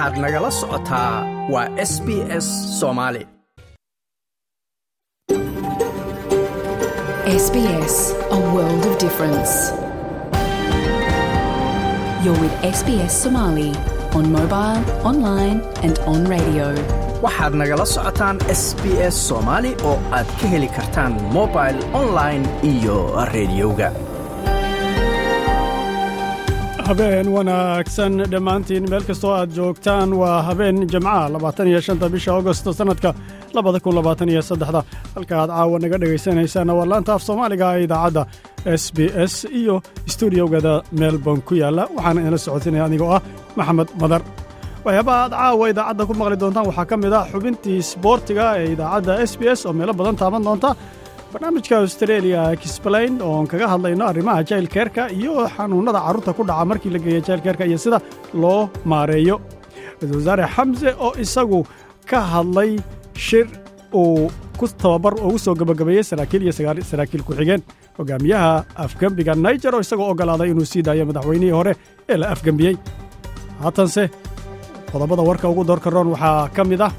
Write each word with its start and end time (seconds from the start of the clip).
waxaad 0.00 0.18
nagala 0.24 0.50
socotaa 0.60 1.14
waa 1.52 1.68
s 1.90 1.92
b 2.06 2.08
s 2.44 2.48
waxaad 17.24 17.54
nagala 17.62 17.84
socotaan 17.94 18.36
s 18.62 18.64
b 18.82 18.84
s 19.14 19.16
soomaali 19.28 19.70
oo 19.90 19.96
aad 20.18 20.28
ka 20.40 20.46
heli 20.52 20.68
kartaan 20.76 21.12
mobil 21.36 21.76
online 22.02 22.44
iyo 22.72 22.96
rediyoga 23.34 23.88
habeen 26.90 27.28
wanaagsan 27.36 28.12
dhammaantiin. 28.32 28.84
Meel 28.90 29.04
kastoo 29.08 29.32
aad 29.34 29.50
joogtaan 29.56 30.10
waa 30.20 30.42
habeen 30.42 30.76
jimcaha 30.92 31.32
labaatan 31.32 31.66
bisha 32.12 32.32
augosto 32.34 32.72
sannadka 32.72 33.14
labada 33.54 33.80
kun 33.80 33.94
labaatan 33.94 34.28
saddexda. 34.42 34.82
Halka 35.14 35.34
aad 35.42 35.50
caawa 35.50 35.78
naga 35.78 35.98
dhegaysanaysaana 36.02 36.74
waa 36.78 36.88
laanta 36.90 37.14
af 37.14 37.22
soomaaliga 37.22 37.66
ee 37.76 37.84
idaacadda 37.86 38.22
s 38.64 38.92
b 38.94 38.98
s 39.32 39.34
iyo 39.60 39.82
stuudiogada 40.06 40.82
melbourne 41.00 41.42
ku 41.48 41.54
yaalla. 41.54 41.84
Waxaana 41.96 42.20
idinla 42.20 42.38
socodsinaya 42.46 42.84
anigoo 42.88 43.12
ah 43.16 43.22
maxamed 43.56 43.88
madar. 44.00 44.22
Waxyaabaha 44.84 45.20
aad 45.24 45.32
caawa 45.32 45.64
idaacadda 45.72 46.02
ku 46.08 46.14
maqli 46.20 46.36
doontaan 46.42 46.66
waxaa 46.70 46.86
ka 46.90 46.96
mid 46.96 47.12
ah 47.12 47.24
xubintii 47.32 47.78
sboortiga 47.92 48.46
ee 48.60 48.72
idaacadda 48.74 49.12
s 49.30 49.32
b 49.38 49.42
s 49.58 49.60
oo 49.66 49.72
meelo 49.78 49.92
badan 50.00 50.16
taaban 50.20 50.42
doonta 50.48 50.68
barnaamijka 51.32 51.76
australia 51.84 52.42
explain 52.56 53.12
oon 53.28 53.46
kaga 53.52 53.66
hadlayno 53.72 54.04
arrimaha 54.10 54.42
jailkeerka 54.50 55.02
iyo 55.18 55.34
xanuunnada 55.56 56.00
carruurta 56.06 56.32
ku 56.38 56.42
dhaca 56.50 56.64
markii 56.70 56.90
la 56.94 56.98
geeya 57.04 57.20
jailkeerka 57.28 57.64
iyo 57.70 57.78
sida 57.84 57.98
loo 58.42 58.60
maareeyo. 58.92 59.36
Ra'isul 60.00 60.16
wasaare 60.20 60.44
xamse 60.54 60.88
oo 61.06 61.12
isagu 61.24 61.60
ka 62.10 62.18
hadlay 62.32 62.70
shir 63.26 63.46
uu 63.94 64.30
ku 64.58 64.66
tababar 64.82 65.14
ugu 65.26 65.38
soo 65.38 65.54
gebagabeeyey 65.60 66.04
saraakiil 66.10 66.42
iyo 66.46 66.52
saraakiil 66.90 67.22
ku-xigeen 67.28 67.62
hogaamiyaha 67.98 68.50
afgembiga 68.84 69.34
naijer 69.34 69.74
oo 69.74 69.80
isagoo 69.86 70.10
oggolaaday 70.12 70.50
inuu 70.50 70.66
sii 70.72 70.82
daayo 70.82 71.06
madaxweynihii 71.10 71.54
hore 71.58 71.72
ee 72.08 72.16
la 72.22 72.26
afgembiyey 72.34 72.74
haatanse 73.62 74.02
qodobada 74.92 75.22
warka 75.30 75.46
ugu 75.52 75.64
doorka 75.70 75.90
roon 75.94 76.08
waxaa 76.14 76.48
ka 76.56 76.64
mid 76.64 76.80
ah 76.88 76.92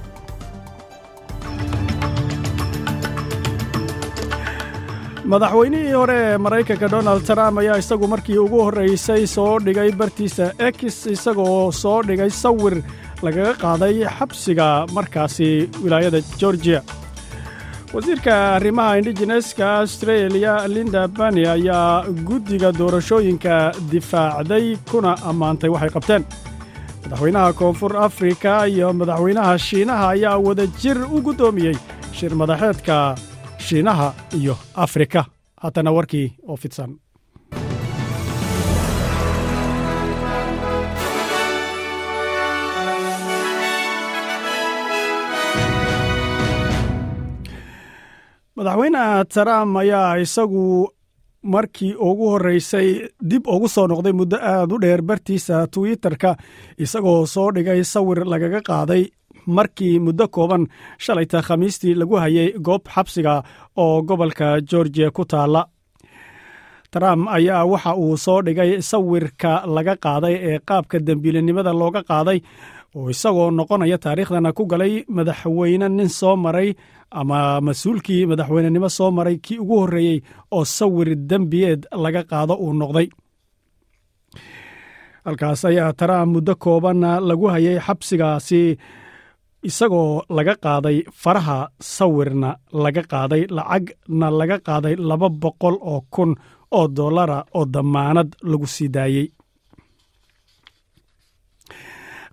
madaxweynihii 5.25 5.93
hore 5.93 6.15
ee 6.17 6.37
maraykanka 6.37 6.87
donald 6.91 7.23
trump 7.25 7.57
ayaa 7.59 7.77
isagu 7.77 8.07
markii 8.07 8.37
ugu 8.37 8.61
horraysay 8.65 9.27
soo 9.27 9.59
dhigay 9.65 9.91
bartiisa 9.91 10.45
ex 10.67 11.05
isagoo 11.15 11.71
soo 11.71 12.01
dhigay 12.03 12.29
sawir 12.29 12.75
lagaga 13.25 13.53
qaaday 13.63 13.95
xabsiga 14.17 14.67
markaasi 14.97 15.49
wilaayada 15.83 16.21
georgiya 16.39 16.81
wasiirka 17.93 18.33
arrimaha 18.55 18.97
indigeneska 18.99 19.67
australia 19.83 20.53
linda 20.75 21.07
bani 21.07 21.45
ayaa 21.55 22.03
guddiga 22.29 22.71
doorashooyinka 22.79 23.55
difaacday 23.91 24.77
kuna 24.91 25.11
ammaantay 25.29 25.69
waxay 25.69 25.89
qabteen. 25.95 26.23
Madaxweynaha 27.03 27.53
koonfur 27.53 27.93
afrika 28.07 28.65
iyo 28.67 28.93
madaxweynaha 28.93 29.57
shiinaha 29.67 30.09
ayaa 30.15 30.37
wada 30.47 30.65
jir 30.81 30.97
u 31.15 31.21
guddoomiyey 31.27 31.75
shir 32.17 32.33
madaxeedka 32.41 32.97
shiinaha 33.67 34.07
iyo 34.39 34.55
afrika. 34.85 35.25
Haatana 35.61 35.91
warkii 35.97 36.27
oo 36.47 36.55
fidsan. 36.57 36.91
Madaxweynaha 48.55 49.25
trump 49.33 49.77
ayaa 49.81 50.17
isagu 50.23 50.63
markii 51.43 51.93
ugu 51.95 52.25
horraysay 52.33 52.87
dib 53.29 53.47
ugu 53.47 53.67
soo 53.69 53.87
noqday 53.87 54.13
muddo 54.19 54.37
aad 54.51 54.71
u 54.71 54.77
dheer 54.83 55.01
bartiisa 55.01 55.67
twitterka 55.73 56.35
isagoo 56.83 57.25
soo 57.33 57.47
dhigay 57.55 57.81
sawir 57.93 58.19
lagaga 58.31 58.61
qaaday 58.69 59.03
markii 59.45 59.99
muddo 60.05 60.25
kooban 60.35 60.63
shalayta 61.03 61.41
khamiistii 61.47 61.95
lagu 61.99 62.15
hayay 62.23 62.49
goob 62.65 62.83
xabsiga 62.93 63.33
oo 63.83 64.01
gobolka 64.07 64.47
georgiya 64.69 65.11
ku 65.11 65.23
taalla. 65.25 65.61
Trump 66.91 67.27
ayaa 67.37 67.65
waxa 67.71 67.91
uu 67.95 68.17
soo 68.17 68.41
dhigay 68.45 68.71
sawirka 68.89 69.51
laga 69.75 69.95
qaaday 70.05 70.35
ee 70.49 70.59
qaabka 70.67 70.97
dembiilinimada 71.07 71.71
looga 71.81 72.01
qaaday 72.09 72.39
oo 72.97 73.09
isagoo 73.13 73.49
noqonaya 73.57 73.97
taariikhdana 74.03 74.51
ku 74.57 74.63
galay 74.71 74.93
madaxweyne 75.15 75.87
nin 75.97 76.09
soo 76.19 76.35
maray 76.45 76.69
ama 77.19 77.39
mas'uulkii 77.67 78.25
madaxweynenimo 78.31 78.89
soo 78.97 79.09
maray 79.17 79.37
kii 79.45 79.59
ugu 79.63 79.75
horreeyey 79.81 80.17
oo 80.55 80.63
sawir 80.77 81.09
dembiyeed 81.29 81.81
laga 82.03 82.21
qaado 82.31 82.53
uu 82.65 82.73
noqday. 82.81 83.07
Halkaas 85.25 85.61
ayaa 85.69 85.93
trump 85.99 86.29
muddo 86.33 86.53
koobanna 86.63 87.11
lagu 87.27 87.45
hayay 87.53 87.77
xabsigaasi 87.85 88.61
isagoo 89.69 90.11
laga 90.37 90.55
qaaday 90.65 90.97
faraha 91.21 91.57
sawirna 91.95 92.49
laga 92.83 93.03
qaaday 93.13 93.43
lacagna 93.57 94.27
laga 94.39 94.57
qaaday 94.67 94.95
laba 95.09 95.27
boqol 95.43 95.75
oo 95.91 95.99
kun 96.13 96.31
oo 96.77 96.87
dollara 96.97 97.37
oo 97.57 97.65
dammaanad 97.75 98.29
lagu 98.49 98.67
sii 98.75 98.89
daayey. 98.95 99.27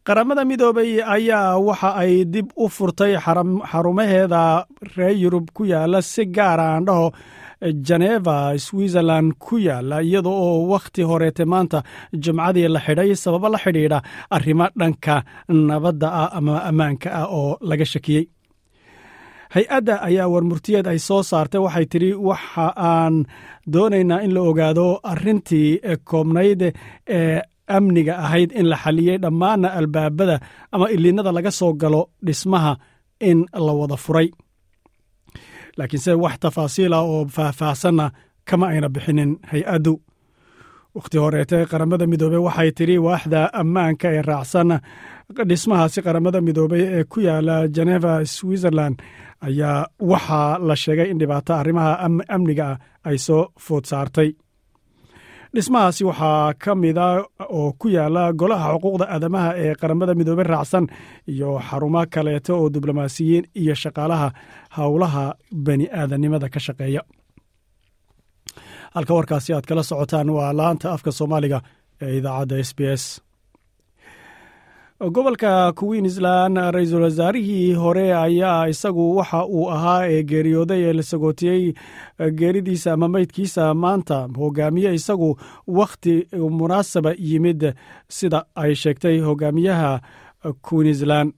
Qaramada 0.06 0.42
midoobay 0.48 0.90
ayaa 1.16 1.58
waxa 1.66 1.90
ay 2.02 2.14
dib 2.32 2.48
u 2.56 2.66
furtay 2.76 3.12
xarumaheeda 3.70 4.42
reer 4.96 5.16
yurub 5.22 5.46
ku 5.56 5.62
yaalla 5.72 6.00
si 6.12 6.22
gaara 6.36 6.64
aan 6.74 6.84
dhaho 6.88 7.06
jeneva 7.88 8.36
switzerland 8.66 9.28
ku 9.44 9.54
yaalla 9.58 9.96
iyada 10.02 10.30
oo 10.30 10.69
wakhti 10.72 11.02
horeete 11.10 11.44
maanta 11.52 11.78
jimcadii 12.24 12.69
la 12.74 12.80
xidhay 12.86 13.10
sababo 13.22 13.48
la 13.54 13.58
xidhiidha 13.64 13.98
arrimo 14.36 14.66
dhanka 14.80 15.14
nabadda 15.69 16.08
ah 16.22 16.28
ama 16.38 16.54
ammaanka 16.70 17.08
ah 17.20 17.26
oo 17.38 17.58
laga 17.70 17.84
shakiyey. 17.92 18.24
Hay'adda 19.54 19.94
ayaa 20.08 20.28
warmurtiyeed 20.32 20.86
ay 20.92 20.98
soo 21.08 21.22
saartay 21.30 21.60
waxay 21.66 21.86
tidhi 21.92 22.10
waxa 22.28 22.66
aan 22.91 23.14
doonaynaa 23.75 24.20
in 24.26 24.32
la 24.36 24.40
ogaado 24.50 24.86
arrintii 25.12 25.69
koobnayd 26.10 26.60
ee 27.19 27.40
amniga 27.76 28.14
ahayd 28.25 28.50
in 28.60 28.66
la 28.72 28.76
xaliyey 28.84 29.16
dhammaanna 29.25 29.69
albaabada 29.78 30.36
ama 30.75 30.86
iliinada 30.94 31.32
laga 31.36 31.50
soo 31.60 31.72
galo 31.82 32.02
dhismaha 32.26 32.72
in 33.30 33.38
la 33.66 33.72
wada 33.80 33.96
furay 34.04 34.28
laakiinse 35.78 36.12
wax 36.24 36.34
tafaasiila 36.42 36.98
oo 37.10 37.20
faahfaahsanna 37.36 38.06
kama 38.48 38.64
ayna 38.72 38.88
bixinin 38.94 39.30
hay'addu. 39.50 39.94
Wakhti 40.96 41.16
horeete 41.22 41.58
qaramada 41.70 42.04
midoobey 42.12 42.40
waxay 42.46 42.70
tidhi 42.78 42.96
waaxda 43.06 43.40
ammaanka 43.60 44.06
ee 44.16 44.22
raacsan 44.30 44.70
dhismahaasi 45.48 46.00
qaramada 46.06 46.38
midoobey 46.46 46.82
ee 46.96 47.04
ku 47.12 47.18
yaalla 47.28 47.56
geneva 47.76 48.12
switzerland 48.34 48.96
ayaa 49.48 49.76
waxaa 50.12 50.58
la 50.68 50.74
sheegay 50.82 51.08
in 51.12 51.18
dhibaato 51.20 51.52
arrimaha 51.60 51.92
amniga 52.36 52.66
ah 52.72 52.78
ay 53.08 53.18
soo 53.26 53.42
food 53.64 53.84
saartay 53.90 54.28
dhismahaasi 55.58 56.02
waxaa 56.10 56.54
ka 56.64 56.72
mida 56.82 57.06
oo 57.58 57.72
ku 57.80 57.86
yaalla 57.96 58.24
golaha 58.41 58.69
xuquuqda 58.74 59.04
aadamaha 59.14 59.50
ee 59.64 59.72
qaramada 59.80 60.12
midoobey 60.19 60.46
raacsan 60.52 60.84
iyo 61.32 61.50
xarumo 61.69 62.02
kaleeto 62.14 62.52
oo 62.60 62.69
diblomaasiyiin 62.74 63.44
iyo 63.62 63.74
shaqaalaha 63.82 64.28
howlaha 64.78 65.24
bani 65.66 65.86
aadanimada 66.00 66.48
ka 66.54 66.60
shaqeeya. 66.66 67.02
Halka 68.94 69.12
warkaasi 69.19 69.50
aad 69.56 69.66
kala 69.69 69.82
socotaan 69.91 70.30
waa 70.36 70.52
laanta 70.60 70.86
afka 70.94 71.10
soomaaliga 71.19 71.58
ee 72.04 72.12
idaacadda 72.19 72.56
s 72.69 72.70
b 72.76 72.81
s 73.00 73.05
gobolka 75.00 75.72
queensland 75.76 76.56
ra'iisul 76.58 77.02
wasaarihii 77.02 77.72
hore 77.74 78.14
ayaa 78.14 78.66
isagu 78.68 79.16
waxa 79.16 79.44
uu 79.46 79.70
ahaa 79.70 80.06
ee 80.10 80.22
geeriyooday 80.22 80.82
ee 80.84 80.92
la 80.92 81.02
sagootiyey 81.02 81.72
geeridiisa 82.34 82.92
ama 82.92 83.08
meydkiisa 83.08 83.74
maanta 83.74 84.28
hogaamiye 84.36 84.94
isagu 84.94 85.38
wakhti 85.66 86.26
munaasaba 86.50 87.14
yimid 87.18 87.74
sida 88.08 88.44
ay 88.54 88.74
sheegtay 88.74 89.20
hogaamiyaha 89.20 90.00
queensland 90.62 91.32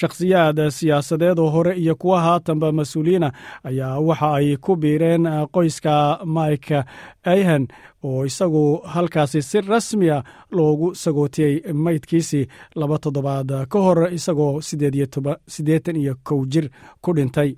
shakhsiyaad 0.00 0.58
siyaasadeed 0.78 1.38
oo 1.38 1.50
hore 1.50 1.72
iyo 1.82 1.94
kuwa 1.96 2.20
haatanba 2.20 2.72
mas'uuliyiina 2.72 3.28
ayaa 3.68 3.98
waxa 4.08 4.28
ay 4.38 4.56
ku 4.56 4.76
biireen 4.76 5.24
qoyska 5.54 5.94
mike 6.36 6.78
ayhan 7.32 7.64
oo 8.04 8.24
isagu 8.30 8.64
halkaasi 8.94 9.42
si 9.42 9.60
rasmiya 9.60 10.18
loogu 10.56 10.94
sagootiyey 10.94 11.54
meydkiisii 11.84 12.44
laba 12.80 12.98
toddobaad 12.98 13.50
ka 13.72 13.78
hor 13.86 13.98
isagoo 14.18 14.60
siddeetan 15.54 15.96
iyo 15.96 16.14
kow 16.28 16.40
jir 16.52 16.66
ku 17.02 17.12
dhintay. 17.16 17.50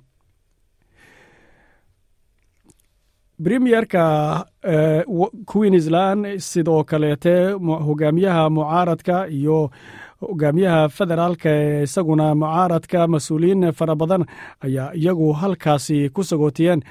Premierka 3.43 4.45
queensland 5.45 6.25
sidoo 6.39 6.83
kaleete 6.83 7.51
hogaamiyaha 7.87 8.49
mucaaradka 8.49 9.27
iyo 9.27 9.71
hogaamiyaha 10.21 10.89
federaalka 10.89 11.49
ee 11.49 11.83
isaguna 11.83 12.35
mucaaradka 12.35 13.07
mas'uuliyiin 13.13 13.71
fara 13.79 13.95
badan 13.95 14.23
ayaa 14.67 14.91
iyagu 15.01 15.33
halkaasi 15.33 16.09
ku 16.09 16.23
sagootiyeen 16.23 16.81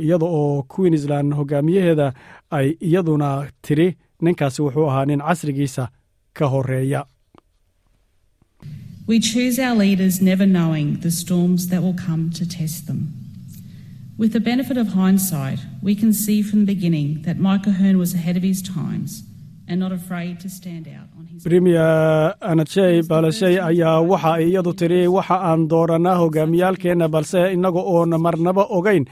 iyada 0.00 0.26
oo 0.26 0.62
queensland 0.74 1.34
hogaamiyaheeda 1.38 2.12
ay 2.50 2.68
iyaduna 2.88 3.28
tiri 3.66 3.88
ninkaasi 4.22 4.62
wuxuu 4.62 4.86
ahaa 4.90 5.04
nin 5.06 5.20
casrigiisa 5.28 5.88
ka 6.38 6.46
horreeya. 6.48 7.04
With 14.18 14.32
the 14.32 14.40
we 15.82 15.94
can 15.94 16.12
see 16.12 16.42
premier 21.44 22.34
anajey 22.50 22.94
balashey 23.10 23.54
ayaa 23.70 24.00
waxa 24.10 24.32
ay 24.38 24.46
iyadu 24.50 24.72
tiri 24.80 25.00
waxa 25.16 25.36
aan 25.50 25.60
dooranaa 25.72 26.16
hogaamiyaalkeenna 26.22 27.06
balse 27.14 27.40
innaga 27.54 27.80
oon 27.94 28.10
marnaba 28.26 28.64
ogeyn 28.78 29.04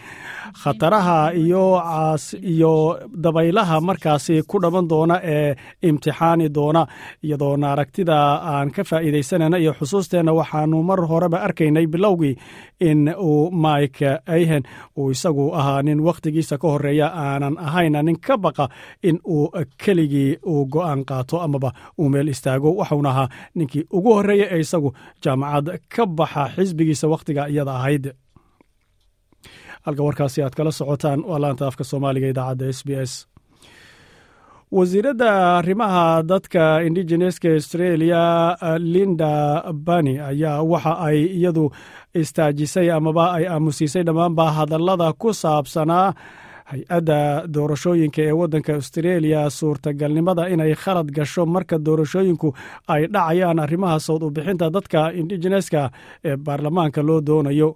khataraha 0.62 1.32
iyo 1.35 1.64
caas 1.85 2.35
iyo 2.35 2.99
dabaylaha 3.25 3.81
markaasi 3.81 4.43
ku 4.49 4.58
dhaman 4.62 4.88
doona 4.88 5.17
ee 5.25 5.55
imtixaani 5.82 6.49
doona. 6.56 6.87
Iyadoona 7.25 7.73
aragtida 7.73 8.17
aan 8.53 8.70
ka 8.70 8.82
faa'iidaysanayna 8.85 9.58
iyo 9.62 9.73
xusuusteenna 9.79 10.32
waxaanu 10.38 10.82
mar 10.88 11.00
horeba 11.11 11.38
arkaynay 11.47 11.87
bilowgii 11.87 12.35
in 12.81 13.08
uu 13.19 13.50
mike 13.50 14.11
ayhen 14.26 14.62
uu 14.99 15.11
isagu 15.11 15.47
ahaa 15.55 15.82
nin 15.82 16.00
wakhtigiisa 16.06 16.58
ka 16.58 16.69
horreeya 16.73 17.06
aanan 17.25 17.55
ahayna 17.58 18.03
nin 18.03 18.19
ka 18.26 18.35
baqa 18.44 18.69
in 19.03 19.19
uu 19.29 19.50
keligii 19.85 20.37
uu 20.47 20.67
go'aan 20.75 21.05
qaato 21.05 21.37
amaba 21.47 21.70
uu 21.99 22.08
meel 22.08 22.29
istaago. 22.29 22.75
Waxauna 22.81 23.11
ahaa 23.11 23.29
ninkii 23.55 23.85
ugu 23.97 24.11
horreeya 24.17 24.47
ee 24.55 24.61
isagu 24.64 24.91
jaamacad 25.25 25.67
ka 25.94 26.06
baxa 26.06 26.44
xisbigiisa 26.56 27.06
wakhtiga 27.12 27.49
iyada 27.53 27.73
ahayd 27.81 28.05
halka 29.87 30.03
warkaasi 30.06 30.43
aad 30.47 30.55
kala 30.59 30.73
socotaan 30.81 31.21
waa 31.31 31.38
laanta 31.44 31.67
afka 31.71 31.85
soomaaliga 31.91 32.29
idaacadda 32.33 32.69
s 32.73 32.81
b 32.87 32.91
s. 33.11 33.12
Wasiiradda 34.77 35.59
arrimaha 35.59 36.23
dadka 36.23 36.81
indigeneska 36.87 37.49
australia 37.56 38.23
linda 38.79 39.62
bani 39.88 40.15
ayaa 40.31 40.62
waxa 40.73 40.93
ay 41.06 41.19
iyadu 41.38 41.65
istaajisay 42.15 42.88
amaba 42.97 43.25
ay 43.37 43.44
aamusiisay 43.47 44.03
dhammaanba 44.09 44.44
hadallada 44.59 45.12
ku 45.23 45.31
saabsanaa 45.43 46.09
hay'adda 46.71 47.19
doorashooyinka 47.55 48.21
ee 48.29 48.32
waddanka 48.41 48.73
australia 48.79 49.41
suurtagalnimada 49.59 50.49
inay 50.55 50.75
khalad 50.82 51.09
gasho 51.19 51.43
marka 51.55 51.77
doorashooyinku 51.87 52.49
ay 52.94 53.03
dhacayaan 53.15 53.59
arrimaha 53.65 53.99
sawd 54.06 54.23
u 54.23 54.31
bixinta 54.37 54.67
dadka 54.77 55.00
indigeneska 55.21 55.82
ee 56.29 56.37
baarlamaanka 56.47 57.00
loo 57.09 57.21
doonayo 57.29 57.71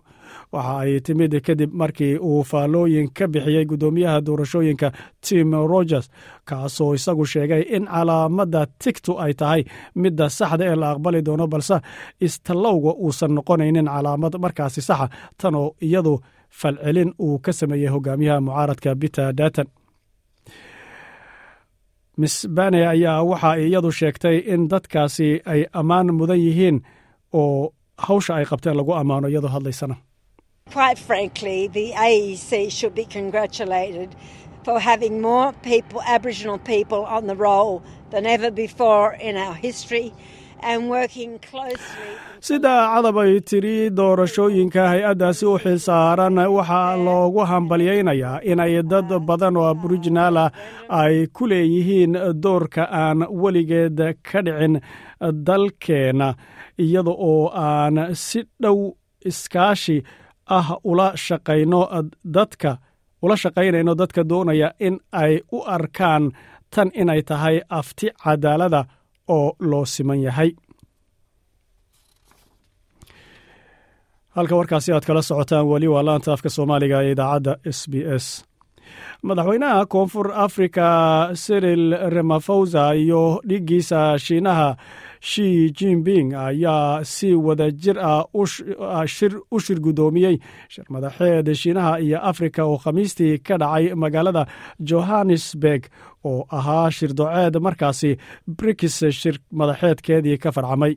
waxa 0.54 0.74
ay 0.82 0.92
timid 1.06 1.32
kadib 1.46 1.70
markii 1.80 2.14
uu 2.28 2.42
faallooyin 2.50 3.08
ka 3.16 3.24
bixiyey 3.32 3.64
guddoomiyaha 3.70 4.18
doorashooyinka 4.26 4.88
tim 5.26 5.50
rogers 5.72 6.06
kaasoo 6.48 6.90
isagu 6.98 7.24
sheegay 7.32 7.62
in 7.76 7.84
calaamadda 7.92 8.62
tigtu 8.82 9.12
ay 9.24 9.32
tahay 9.40 9.62
midda 10.02 10.26
saxda 10.38 10.64
ee 10.70 10.76
la 10.82 10.88
aqbali 10.94 11.20
doono 11.26 11.46
balse 11.52 11.76
istallowga 12.26 12.92
uusan 13.04 13.32
noqonaynin 13.36 13.86
calaamad 13.94 14.34
markaasi 14.44 14.80
saxa 14.88 15.06
tanoo 15.40 15.68
iyadu 15.86 16.14
falcelin 16.60 17.10
uu 17.26 17.38
ka 17.44 17.52
sameeyey 17.58 17.90
hogaamiyaha 17.94 18.40
mucaaradka 18.46 18.90
peter 19.00 19.28
datan 19.40 19.68
miss 22.20 22.36
bane 22.56 22.80
ayaa 22.92 23.22
waxa 23.30 23.50
iyadu 23.66 23.90
sheegtay 23.98 24.36
in 24.52 24.62
dadkaasi 24.72 25.28
ay 25.52 25.60
ammaan 25.80 26.08
mudan 26.18 26.40
yihiin 26.46 26.76
oo 27.40 27.72
hawsha 28.06 28.32
ay 28.38 28.44
qabteen 28.50 28.76
lagu 28.78 28.92
ammaano 29.00 29.26
iyadoo 29.30 29.52
hadlaysana 29.56 29.94
Quite 30.72 30.98
frankly, 30.98 31.66
the 31.68 31.92
AEC 31.92 32.70
should 32.70 32.94
be 32.94 33.04
congratulated 33.04 34.14
for 34.64 34.78
having 34.78 35.20
more 35.20 35.52
people, 35.62 36.00
Aboriginal 36.06 36.58
people, 36.58 37.04
on 37.16 37.26
the 37.26 37.34
roll 37.36 37.82
than 38.10 38.24
ever 38.26 38.50
before 38.50 39.14
in 39.14 39.36
our 39.36 39.54
history 39.54 40.12
sida 42.46 42.72
cadab 42.92 43.16
ay 43.22 43.40
tiri 43.50 43.76
doorashooyinka 43.98 44.82
hay'addaasi 44.92 45.44
u 45.48 45.54
xilsaaran 45.62 46.36
waxaa 46.56 46.96
loogu 47.06 47.40
hambalyaynayaa 47.50 48.40
inay 48.52 48.74
dad 48.92 49.08
badan 49.28 49.56
oo 49.56 49.64
aboriginaalah 49.72 50.48
ay 51.00 51.16
ku 51.36 51.48
leeyihiin 51.52 52.12
doorka 52.44 52.84
aan 53.02 53.18
weligeed 53.42 53.98
ka 54.28 54.38
dhicin 54.46 54.74
dalkeenna 55.48 56.28
iyada 56.84 57.10
oo 57.30 57.48
aan 57.66 57.96
si 58.26 58.40
dhow 58.62 58.78
iskaashi 59.30 59.98
ah 60.58 60.68
ula 60.90 61.08
shaqayno 61.26 61.80
dadka 62.36 62.70
ula 63.24 63.36
shaqaynayno 63.42 63.92
dadka 64.00 64.22
doonaya 64.30 64.68
in 64.86 64.94
ay 65.22 65.32
u 65.52 65.58
arkaan 65.76 66.24
tan 66.74 66.88
inay 67.00 67.22
tahay 67.28 67.56
afti 67.78 68.06
cadaalada 68.22 68.80
oo 69.36 69.48
loo 69.70 69.84
siman 69.94 70.20
yahay. 70.26 70.50
Halka 74.36 74.54
warkaasi 74.58 74.92
aad 74.92 75.04
kala 75.06 75.22
socotaan 75.28 75.66
weli 75.70 75.88
waa 75.94 76.02
laanta 76.06 76.32
afka 76.32 76.48
soomaaliga 76.56 76.98
ee 77.06 77.12
idaacadda 77.14 77.52
s 77.76 77.80
b 77.90 77.94
s. 78.24 78.26
Madaxweynaha 79.26 79.86
koonfur 79.92 80.26
africa 80.46 80.86
siril 81.44 81.84
ramaphosa 82.14 82.84
iyo 83.02 83.22
dhiggiisa 83.48 84.00
shiinaha 84.24 84.68
shi 85.20 85.70
jinping 85.78 86.32
ayaa 86.34 87.04
si 87.04 87.34
wada 87.34 87.70
jir 87.70 87.98
ah 87.98 88.24
u 88.34 88.46
shir 89.64 89.78
guddoomiyey 89.84 90.36
shir 90.68 90.84
madaxeed 90.90 91.46
shiinaha 91.60 92.00
iyo 92.00 92.18
afrika 92.30 92.64
oo 92.64 92.78
khamiistii 92.78 93.38
ka 93.46 93.58
dhacay 93.58 93.94
magaalada 93.94 94.46
johannesburg 94.80 95.82
oo 96.24 96.44
ahaa 96.50 96.90
shir 96.90 97.12
doceed 97.14 97.54
markaasi 97.66 98.16
brikis 98.56 98.96
shir 99.20 99.36
madaxeedkeedii 99.52 100.38
ka 100.38 100.52
farcamay. 100.52 100.96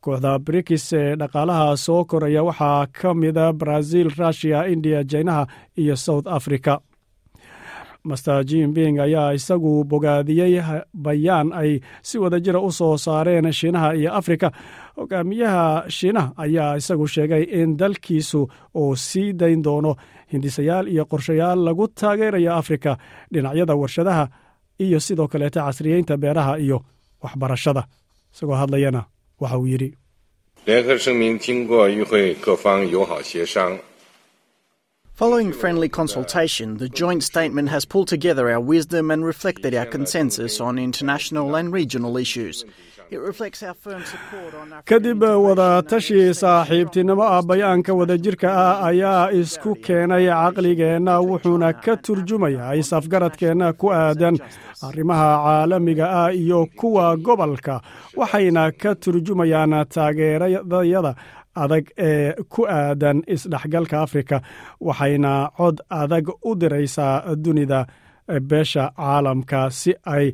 Kooxda 0.00 0.38
brikis 0.38 0.92
ee 0.92 1.16
dhaqaalaha 1.20 1.76
soo 1.76 2.04
koraya 2.04 2.42
waxaa 2.48 2.86
ka 2.86 3.14
mida 3.14 3.52
brazil 3.52 4.08
russiya 4.18 4.66
indiya 4.72 5.02
jinaha 5.04 5.46
iyo 5.76 5.96
south 5.96 6.26
africa 6.26 6.78
master 8.10 8.38
jinping 8.50 8.96
ayaa 9.06 9.32
isagu 9.38 9.72
bogaadiyey 9.90 10.54
bayaan 11.04 11.48
ay 11.60 11.70
si 12.08 12.16
wada 12.22 12.38
jira 12.44 12.60
u 12.60 12.70
soo 12.78 12.96
saareen 13.04 13.52
shiinaha 13.58 13.90
iyo 14.00 14.10
afrika. 14.20 14.48
Hogaamiyaha 14.98 15.64
shiinaha 15.96 16.32
ayaa 16.44 16.76
isagu 16.80 17.06
sheegay 17.14 17.42
in 17.60 17.76
dalkiisu 17.80 18.40
uu 18.80 18.96
sii 18.96 19.32
dayn 19.40 19.62
doono 19.66 19.92
hindisayaal 20.32 20.86
iyo 20.92 21.04
qorshayaal 21.10 21.58
lagu 21.66 21.84
taageerayo 21.88 22.52
afrika 22.60 22.92
dhinacyada 23.32 23.74
warshadaha 23.80 24.24
iyo 24.84 24.98
sidoo 25.06 25.28
kaleeta 25.32 25.60
casriyeynta 25.66 26.14
beeraha 26.22 26.54
iyo 26.58 26.78
waxbarashada. 27.22 27.82
Isagoo 28.34 28.54
hadlayana 28.60 29.02
waxa 29.40 29.58
uu 29.58 29.66
yidhi 29.72 29.90
Following 35.18 35.52
friendly 35.52 35.88
consultation, 35.88 36.76
the 36.76 36.88
joint 36.88 37.24
statement 37.24 37.68
has 37.70 37.84
pulled 37.84 38.06
together 38.06 38.48
our 38.50 38.60
wisdom 38.60 39.10
and 39.10 39.24
reflected 39.24 39.74
our 39.74 39.86
consensus 39.86 40.60
on 40.60 40.78
international 40.78 41.56
and 41.56 41.72
regional 41.72 42.16
issues. 42.16 42.64
Kadib 44.90 45.22
wada 45.44 45.82
tashi 45.88 46.14
saaxiibtinimo 46.40 47.22
ah 47.24 47.40
bayaanka 47.42 47.92
wadajirka 48.00 48.48
ah 48.64 48.84
ayaa 48.88 49.32
isku 49.32 49.70
keenay 49.86 50.26
caqligeenna 50.28 51.14
wuxuuna 51.28 51.70
ka 51.84 51.96
turjumayaa 51.96 52.74
isafgaradkeenna 52.82 53.72
ku 53.80 53.86
aadan 54.00 54.36
arrimaha 54.88 55.28
caalamiga 55.44 56.06
ah 56.20 56.30
iyo 56.42 56.66
kuwa 56.76 57.16
gobolka 57.16 57.80
waxayna 58.16 58.72
ka 58.82 58.94
turjumayaan 58.94 59.72
taageeradayada 59.94 61.14
adag 61.64 61.84
ee 62.08 62.32
ku 62.52 62.60
aadan 62.78 63.18
isdhexgalka 63.34 63.96
afrika 64.06 64.36
waxayna 64.86 65.32
cod 65.58 65.76
adag 66.00 66.26
u 66.48 66.50
diraysaa 66.60 67.14
dunida 67.44 67.80
beesha 68.50 68.84
caalamka 68.96 69.60
si 69.80 69.92
ay 70.14 70.26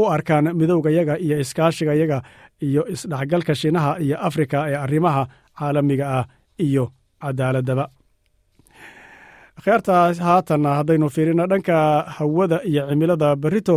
u 0.00 0.02
arkaan 0.14 0.46
midowgayaga 0.58 1.14
iyo 1.24 1.36
iskaashigayaga 1.44 2.18
iyo 2.66 2.82
isdhexgalka 2.94 3.52
shiinaha 3.60 3.92
iyo 4.04 4.16
afrika 4.28 4.58
ee 4.70 4.76
arrimaha 4.84 5.22
caalamiga 5.58 6.06
ah 6.18 6.24
iyo 6.66 6.84
cadaaladaba. 7.22 7.84
Kheertaas 9.64 10.18
haatanna 10.26 10.70
haddaynu 10.78 11.08
fiirino 11.14 11.44
dhanka 11.50 11.76
hawada 12.16 12.58
iyo 12.70 12.82
cimilada 12.88 13.28
berito 13.42 13.76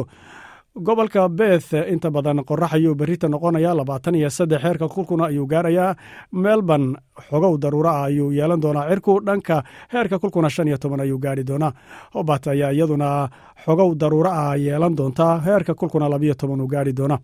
gobolka 0.76 1.30
beth 1.30 1.74
inta 1.88 2.12
badan 2.12 2.44
qorax 2.44 2.74
ayuu 2.74 2.96
berita 2.96 3.28
noqonaya 3.30 3.74
labaatan 3.76 4.16
iyo 4.16 4.30
saddex 4.30 4.62
heerka 4.64 4.88
kulkuna 4.90 5.26
ayuu 5.28 5.48
gaarayaa. 5.48 5.96
Melbourne 6.32 6.96
xogow 7.30 7.58
daruuro 7.58 7.90
ah 7.90 8.04
ayuu 8.06 8.32
yeelan 8.32 8.60
doonaa 8.62 8.90
cirku 8.90 9.22
dhanka 9.26 9.64
heerka 9.94 10.20
kulkuna 10.20 10.50
shan 10.50 10.68
iyo 10.68 10.78
toban 10.78 11.00
ayuu 11.00 11.18
gaari 11.18 11.44
doonaa. 11.48 11.72
Hobat 12.14 12.48
ayaa 12.48 12.72
iyaduna 12.74 13.30
xogow 13.66 13.96
daruuro 13.96 14.30
ah 14.32 14.56
yeelan 14.58 14.96
doontaa 14.96 15.40
heerka 15.46 15.74
kulkuna 15.76 16.10
labiyo 16.10 16.34
toban 16.36 16.62
uu 16.62 16.68
gaari 16.68 16.94
doonaa. 16.94 17.20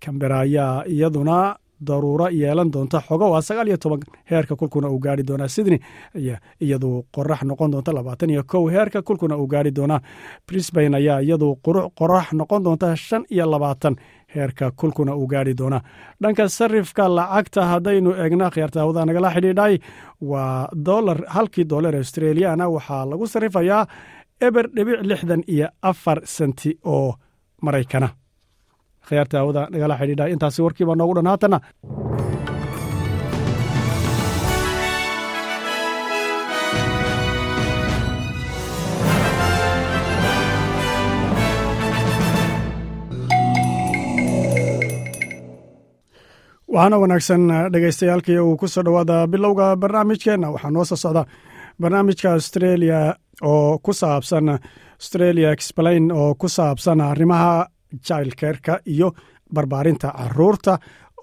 Cambera 0.00 0.40
ayaa 0.40 0.84
iyaduna 0.86 1.56
daruuro 1.80 2.28
yeelan 2.40 2.70
doonta 2.72 3.00
xogow 3.08 3.34
ah 3.36 3.42
sagaal 3.42 3.68
iyo 3.68 3.76
toban 3.76 4.00
heerka 4.30 4.56
kulkuna 4.56 4.88
uu 4.90 4.98
gaari 4.98 5.22
doonaa. 5.28 5.48
Sydney 5.48 5.78
iyadu 6.60 7.04
qorax 7.14 7.42
noqon 7.42 7.70
doonta 7.72 7.92
labaatan 7.92 8.30
iyo 8.30 8.42
kow 8.44 8.66
heerka 8.70 9.02
kulkuna 9.02 9.36
uu 9.36 9.46
gaari 9.46 9.70
doonaa. 9.74 10.00
Brisbane 10.46 10.96
ayaa 10.96 11.20
iyadu 11.22 11.56
qorax 11.98 12.32
noqon 12.32 12.62
doonta 12.64 12.96
shan 12.96 13.24
iyo 13.30 13.46
labaatan 13.50 13.96
heerka 14.34 14.70
kulkuna 14.70 15.14
uu 15.16 15.26
gaari 15.26 15.54
doonaa. 15.58 15.80
Dhanka 16.22 16.48
sarifka 16.48 17.08
lacagta 17.16 17.62
haddaynu 17.70 18.10
eegna 18.22 18.50
khiyaartaawada 18.54 19.06
nagala 19.08 19.30
xidhiidhay 19.34 19.74
waa 20.30 20.68
dolar 20.86 21.18
halkii 21.34 21.64
dolar 21.72 21.94
australiana 21.96 22.64
waxaa 22.74 23.04
lagu 23.10 23.26
sarifayaa 23.26 23.86
eber 24.46 24.64
dhibic 24.76 25.00
lixdan 25.10 25.42
iyo 25.54 25.68
afar 25.90 26.18
senti 26.24 26.70
oo 26.84 27.14
maraykana 27.62 28.08
khiyaarta 29.08 29.36
hawada 29.40 29.62
nagala 29.72 29.94
xidhiidha. 30.00 30.24
Intaasi 30.34 30.60
warkiibaa 30.64 30.96
noogu 31.00 31.14
dhan 31.18 31.60
waxaana 46.74 46.96
wanaagsan 47.02 47.42
dhegeystayaalkii 47.72 48.38
uu 48.38 48.56
ku 48.56 48.68
soo 48.68 48.82
dhowaada 48.84 49.26
bilowga 49.32 49.76
barnaamijkeenna. 49.76 50.50
Waxaa 50.54 50.70
noo 50.70 50.84
soo 50.84 50.96
socda 50.96 51.24
barnaamijka 51.80 52.32
australia 52.32 53.14
oo 53.42 53.78
ku 53.84 53.92
saabsan 53.92 54.48
australia 55.00 55.52
explain 55.52 56.12
oo 56.12 56.34
ku 56.34 56.48
saabsan 56.48 57.00
arrimaha 57.00 57.66
jailkerka 58.08 58.80
iyo 58.94 59.08
barbaarinta 59.54 60.08
carruurta 60.18 60.78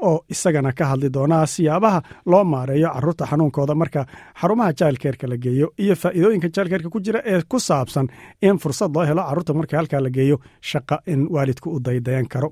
oo 0.07 0.25
isagana 0.34 0.72
ka 0.79 0.86
hadli 0.91 1.10
doonaa 1.13 1.45
siyaabaha 1.45 2.00
loo 2.31 2.43
maareeyo 2.43 2.89
carruurta 2.95 3.25
xanuunkooda. 3.31 3.75
Marka 3.81 4.01
xarumaha 4.41 4.72
jailkerka 4.79 5.25
la 5.31 5.38
geeyo 5.38 5.67
iyo 5.84 5.95
faa'iidooyinka 5.95 6.50
jailkerka 6.55 6.89
ku 6.89 7.00
jira 7.05 7.19
ee 7.25 7.41
ku 7.50 7.60
saabsan 7.60 8.07
in 8.41 8.57
fursad 8.63 8.91
loo 8.95 9.05
helo 9.10 9.22
carruurta 9.29 9.53
marka 9.60 9.77
halkaa 9.79 10.01
la 10.05 10.10
geeyo 10.17 10.38
shaqa 10.72 10.98
in 11.07 11.27
waalidku 11.36 11.67
u 11.75 11.79
daydayan 11.86 12.27
karo. 12.34 12.50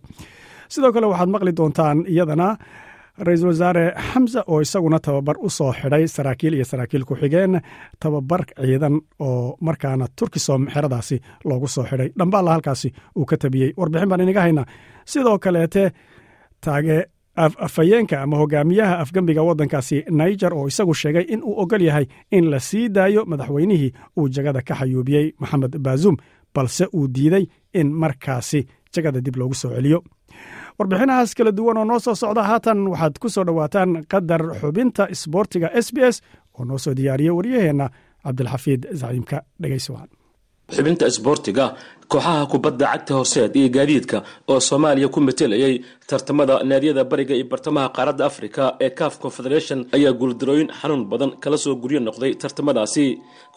Sidoo 0.74 0.92
kale 0.96 1.06
waxaad 1.12 1.30
maqli 1.36 1.52
doontaan 1.60 2.06
iyadana 2.14 2.48
ra'iisul 3.18 3.48
wasaare 3.48 3.94
xamse 4.12 4.40
oo 4.48 4.62
isaguna 4.62 5.00
tababar 5.00 5.36
u 5.40 5.50
soo 5.50 5.72
xidhay 5.74 6.08
saraakiil 6.08 6.54
iyo 6.54 6.66
saraakiil 6.66 7.06
ku-xigeen 7.06 7.62
tababar 8.00 8.42
ciidan 8.58 8.96
oo 9.20 9.58
markaana 9.62 10.08
turkisom 10.16 10.68
xeradaasi 10.74 11.20
loogu 11.46 11.68
soo 11.68 11.84
xidhay. 11.86 12.10
Dhambaalla 12.18 12.52
halkaasi 12.52 12.90
uu 13.18 13.26
ka 13.26 13.38
tabiyey. 13.38 13.74
Warbixin 13.78 14.10
baan 14.10 14.22
inaga 14.22 14.42
haynaa. 14.42 14.66
Sidoo 15.06 15.38
kaleete 15.40 15.92
taage 16.62 17.06
afhayeenka 17.36 18.22
ama 18.22 18.38
hogaamiyaha 18.38 19.00
afgembiga 19.04 19.44
waddankaasi 19.44 20.04
niger 20.10 20.54
oo 20.54 20.68
isagu 20.68 20.94
sheegay 20.94 21.26
in 21.34 21.42
uu 21.44 21.54
ogol 21.62 21.82
yahay 21.82 22.06
in 22.32 22.50
la 22.52 22.60
sii 22.60 22.90
daayo 22.90 23.26
madaxweynihii 23.26 23.92
uu 24.18 24.30
jagada 24.30 24.62
ka 24.62 24.74
xayuubiyey 24.76 25.34
maxamed 25.40 25.78
baazum 25.86 26.18
balse 26.56 26.86
uu 26.94 27.08
diiday 27.08 27.46
in 27.74 27.88
markaasi 27.94 28.66
jagada 28.96 29.22
dib 29.22 29.36
loogu 29.36 29.54
soo 29.56 29.70
celiyo 29.76 30.04
warbixinahaas 30.80 31.32
kala 31.38 31.52
duwan 31.58 31.78
oo 31.82 31.86
noo 31.90 32.00
soo 32.06 32.16
socda 32.24 32.44
haatan 32.50 32.80
waxaad 32.94 33.16
ku 33.22 33.28
soo 33.36 33.44
dhowaataan 33.48 33.92
qadar 34.14 34.42
xubinta 34.62 35.04
isboortiga 35.16 35.68
s 35.86 35.88
b 35.96 35.98
s 36.14 36.16
oo 36.58 36.64
noo 36.70 36.78
soo 36.86 36.94
diyaariyey 37.00 37.34
waryaheenna 37.38 37.88
cabdilxafiid 38.26 38.82
zaciimka 39.02 39.38
dhegeysawan 39.62 40.10
xubinta 40.76 41.06
isboortiga 41.12 41.66
kooxaha 42.14 42.46
kubadda 42.52 42.86
cagta 42.94 43.14
horseed 43.18 43.56
iyo 43.60 43.70
gaadiidka 43.76 44.18
oo 44.52 44.60
soomaaliya 44.60 45.08
ku 45.14 45.20
matelayay 45.28 45.76
tartamada 46.10 46.56
naadiyada 46.70 47.04
bariga 47.12 47.34
iyo 47.36 47.46
bartamaha 47.52 47.90
qaaradda 47.96 48.26
afrika 48.30 48.64
ee 48.86 48.90
caf 49.00 49.14
confederation 49.24 49.80
ayaa 49.96 50.14
guuldarooyin 50.20 50.70
xanuun 50.80 51.04
badan 51.12 51.32
kala 51.44 51.58
soo 51.58 51.76
guryo 51.76 52.00
noqday 52.08 52.34
tartamadaasi. 52.44 53.06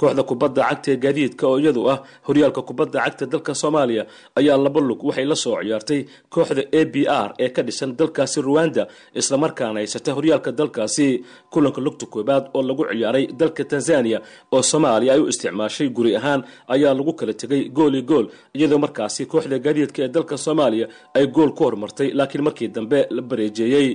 Kooxda 0.01 0.23
kubadda 0.31 0.63
cagta 0.69 0.89
ee 0.93 0.97
gaadiidka 1.05 1.45
oo 1.51 1.59
iyadu 1.63 1.83
ah 1.93 1.99
horyaalka 2.29 2.63
kubadda 2.69 2.99
cagta 3.05 3.25
dalka 3.33 3.53
soomaaliya 3.63 4.03
ayaa 4.41 4.57
laba 4.65 4.81
lug 4.89 5.01
waxay 5.09 5.25
la 5.31 5.37
soo 5.45 5.57
ciyaartay 5.63 6.01
kooxda 6.35 6.63
a 6.73 6.81
b 6.93 6.95
r 7.25 7.29
ee 7.45 7.49
ka 7.57 7.61
dhisan 7.67 7.91
dalkaasi 7.99 8.39
ruwanda 8.47 8.83
islamarkaana 9.21 9.79
haysata 9.81 10.11
horyaalka 10.17 10.51
dalkaasi. 10.61 11.09
Kulanka 11.53 11.81
lugta 11.87 12.07
koobaad 12.15 12.45
oo 12.57 12.63
lagu 12.69 12.83
ciyaaray 12.93 13.25
dalka 13.41 13.63
tanzania 13.73 14.19
oo 14.55 14.63
soomaaliya 14.71 15.13
ay 15.15 15.21
u 15.21 15.29
isticmaashay 15.33 15.89
guri 15.97 16.13
ahaan 16.19 16.41
ayaa 16.75 16.95
lagu 16.99 17.13
kala 17.19 17.33
tegay 17.41 17.63
gooli 17.79 18.03
gool 18.11 18.27
iyadoo 18.55 18.79
markaasi 18.85 19.27
kooxda 19.27 19.59
gaadiidka 19.59 20.03
ee 20.05 20.09
dalka 20.09 20.37
soomaaliya 20.37 20.87
ay 21.15 21.27
gool 21.27 21.51
ku 21.57 21.65
hormartay 21.65 22.09
laakiin 22.19 22.45
markii 22.45 22.69
dambe 22.69 23.07
la 23.11 23.23
bareejeeyey 23.23 23.89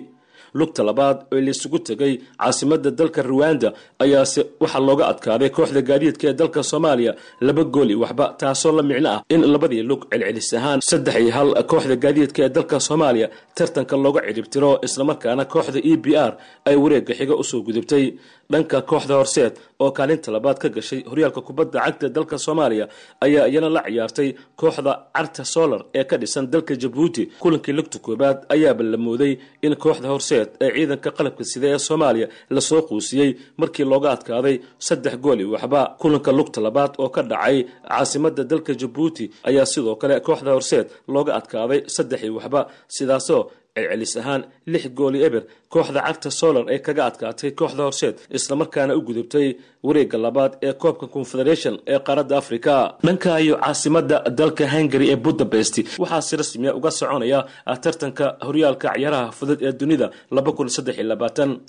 lugta 0.60 0.84
labaad 0.90 1.18
oo 1.34 1.40
laysugu 1.48 1.80
tegay 1.80 2.14
caasimada 2.40 2.92
dalka 3.00 3.22
ruwanda 3.22 3.70
ayaase 4.04 4.42
waxaa 4.60 4.80
looga 4.88 5.06
adkaaday 5.12 5.50
kooxda 5.58 5.82
gaadiidka 5.90 6.26
ee 6.30 6.34
dalka 6.42 6.64
soomaaliya 6.72 7.14
laba 7.48 7.64
gooli 7.76 7.96
waxba 8.04 8.26
taasoo 8.42 8.72
la 8.78 8.84
micno 8.90 9.10
ah 9.16 9.22
in 9.34 9.42
labadii 9.54 9.84
lug 9.90 10.02
celcelis 10.12 10.50
ahaan 10.54 10.80
saddex 10.90 11.16
iyo 11.24 11.32
hal 11.38 11.50
kooxda 11.72 11.96
gaadiidka 12.04 12.40
ee 12.46 12.50
dalka 12.58 12.80
soomaaliya 12.88 13.28
tartanka 13.58 13.96
looga 14.06 14.22
ciribtiro 14.28 14.72
islamarkaana 14.88 15.44
kooxda 15.54 15.80
e 15.84 15.94
b 16.04 16.06
r 16.30 16.32
ay 16.70 16.76
wareega 16.84 17.14
xiga 17.20 17.36
u 17.36 17.44
soo 17.44 17.62
gudubtay. 17.68 18.06
Dhanka 18.52 18.78
kooxda 18.90 19.14
horseed 19.20 19.54
oo 19.84 19.92
kaalinta 19.98 20.30
labaad 20.36 20.58
ka 20.64 20.70
gashay 20.76 21.02
horyaalka 21.12 21.42
kubadda 21.48 21.80
cagta 21.86 22.08
dalka 22.16 22.36
soomaaliya 22.46 22.86
ayaa 23.26 23.46
iyana 23.52 23.70
la 23.76 23.82
ciyaartay 23.88 24.30
kooxda 24.60 24.92
carta 25.16 25.44
solar 25.54 25.82
ee 26.00 26.04
ka 26.10 26.16
dhisan 26.22 26.46
dalka 26.54 26.74
jabuuti. 26.82 27.24
Kulankii 27.42 27.74
lugta 27.78 27.98
koobaad 28.06 28.38
ayaaba 28.54 28.84
la 28.84 28.98
mooday 28.98 29.34
in 29.66 29.74
kooxda 29.84 30.08
horseed 30.14 30.41
ee 30.66 30.70
ciidanka 30.76 31.10
qalabka 31.18 31.44
sida 31.52 31.68
ee 31.76 31.80
soomaaliya 31.88 32.28
la 32.56 32.62
soo 32.70 32.82
quusiyey 32.90 33.30
markii 33.62 33.86
looga 33.92 34.10
adkaaday 34.16 34.56
saddex 34.88 35.16
gooli 35.26 35.46
waxba. 35.54 35.82
Kulanka 36.02 36.32
lugta 36.38 36.60
labaad 36.62 36.92
oo 37.04 37.10
ka 37.16 37.22
dhacay 37.32 37.58
caasimada 37.90 38.44
dalka 38.52 38.74
jabuuti 38.82 39.26
ayaa 39.50 39.66
sidoo 39.74 39.96
kale 40.02 40.16
kooxda 40.28 40.52
horseed 40.58 40.88
looga 41.14 41.32
adkaaday 41.40 41.80
saddex 41.96 42.20
iyo 42.24 42.36
waxba. 42.40 42.62
Sidaasoo 42.96 43.42
celcelis 43.76 44.14
ahaan 44.22 44.42
lix 44.74 44.84
gooli 45.00 45.20
eber 45.28 45.44
kooxda 45.74 46.00
cagta 46.08 46.30
solar 46.40 46.64
ee 46.76 46.80
kaga 46.88 47.04
adkaatay 47.10 47.52
kooxda 47.60 47.84
horseed 47.88 48.16
islamarkaana 48.38 48.94
u 49.00 49.02
gudubtay 49.08 49.48
wareega 49.88 50.18
labaad 50.26 50.52
ee 50.68 50.74
koobka 50.84 51.06
confederation 51.16 51.74
ee 51.94 52.00
qaaradda 52.08 52.36
africa 52.42 52.74
dhanka 53.08 53.32
iyo 53.46 53.56
caasimada 53.64 54.18
dalka 54.40 54.66
hungary 54.76 55.08
ee 55.14 55.20
budapest 55.26 55.76
waxaa 56.02 56.22
si 56.28 56.34
rasmiya 56.42 56.72
uga 56.80 56.92
soconaya 57.00 57.40
tartanka 57.84 58.26
horyaalka 58.48 58.88
ciyaaraha 58.96 59.28
fudud 59.38 59.60
ee 59.68 59.74
dunida 59.82 60.08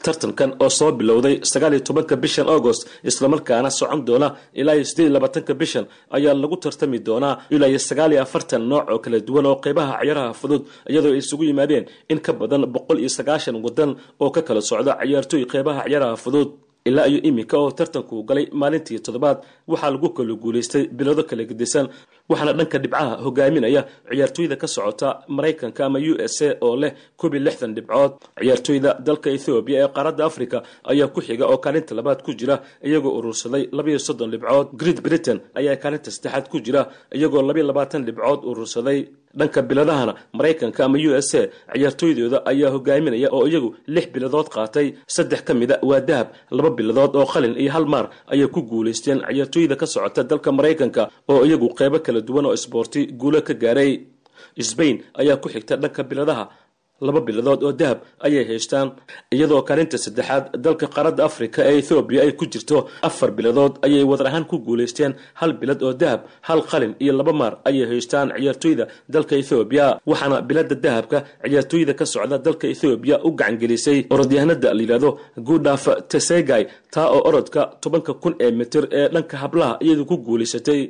tartankan 0.04 0.50
oo 0.64 0.68
soo 0.78 0.90
bilowday 0.98 1.34
sagaal 1.52 1.72
iyo 1.76 1.82
tobanka 1.88 2.14
bishan 2.22 2.46
agost 2.56 2.82
islamarkaana 3.10 3.70
socon 3.78 4.00
doona 4.08 4.28
ilaa 4.60 4.74
iyo 4.78 4.84
sideed 4.90 5.06
iyo 5.06 5.14
labaatanka 5.16 5.54
bishan 5.60 5.84
ayaa 6.16 6.34
lagu 6.42 6.56
tartami 6.64 6.98
doonaa 7.08 7.34
ilaa 7.54 7.68
iyo 7.72 7.78
sagaal 7.88 8.10
iyo 8.12 8.22
afartan 8.26 8.62
nooc 8.70 8.84
oo 8.92 8.98
kala 9.04 9.18
duwan 9.28 9.46
oo 9.50 9.56
qeybaha 9.64 9.92
ciyaaraha 10.02 10.32
fudud 10.40 10.62
iyadoo 10.90 11.12
ay 11.12 11.18
isugu 11.22 11.44
yimaadeen 11.50 11.84
in 12.12 12.18
ka 12.26 12.32
badan 12.40 12.62
boqol 12.74 12.98
iyo 13.02 13.08
sagaashan 13.18 13.56
wadan 13.66 13.90
oo 14.22 14.30
ka 14.36 14.40
kala 14.46 14.60
socda 14.70 14.92
ciyaartooy 15.00 15.44
qeybaha 15.52 15.82
ciyaaraha 15.88 16.16
fudud 16.24 16.48
ilaa 16.88 17.06
iyo 17.10 17.18
iminka 17.28 17.56
oo 17.62 17.70
tartanku 17.78 18.14
galay 18.28 18.46
maalintii 18.60 18.98
toddobaad 19.06 19.38
waxaa 19.70 19.90
lagu 19.94 20.08
kala 20.16 20.34
guulaystay 20.42 20.84
bilado 20.98 21.22
kala 21.30 21.44
gedisan 21.50 21.86
waxaana 22.32 22.52
dhanka 22.58 22.78
dhibcaha 22.84 23.12
hogaaminaya 23.24 23.82
ciyaartooyda 24.10 24.56
ka 24.62 24.66
socota 24.76 25.08
maraykanka 25.36 25.80
ama 25.86 25.98
u 25.98 26.14
s 26.18 26.38
a 26.42 26.48
oo 26.66 26.76
leh 26.82 26.92
koob 27.20 27.34
iyo 27.34 27.42
lixdan 27.46 27.74
dhibcood. 27.76 28.12
Ciyaartooyda 28.40 28.90
dalka 29.06 29.28
ethoobiya 29.36 29.78
ee 29.84 29.90
qaaradda 29.96 30.24
africa 30.30 30.58
ayaa 30.92 31.08
ku 31.14 31.20
xiga 31.26 31.44
oo 31.52 31.58
kaalinta 31.64 31.94
labaad 31.98 32.20
ku 32.26 32.30
jira 32.40 32.56
iyagoo 32.88 33.12
urursaday 33.18 33.62
labaiyo 33.72 33.98
soddon 34.06 34.30
dhibcood. 34.34 34.66
Great 34.80 34.98
britain 35.06 35.38
ayaa 35.60 35.76
kaalinta 35.82 36.10
saddexaad 36.16 36.46
ku 36.52 36.58
jira 36.66 36.82
iyagoo 37.16 37.42
labaiyo 37.48 37.66
labaatan 37.70 38.04
dhibcood 38.08 38.40
urursaday. 38.50 39.00
Dhanka 39.40 39.62
biladahana 39.68 40.12
maraykanka 40.38 40.84
ama 40.84 40.98
u 41.08 41.12
s 41.16 41.30
a 41.34 41.42
ciyaartooydooda 41.74 42.38
ayaa 42.50 42.70
hogaaminaya 42.74 43.28
oo 43.36 43.44
iyagu 43.48 43.70
lix 43.94 44.06
biladood 44.14 44.48
qaatay. 44.54 44.86
Saddex 45.14 45.40
ka 45.46 45.52
mida 45.60 45.76
waa 45.90 46.00
dahab 46.08 46.28
laba 46.56 46.70
biladood 46.78 47.16
oo 47.16 47.26
qalin 47.32 47.54
iyo 47.62 47.70
hal 47.72 47.86
maar 47.92 48.06
ayay 48.32 48.48
ku 48.54 48.60
guulaysteen 48.70 49.18
ciyaartooyda 49.28 49.76
ka 49.80 49.86
socota 49.94 50.22
dalka 50.30 50.52
maraykanka 50.58 51.02
oo 51.32 51.40
iyagu 51.48 51.68
qeybo 51.78 51.98
kala 52.06 52.20
duwan 52.28 52.46
oo 52.48 52.54
isboorti 52.58 53.00
guulo 53.20 53.40
ka 53.48 53.54
gaaray. 53.62 53.92
Sbain 54.70 54.96
ayaa 55.20 55.36
ku 55.42 55.48
xigta 55.54 55.74
dhanka 55.82 56.02
biladaha 56.10 56.44
laba 57.06 57.20
biladood 57.26 57.60
oo 57.66 57.72
dahab 57.80 57.98
ayay 58.26 58.44
haystaan 58.50 58.88
iyadoo 59.34 59.62
kaalinta 59.68 59.96
saddexaad 60.04 60.44
dalka 60.64 60.86
qaaradda 60.94 61.22
afrika 61.30 61.60
ee 61.70 61.78
ethoobiya 61.82 62.20
ay 62.26 62.32
ku 62.38 62.44
jirto. 62.52 62.78
Afar 63.08 63.30
biladood 63.38 63.72
ayay 63.86 64.04
wadar 64.10 64.26
ahaan 64.30 64.44
ku 64.50 64.56
guulaysteen 64.66 65.12
hal 65.40 65.50
bilad 65.60 65.80
oo 65.86 65.92
dahab 66.02 66.20
hal 66.48 66.60
qalin 66.70 66.92
iyo 67.02 67.12
laba 67.18 67.32
maar 67.40 67.54
ayay 67.68 67.86
haystaan 67.90 68.28
ciyaartooyda 68.38 68.84
dalka 69.14 69.34
ethoobiya 69.42 69.86
waxaana 70.10 70.36
bilada 70.48 70.74
dahabka 70.84 71.18
ciyaartooyda 71.42 71.92
ka 71.98 72.04
socda 72.12 72.36
dalka 72.46 72.66
ethoobiya 72.74 73.16
u 73.26 73.30
gacangelisay. 73.40 73.98
Orodyahanada 74.14 74.68
layidhahdo 74.78 75.10
gudaf 75.48 75.84
tesegay 76.12 76.64
taa 76.94 77.08
oo 77.16 77.22
orodka 77.28 77.60
tobanka 77.82 78.12
kun 78.22 78.34
ee 78.44 78.50
mitir 78.60 78.84
ee 78.98 79.06
dhanka 79.14 79.36
hablaha 79.42 79.72
iyadu 79.84 80.04
ku 80.10 80.16
guulaysatay 80.26 80.80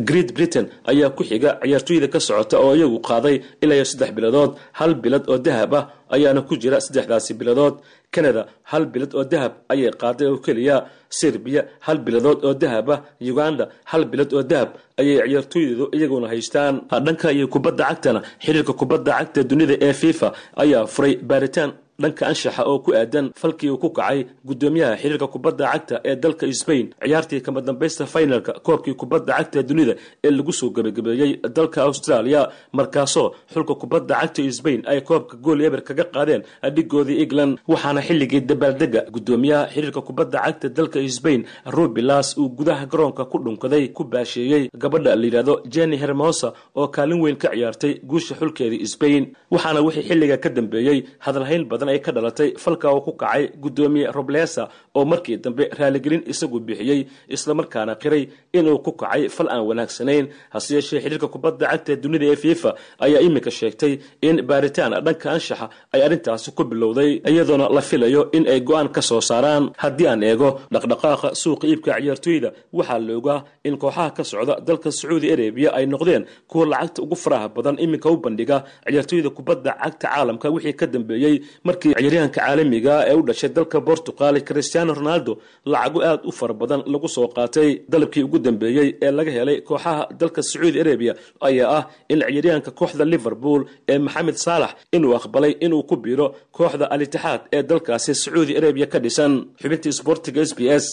great 0.00 0.32
britain 0.34 0.66
ayaa 0.90 1.10
ku 1.10 1.22
xiga 1.24 1.58
ciyaartooyda 1.62 2.08
ka 2.08 2.20
socota 2.20 2.56
oo 2.64 2.74
iyagu 2.76 2.98
qaaday 3.08 3.36
ilaa 3.62 3.74
iyo 3.78 3.84
saddex 3.84 4.10
biladood 4.16 4.50
hal 4.78 4.94
bilad 4.94 5.24
oo 5.28 5.38
dahab 5.38 5.74
ah 5.74 5.84
ayaana 6.14 6.40
ku 6.48 6.56
jira 6.56 6.80
saddexdaasi 6.80 7.34
biladood. 7.34 7.74
Canada 8.12 8.42
hal 8.70 8.84
bilad 8.92 9.12
oo 9.14 9.24
dahab 9.24 9.52
ayay 9.72 9.90
qaaday 10.02 10.26
oo 10.28 10.38
keliya. 10.44 10.76
Serbiya 11.08 11.62
hal 11.86 11.98
biladood 12.04 12.38
oo 12.44 12.54
dahab 12.54 12.90
ah. 12.90 12.98
Uganda 13.20 13.64
hal 13.90 14.04
bilad 14.04 14.30
oo 14.36 14.42
dahab 14.42 14.70
ayay 15.00 15.16
ciyaartooydeedu 15.28 15.84
iyaguna 15.96 16.28
haystaan. 16.32 16.74
Dhanka 17.04 17.32
iyo 17.32 17.46
kubadda 17.48 17.84
cagtana 17.88 18.20
xiriirka 18.44 18.72
kubadda 18.80 19.12
cagta 19.18 19.40
dunida 19.50 19.74
ee 19.86 19.92
fifa 19.92 20.28
ayaa 20.62 20.86
furay 20.94 21.16
baaritaan 21.30 21.70
dhanka 22.00 22.26
anshaxa 22.30 22.62
oo 22.70 22.78
ku 22.78 22.90
aadan 22.94 23.30
falkii 23.40 23.70
uu 23.70 23.78
ku 23.78 23.90
kacay 23.90 24.24
guddoomiyaha 24.48 24.96
xiriirka 25.02 25.26
kubadda 25.34 25.64
cagta 25.72 26.00
ee 26.04 26.16
dalka 26.16 26.46
sbain 26.52 26.86
ciyaartii 27.04 27.40
kama 27.40 27.60
dambaysta 27.60 28.06
finalka 28.06 28.52
koobkii 28.66 28.94
kubadda 28.94 29.32
cagta 29.38 29.62
dunida 29.62 29.94
ee 30.24 30.30
lagu 30.30 30.52
soo 30.52 30.70
gebagabeeyey 30.70 31.32
dalka 31.56 31.82
australia. 31.88 32.48
Markaasoo 32.72 33.28
xulka 33.52 33.74
kubadda 33.74 34.14
cagta 34.20 34.42
sbain 34.58 34.80
ay 34.86 35.00
koobka 35.08 35.36
gool 35.44 35.60
eber 35.66 35.82
kaga 35.88 36.04
qaadeen 36.14 36.42
dhigoodii 36.76 37.18
england 37.24 37.58
waxaana 37.68 38.00
xilligii 38.08 38.40
dabaaldega 38.50 39.00
guddoomiyaha 39.14 39.64
xiriirka 39.74 40.00
kubadda 40.08 40.38
cagta 40.44 40.68
dalka 40.68 40.98
sbain 41.18 41.40
rubilas 41.76 42.28
uu 42.38 42.48
gudaha 42.58 42.86
garoonka 42.92 43.24
ku 43.30 43.38
dhunkaday 43.44 43.84
ku 43.96 44.02
baasheeyey 44.04 44.68
gabadha 44.82 45.12
layidhahdo 45.16 45.54
jenny 45.74 45.96
hermosa 46.02 46.48
oo 46.76 46.88
kaalin 46.88 47.20
weyn 47.24 47.36
ka 47.42 47.48
ciyaartay 47.54 47.92
guusha 48.10 48.34
xulkeedii 48.40 48.86
sbain 48.94 49.24
waxaana 49.50 49.80
wixii 49.86 50.04
xilliga 50.08 50.36
ka 50.44 50.48
dambeeyey 50.56 50.98
hadalhayn 51.24 51.64
badan 51.70 51.81
ay 51.92 51.98
ka 52.04 52.10
dhalatay 52.16 52.48
falka 52.64 52.86
uu 52.94 53.00
ku 53.06 53.12
kacay 53.22 53.44
guddoomiye 53.62 54.06
roblesa 54.16 54.62
oo 54.94 55.04
markii 55.04 55.36
dambe 55.44 55.64
raaligelin 55.78 56.22
isagu 56.32 56.58
bixiyey 56.66 57.00
islamarkaana 57.34 57.94
qiray 58.02 58.24
inuu 58.58 58.78
ku 58.84 58.92
kacay 58.92 59.28
fal 59.36 59.48
aan 59.54 59.62
wanaagsanayn. 59.68 60.26
Hase 60.54 60.70
yeeshee 60.74 61.00
xiriirka 61.04 61.28
kubadda 61.34 61.66
cagta 61.72 61.92
dunida 62.02 62.26
ee 62.32 62.36
fifa 62.44 62.70
ayaa 63.04 63.20
iminka 63.26 63.50
sheegtay 63.58 63.92
in 64.28 64.36
baaritaan 64.48 64.92
dhanka 65.06 65.26
anshaxa 65.34 65.66
ay 65.94 66.00
arrintaasi 66.06 66.48
ku 66.56 66.62
bilowday 66.70 67.10
iyadoona 67.30 67.66
la 67.76 67.80
filayo 67.90 68.22
in 68.36 68.44
ay 68.52 68.60
go'aan 68.68 68.88
ka 68.96 69.00
soo 69.08 69.20
saaraan. 69.30 69.64
Haddii 69.82 70.06
aan 70.10 70.22
eego 70.30 70.48
dhaqdhaqaaqa 70.74 71.28
suuqa 71.42 71.64
iibka 71.70 71.90
ciyaartooyda 72.00 72.48
waxaa 72.78 72.98
la 73.06 73.12
ogaa 73.20 73.38
in 73.68 73.74
kooxaha 73.82 74.10
ka 74.16 74.22
socda 74.30 74.54
dalka 74.66 74.88
sacuudi 74.98 75.28
arabiya 75.34 75.70
ay 75.78 75.84
noqdeen 75.92 76.24
kuwa 76.50 76.64
lacagta 76.72 76.98
ugu 77.04 77.16
faraha 77.22 77.46
badan 77.56 77.76
iminka 77.84 78.08
u 78.10 78.16
bandhiga 78.24 78.56
ciyaartooyda 78.86 79.30
kubadda 79.36 79.70
cagta 79.82 80.06
caalamka 80.12 80.46
wixii 80.54 80.74
ka 80.80 80.86
dambeeyey 80.94 81.34
markii 81.72 81.92
ciyaaryahanka 81.98 82.36
caalamiga 82.40 82.94
ee 83.10 83.14
u 83.20 83.22
dhashay 83.28 83.50
dalka 83.56 83.78
bortugal 83.88 84.34
cristiano 84.48 84.92
ronaldo 85.00 85.32
lacago 85.72 85.98
aad 86.10 86.20
u 86.28 86.32
fara 86.38 86.54
badan 86.60 86.80
lagu 86.92 87.08
soo 87.16 87.26
qaatay 87.36 87.70
dalabkii 87.92 88.22
ugu 88.26 88.38
dambeeyey 88.46 88.88
ee 89.06 89.10
laga 89.18 89.30
helay 89.38 89.56
kooxaha 89.68 90.02
dalka 90.20 90.40
sacuudi 90.48 90.78
arabiya 90.84 91.12
ayaa 91.48 91.68
ah 91.78 91.82
in 92.12 92.18
ciyaaryahanka 92.28 92.70
kooxda 92.80 93.04
liverpool 93.14 93.60
ee 93.92 93.98
maxamed 94.06 94.36
saalax 94.44 94.72
inuu 94.96 95.12
aqbalay 95.18 95.52
inuu 95.66 95.82
ku 95.90 95.94
biiro 96.04 96.26
kooxda 96.58 96.84
al-itixaad 96.94 97.40
ee 97.56 97.62
dalkaasi 97.70 98.12
sacuudi 98.22 98.52
arabiya 98.60 98.86
ka 98.92 98.98
dhisan. 99.04 99.32
Xubintii 99.62 99.92
sboortiga 99.98 100.40
s 100.50 100.52
b 100.58 100.60
s 100.82 100.86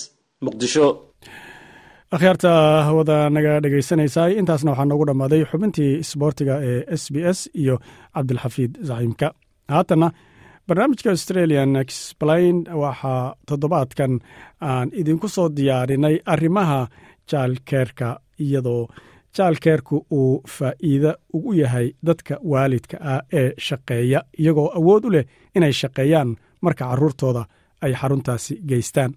muqdisho. 0.45 0.87
Akhyaarta 2.15 2.49
hawada 2.87 3.17
naga 3.35 3.51
dhegaysanaysaa 3.63 4.27
intaasna 4.39 4.71
waxaa 4.71 4.85
noogu 4.89 5.05
dhammaaday 5.09 5.41
xubintii 5.51 5.91
isboortiga 6.03 6.55
ee 6.69 6.79
s 7.01 7.03
b 7.13 7.15
s 7.37 7.39
iyo 7.61 7.75
cabdilxafiid 8.15 8.71
zaciimka. 8.89 9.27
Haatanna 9.73 10.07
barnaamijka 10.69 11.09
australian 11.09 11.75
explain 11.75 12.57
waxaa 12.81 13.35
toddobaadkan 13.47 14.19
aan 14.61 14.89
idinku 15.01 15.27
soo 15.27 15.49
diyaarinay 15.55 16.15
arrimaha 16.25 16.87
jaalkeerka 17.31 18.19
iyadoo 18.39 18.87
jaalkeerku 19.37 20.05
uu 20.11 20.43
faa'iide 20.57 21.13
ugu 21.33 21.53
yahay 21.61 21.87
dadka 22.05 22.35
waalidka 22.51 22.97
ah 23.13 23.21
ee 23.39 23.49
shaqeeya 23.67 24.19
iyagoo 24.41 24.69
awood 24.79 25.03
u 25.05 25.11
leh 25.15 25.25
inay 25.55 25.73
shaqeeyaan 25.81 26.29
marka 26.61 26.83
carruurtooda 26.89 27.43
ay 27.81 27.93
xaruntaasi 28.01 28.53
geystaan. 28.69 29.11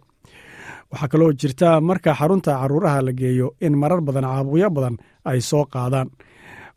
Waxaa 0.92 1.08
kaloo 1.12 1.32
jirta 1.40 1.80
marka 1.80 2.14
xarunta 2.20 2.52
carruuraha 2.60 3.02
la 3.06 3.12
geeyo 3.20 3.48
in 3.66 3.74
marar 3.78 4.00
badan 4.06 4.24
caabuqyo 4.24 4.68
badan 4.76 4.96
ay 5.30 5.40
soo 5.40 5.64
qaadaan 5.74 6.08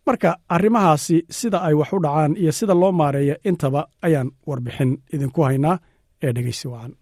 marka 0.08 0.32
arrimahaasi 0.56 1.18
sida 1.38 1.58
ay 1.68 1.74
wax 1.80 1.90
u 1.94 2.00
dhacaan 2.06 2.34
iyo 2.42 2.52
sida 2.52 2.74
loo 2.82 2.92
maareeya 2.92 3.36
intaba 3.50 3.82
ayaan 4.06 4.30
warbixin 4.48 4.92
idinku 5.14 5.42
haynaa 5.48 5.78
ee 6.24 6.32
dhegeysi 6.36 6.68
wacan. 6.74 6.94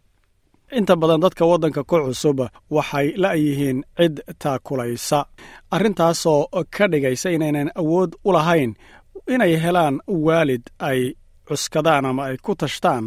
Inta 0.77 0.95
badan 1.01 1.21
dadka 1.23 1.43
waddanka 1.51 1.81
ku 1.89 1.95
cusub 2.05 2.39
waxay 2.75 3.07
la'yihiin 3.23 3.79
cid 3.97 4.15
taakulaysa. 4.41 5.19
Arrintaasoo 5.75 6.41
ka 6.75 6.85
dhigaysa 6.91 7.27
inaynan 7.35 7.69
awood 7.81 8.11
u 8.27 8.29
lahayn 8.35 8.71
inay 9.33 9.53
helaan 9.63 9.95
waalid 10.25 10.63
ay 10.89 10.99
cuskadaan 11.47 12.05
ama 12.09 12.23
ay 12.29 12.37
ku 12.45 12.51
tashtaan 12.61 13.05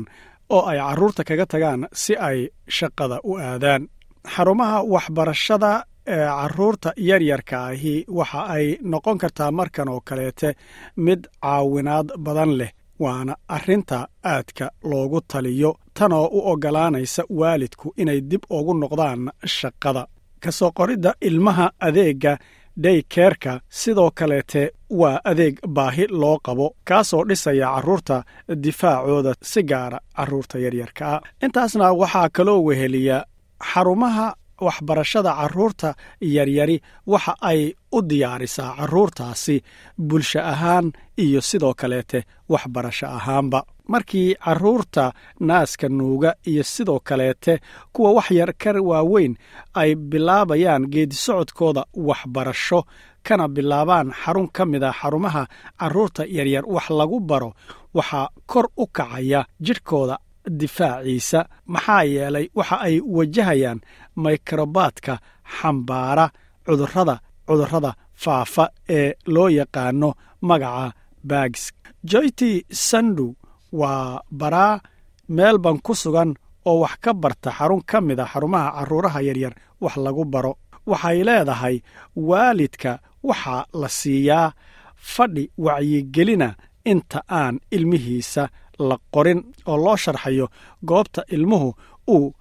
oo 0.55 0.63
ay 0.71 0.79
carruurta 0.79 1.23
kaga 1.29 1.47
tagaan 1.53 1.81
si 2.03 2.13
ay 2.29 2.39
shaqada 2.77 3.17
u 3.25 3.33
aadaan. 3.49 3.83
Xarumaha 4.35 4.79
waxbarashada 4.95 5.73
ee 6.07 6.27
carruurta 6.39 6.91
yaryarka 7.09 7.57
ahi 7.71 7.95
waxa 8.19 8.41
ay 8.57 8.67
noqon 8.93 9.19
kartaa 9.23 9.51
markan 9.59 9.89
oo 9.89 10.01
kaleete 10.09 10.51
mid 10.97 11.21
caawinaad 11.43 12.09
badan 12.25 12.53
leh 12.59 12.71
waana 13.05 13.35
arrinta 13.57 13.99
aadka 14.33 14.67
loogu 14.91 15.21
taliyo 15.33 15.71
tanoo 15.99 16.27
u 16.27 16.39
oggolaanaysa 16.53 17.23
waalidku 17.41 17.89
inay 18.03 18.21
dib 18.31 18.43
ugu 18.51 18.73
noqdaan 18.83 19.21
shaqada. 19.57 20.03
Ka 20.43 20.51
soo 20.59 20.71
qoridda 20.79 21.11
ilmaha 21.29 21.67
adeegga 21.87 22.33
daykeerka 22.83 23.53
sidoo 23.69 24.11
kaleete 24.19 24.63
waa 25.01 25.21
adeeg 25.31 25.55
baahi 25.77 26.05
loo 26.11 26.39
qabo 26.47 26.67
kaasoo 26.89 27.25
dhisaya 27.29 27.69
carruurta 27.75 28.17
difaacooda 28.65 29.33
si 29.51 29.63
gaara 29.71 29.99
carruurta 30.17 30.59
yaryarka 30.65 31.05
ah. 31.15 31.21
Intaasna 31.45 31.93
waxaa 32.01 32.29
kaloo 32.37 32.61
weheliya 32.67 33.19
xarumaha 33.71 34.27
waxbarashada 34.61 35.33
carruurta 35.35 35.95
yaryari 36.21 36.81
waxa 37.07 37.35
ay 37.41 37.75
u 37.93 38.03
diyaarisaa 38.03 38.77
carruurtaasi 38.79 39.63
bulsho 39.99 40.41
ahaan 40.41 40.93
iyo 41.17 41.41
sidoo 41.41 41.75
kaleete 41.75 42.25
waxbarasho 42.49 43.07
ahaanba. 43.07 43.65
Markii 43.89 44.35
carruurta 44.45 45.13
naaska 45.41 45.89
nuuga 45.89 46.35
iyo 46.47 46.63
sidoo 46.65 47.01
kaleete 47.01 47.61
kuwa 47.93 48.13
wax 48.13 48.31
yar 48.31 48.53
ka 48.59 48.71
waaweyn 48.83 49.37
ay 49.75 49.95
bilaabayaan 49.95 50.87
geedisocodkooda 50.91 51.85
waxbarasho 51.95 52.85
kana 53.23 53.49
bilaabaan 53.49 54.11
xarun 54.13 54.49
ka 54.57 54.65
mid 54.67 54.83
a 54.83 54.93
xarumaha 54.93 55.47
carruurta 55.81 56.25
yaryar 56.27 56.65
wax 56.67 56.91
lagu 56.91 57.21
baro 57.21 57.53
waxaa 57.95 58.29
kor 58.47 58.67
u 58.77 58.87
kacaya 58.87 59.47
jidhkooda 59.61 60.19
difaaciisa 60.61 61.41
maxaa 61.73 62.03
yeelay 62.15 62.47
waxa 62.59 62.77
ay 62.87 62.97
wajahayaan 63.17 63.81
mikrobaadka 64.25 65.15
xambaara 65.59 66.27
cudurrada 66.67 67.17
cudurrada 67.47 67.91
faafa 68.23 68.65
ee 68.99 69.15
loo 69.35 69.49
yaqaano 69.59 70.09
magaca 70.49 70.93
bags. 71.31 71.63
Joyti 72.11 72.65
sandu 72.71 73.27
waa 73.73 74.21
baraa 74.31 74.81
meelban 75.37 75.79
ku 75.87 75.93
sugan 75.95 76.31
oo 76.69 76.81
wax 76.83 76.95
ka 77.05 77.13
barta 77.23 77.51
xarun 77.59 77.83
ka 77.91 78.01
mid 78.07 78.21
a 78.21 78.27
xarumaha 78.33 78.69
carruuraha 78.77 79.21
yaryar 79.29 79.55
wax 79.83 79.95
lagu 80.05 80.25
baro. 80.25 80.53
Waxay 80.91 81.19
leedahay 81.29 81.77
waalidka 82.29 82.93
waxaa 83.29 83.63
la 83.81 83.89
siiyaa 83.89 84.53
fadhi 85.15 85.45
wacyigelina 85.59 86.49
inta 86.93 87.21
aan 87.41 87.55
ilmihiisa 87.77 88.43
la 88.79 88.97
qorin 89.15 89.41
oo 89.67 89.77
loo 89.85 89.97
sharxayo 89.97 90.47
goobta 90.91 91.23
ilmuhu 91.37 91.75
uu 92.15 92.33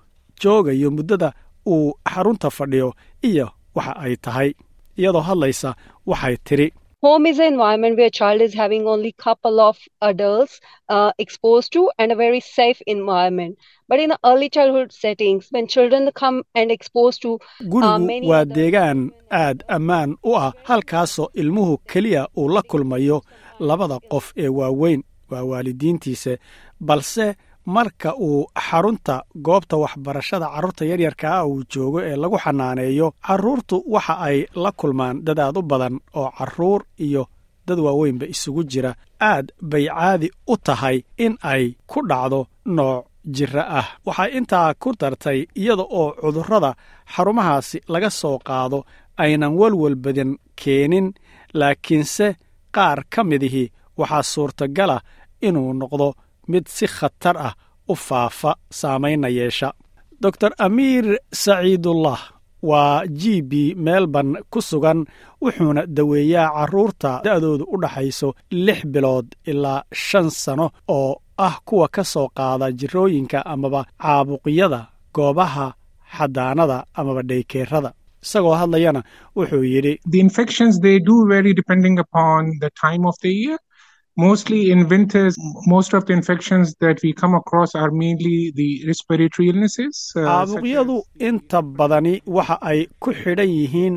joogayo 0.43 0.91
muddada 0.91 1.29
uu 1.73 1.93
xarunta 2.13 2.49
fadhiyo 2.57 2.93
iyo 3.29 3.47
waxa 3.75 3.93
ay 4.05 4.15
tahay 4.15 4.49
iyadoo 4.97 5.21
hadlaysa 5.29 5.75
waxay 6.05 6.37
tidhi 6.47 6.69
Home 7.05 7.27
is 7.29 7.39
an 7.39 7.45
environment 7.53 7.97
where 7.99 8.09
child 8.09 8.41
is 8.41 8.53
having 8.55 8.87
only 8.87 9.11
couple 9.25 9.59
of 9.59 9.77
adults 10.01 10.53
uh, 10.89 11.11
exposed 11.23 11.71
to 11.73 11.81
and 11.99 12.11
a 12.11 12.15
very 12.15 12.39
safe 12.39 12.79
environment. 12.87 13.59
But 13.89 13.99
in 13.99 14.09
the 14.09 14.17
early 14.29 14.49
childhood 14.49 14.91
settings, 14.91 15.43
when 15.51 15.67
children 15.67 16.09
come 16.21 16.37
and 16.55 16.71
exposed 16.71 17.21
to 17.25 17.31
gurigu 17.73 18.27
waa 18.31 18.45
deegaan 18.45 19.11
aad 19.41 19.59
ammaan 19.77 20.17
u 20.23 20.33
ah 20.37 20.51
halkaasoo 20.69 21.27
ilmuhu 21.33 21.77
keliya 21.77 22.27
uu 22.37 22.49
la 22.55 22.61
kulmayo 22.61 23.21
labada 23.59 23.99
qof 24.11 24.25
ee 24.37 24.47
waaweyn 24.59 25.03
waa 25.35 25.43
waalidiintiisa 25.51 26.33
balse 26.87 27.25
marka 27.75 28.09
uu 28.27 28.45
xarunta 28.67 29.15
goobta 29.45 29.75
waxbarashada 29.83 30.47
carruurta 30.53 30.83
yaryarka 30.91 31.27
ah 31.37 31.45
uu 31.47 31.63
joogo 31.71 31.99
ee 32.09 32.15
lagu 32.23 32.37
xanaaneeyo 32.43 33.07
carruurtu 33.27 33.75
waxa 33.93 34.15
ay 34.27 34.37
la 34.63 34.71
kulmaan 34.79 35.15
dad 35.25 35.39
aad 35.39 35.57
u 35.57 35.61
badan 35.71 35.95
oo 36.19 36.29
carruur 36.37 36.81
iyo 37.05 37.23
dad 37.67 37.79
waaweynba 37.85 38.25
isugu 38.33 38.63
jira. 38.71 38.91
Aad 39.21 39.47
bay 39.71 39.85
caadi 39.87 40.27
u 40.47 40.57
tahay 40.57 40.97
in 41.25 41.33
ay 41.53 41.63
ku 41.91 41.99
dhacdo 42.09 42.39
nooc 42.77 43.05
jira 43.35 43.63
ah. 43.79 43.87
Waxay 44.05 44.29
intaa 44.37 44.73
ku 44.81 44.89
dartay 45.01 45.39
iyada 45.61 45.83
oo 45.99 46.09
cudurrada 46.21 46.71
xarumahaasi 47.13 47.77
laga 47.93 48.09
soo 48.09 48.37
qaado 48.47 48.79
aynan 49.23 49.53
welwel 49.59 49.95
badan 50.05 50.31
keenin 50.61 51.07
laakiinse 51.59 52.27
qaar 52.75 52.99
ka 53.13 53.21
midihii 53.29 53.71
waxaa 53.99 54.23
suurtagala 54.33 54.97
inuu 55.47 55.71
noqdo 55.81 56.07
mid 56.51 56.65
si 56.75 56.85
khatar 56.97 57.35
ah 57.47 57.53
u 57.91 57.95
faafa 58.07 58.51
saamayna 58.79 59.27
yeesha. 59.37 59.69
Dor 60.21 60.33
amiir 60.65 61.05
saciidullah 61.43 62.19
waa 62.69 63.05
g 63.19 63.41
b 63.49 63.51
melbourne 63.85 64.35
ku 64.51 64.59
sugan 64.69 64.99
wuxuuna 65.43 65.81
daweeyaa 65.97 66.49
carruurta 66.55 67.11
da'doodu 67.25 67.65
u 67.73 67.75
dhaxayso 67.83 68.29
lix 68.65 68.79
bilood 68.93 69.27
ilaa 69.51 69.83
shan 70.05 70.27
sano 70.43 70.67
oo 70.97 71.11
ah 71.47 71.55
kuwa 71.67 71.87
ka 71.95 72.03
soo 72.13 72.27
qaada 72.37 72.71
jirooyinka 72.79 73.39
amaba 73.53 73.81
caabuqyada 74.03 74.79
goobaha 75.15 75.67
xadaanada 76.17 76.77
amaba 76.99 77.21
dhaykeerada 77.29 77.89
isagoo 78.25 78.55
hadlayana 78.61 79.01
wuxuu 79.37 79.63
yidhi 79.73 79.93
Mostly 84.17 84.71
in 84.71 84.87
winters, 84.87 85.35
most 85.67 85.93
of 85.93 86.05
the 86.05 86.13
infections 86.13 86.73
that 86.79 86.99
we 87.03 87.11
come 87.13 87.35
across 87.35 87.75
are 87.75 87.91
mainly 87.91 88.51
the 88.55 88.69
respiratory 88.87 89.49
illnesses. 89.49 90.13
caabuqyadu 90.15 90.95
inta 91.19 91.61
badani 91.61 92.13
waxa 92.25 92.55
ay 92.61 92.79
ku 93.03 93.11
xidhan 93.21 93.49
yihiin 93.57 93.95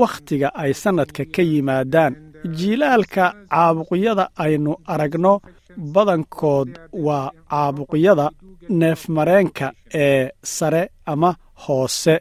wakhtiga 0.00 0.48
ay 0.62 0.72
sannadka 0.82 1.24
ka 1.34 1.42
yimaadaan 1.42 2.12
jiilaalka 2.58 3.24
caabuqyada 3.54 4.24
aynu 4.44 4.72
aragno 4.94 5.32
badankood 5.94 6.70
waa 7.06 7.30
caabuqyada 7.52 8.26
neefmareenka 8.68 9.72
ee 9.94 10.28
sare 10.42 10.82
ama 11.06 11.30
hoose 11.64 12.14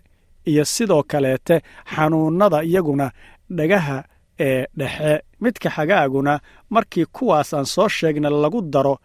iyo 0.47 0.63
sidoo 0.65 1.03
kaleete 1.11 1.55
xanuunnada 1.95 2.63
iyaguna 2.63 3.11
dhagaha 3.57 3.97
ee 4.39 4.65
dhexe 4.79 5.13
midka 5.43 5.69
xagaaguna 5.75 6.33
markii 6.73 7.05
kuwaasaan 7.15 7.65
soo 7.73 7.87
sheegna 7.97 8.29
lagu 8.43 8.59
daro 8.73 8.95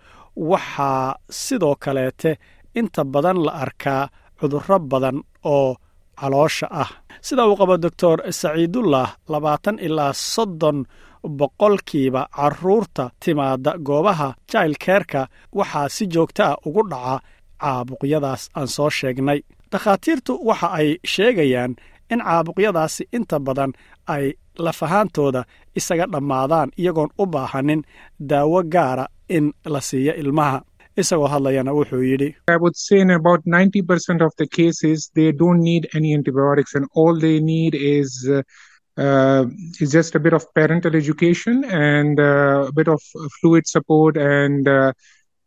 waxaa 0.51 1.15
sidoo 1.31 1.75
kaleete 1.85 2.31
inta 2.79 3.03
badan 3.13 3.39
la 3.47 3.53
arkaa 3.65 4.03
cudurro 4.41 4.79
badan 4.91 5.17
oo 5.55 5.77
caloosha 6.21 6.67
ah. 6.83 6.91
Sida 7.27 7.43
uu 7.49 7.57
qabo 7.61 7.75
doctor 7.85 8.17
saciidullah 8.41 9.09
labaatan 9.33 9.77
ilaa 9.87 10.13
soddon 10.33 10.79
boqolkiiba 11.39 12.23
carruurta 12.37 13.05
timaadda 13.25 13.73
goobaha 13.87 14.29
jailkeerka 14.53 15.21
waxaa 15.59 15.89
si 15.95 16.05
joogta 16.15 16.43
ah 16.51 16.57
ugu 16.67 16.83
dhaca 16.91 17.15
caabuqyadaas 17.63 18.43
aan 18.59 18.69
soo 18.77 18.91
sheegnay. 18.99 19.41
Dakhaatiirtu 19.73 20.33
waxa 20.49 20.69
ay 20.79 20.89
sheegayaan 21.13 21.73
in 22.11 22.21
caabuqyadaasi 22.29 23.09
inta 23.13 23.39
badan 23.47 23.73
ay 24.15 24.25
lafahaantooda 24.59 25.45
isaga 25.81 26.07
dhammaadaan 26.13 26.71
iyagoon 26.81 27.11
u 27.19 27.27
baahanin 27.27 27.83
daawo 28.31 28.63
gaara 28.75 29.07
in 29.29 29.53
la 29.75 29.81
siiyo 29.81 30.15
ilmaha 30.23 30.63
isagoo 31.03 31.29
hadlayana 31.35 31.73
wuxuu 31.79 32.03
yidhi 32.11 32.29
I 32.55 32.57
would 32.63 32.77
say 32.87 32.99
in 33.01 33.11
about 33.11 33.43
90% 33.47 34.25
of 34.27 34.33
the 34.41 34.47
cases, 34.59 35.11
they 35.19 35.33
don't 35.43 35.63
need 35.71 35.85
any 35.99 36.15
antibiotics, 36.19 36.75
and 36.75 36.87
all 36.95 37.15
they 37.27 37.39
need 37.41 37.75
is 37.75 38.11
uh, 38.37 38.43
uh, 39.05 39.45
is 39.81 39.93
just 39.99 40.15
a 40.15 40.21
bit 40.27 40.35
of 40.39 40.43
parental 40.55 40.97
education 41.03 41.65
and 41.65 42.19
uh, 42.19 42.67
a 42.69 42.73
bit 42.73 42.89
of 42.89 43.01
fluid 43.41 43.67
support 43.75 44.17
and 44.17 44.67
uh, 44.67 44.93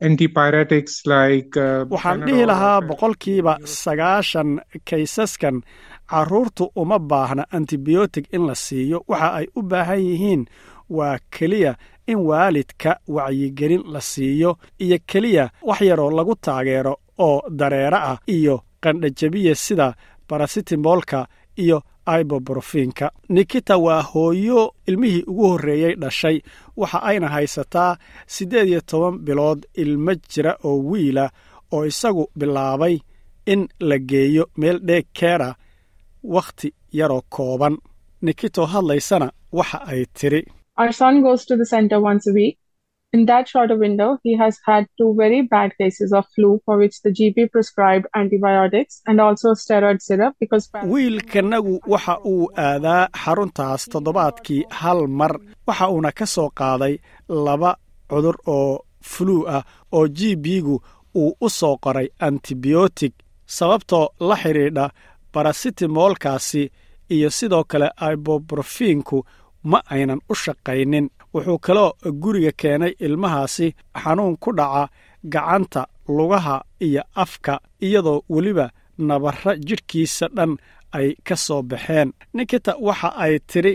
antipyretics 0.01 0.95
like. 1.13 1.53
Waxaan 1.95 2.23
dhihi 2.29 2.45
lahaa 2.53 2.77
boqolkiiba 2.91 3.53
sagaashan 3.75 4.59
kaysaskan 4.89 5.61
carruurtu 6.11 6.71
uma 6.75 6.99
baahna 6.99 7.43
antibiyootig 7.57 8.25
in 8.35 8.45
la 8.47 8.55
siiyo. 8.55 8.97
Waxa 9.07 9.29
ay 9.39 9.47
u 9.55 9.61
baahan 9.61 9.99
yihiin 10.07 10.45
waa 10.89 11.17
keliya 11.35 11.75
in 12.07 12.19
waalidka 12.29 12.91
wacyigelin 13.07 13.83
la 13.93 14.01
siiyo 14.01 14.57
iyo 14.79 14.97
keliya 15.09 15.49
wax 15.63 15.81
yaroo 15.81 16.11
lagu 16.11 16.35
taageero 16.35 16.93
oo 17.19 17.41
dareere 17.49 17.97
ah 18.11 18.17
iyo 18.27 18.55
qandhajabiya 18.83 19.55
sida 19.55 19.95
barasitimoolka 20.29 21.27
iyo 21.57 21.81
ibobrofenka 22.19 23.11
nikita 23.29 23.77
waa 23.77 24.01
hooyo 24.01 24.73
ilmihii 24.87 25.23
ugu 25.27 25.47
horreeyey 25.47 25.95
dhashay. 25.95 26.41
Waxa 26.77 27.03
ayna 27.03 27.27
haysataa 27.27 27.97
siddeed 28.27 28.67
iyo 28.67 28.81
toban 28.81 29.19
bilood 29.19 29.65
ilmo 29.73 30.13
jira 30.29 30.57
oo 30.63 30.77
wiila 30.89 31.29
oo 31.71 31.85
isagu 31.85 32.27
bilaabay 32.35 32.99
in 33.45 33.67
la 33.79 33.97
geeyo 33.99 34.47
meel 34.57 34.79
dheeg 34.79 35.05
keera 35.13 35.55
wakhti 36.23 36.73
yaroo 36.93 37.21
kooban. 37.29 37.77
Nikitoo 38.21 38.65
hadlaysana 38.73 39.31
waxa 39.51 39.79
ay 39.87 40.05
tidhi. 40.19 40.41
Our 40.77 40.91
son 40.91 41.21
goes 41.21 41.45
to 41.45 41.55
the 41.57 41.65
center 41.65 41.99
once 41.99 42.27
a 42.29 42.33
week. 42.33 42.57
In 43.13 43.25
that 43.25 43.45
shorter 43.49 43.75
window, 43.77 44.17
he 44.23 44.37
has 44.37 44.57
had 44.65 44.85
two 44.97 45.13
very 45.17 45.41
bad 45.41 45.71
cases 45.77 46.13
of 46.13 46.25
flu 46.35 46.61
for 46.65 46.77
which 46.77 47.01
the 47.01 47.09
GP 47.11 47.51
prescribed 47.51 48.05
antibiotics 48.15 49.01
and 49.05 49.19
also 49.19 49.49
steroid 49.53 49.99
syrup 50.01 50.33
because 50.39 50.69
wiilkanagu 50.93 51.79
waxa 51.93 52.15
uu 52.25 52.47
aadaa 52.57 53.07
xaruntaas 53.23 53.81
toddobaadkii 53.93 54.63
hal 54.69 55.07
mar. 55.07 55.33
Waxa 55.67 55.89
uuna 55.89 56.11
ka 56.11 56.25
soo 56.25 56.49
qaaday 56.59 56.95
laba 57.45 57.71
cudur 58.09 58.35
oo 58.47 58.79
fluu 59.11 59.43
ah 59.55 59.63
oo 59.91 60.07
g 60.07 60.35
b-gu 60.35 60.75
uu 61.15 61.35
u 61.41 61.49
soo 61.49 61.75
qoray 61.83 62.07
antibiyootig 62.27 63.13
sababtoo 63.57 64.05
la 64.19 64.35
xidhiidha 64.43 64.85
barasitimoolkaasi 65.33 66.71
iyo 67.09 67.29
sidoo 67.29 67.63
kale 67.63 67.89
ibobrofinku 68.13 69.25
ma 69.63 69.81
aynan 69.89 70.21
u 70.29 70.35
shaqaynin. 70.35 71.09
Wuxuu 71.33 71.59
kaloo 71.59 71.91
guriga 72.21 72.51
keenay 72.57 72.93
ilmahaasi 72.99 73.75
xanuun 74.03 74.37
ku 74.37 74.51
dhaca 74.57 74.89
gacanta 75.33 75.87
lugaha 76.07 76.63
iyo 76.79 77.03
afka 77.15 77.59
iyadoo 77.81 78.21
weliba 78.29 78.69
nabarra 78.97 79.55
jidhkiisa 79.67 80.27
dhan 80.35 80.57
ay 80.91 81.15
ka 81.23 81.35
soo 81.35 81.61
baxeen. 81.61 82.13
Nikita 82.33 82.75
waxa 82.79 83.09
ay 83.23 83.39
tidhi 83.39 83.73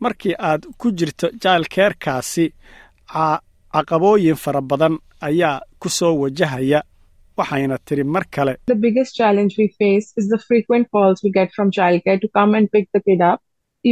markii 0.00 0.34
aad 0.38 0.62
ku 0.78 0.90
jirto 0.98 1.26
jailkeerkaasi 1.42 2.44
ca- 3.12 3.40
caqabooyin 3.72 4.36
fara 4.36 4.60
badan 4.60 4.98
ayaa 5.20 5.60
ku 5.80 5.88
soo 5.88 6.14
wajahaya 6.20 6.82
waxayna 7.40 7.76
tidhi 7.88 8.04
mar 8.14 8.24
kale 8.36 8.52
the 8.72 8.78
biggest 8.86 9.12
challenge 9.20 9.52
we 9.62 9.68
face 9.82 10.06
is 10.20 10.26
the 10.34 10.40
frequent 10.48 10.84
calls 10.94 11.18
we 11.24 11.30
get 11.40 11.48
from 11.56 11.68
childcare 11.78 12.18
to 12.24 12.28
come 12.38 12.50
and 12.58 12.66
pick 12.74 12.86
the 12.96 13.00
kid 13.08 13.20
up, 13.30 13.40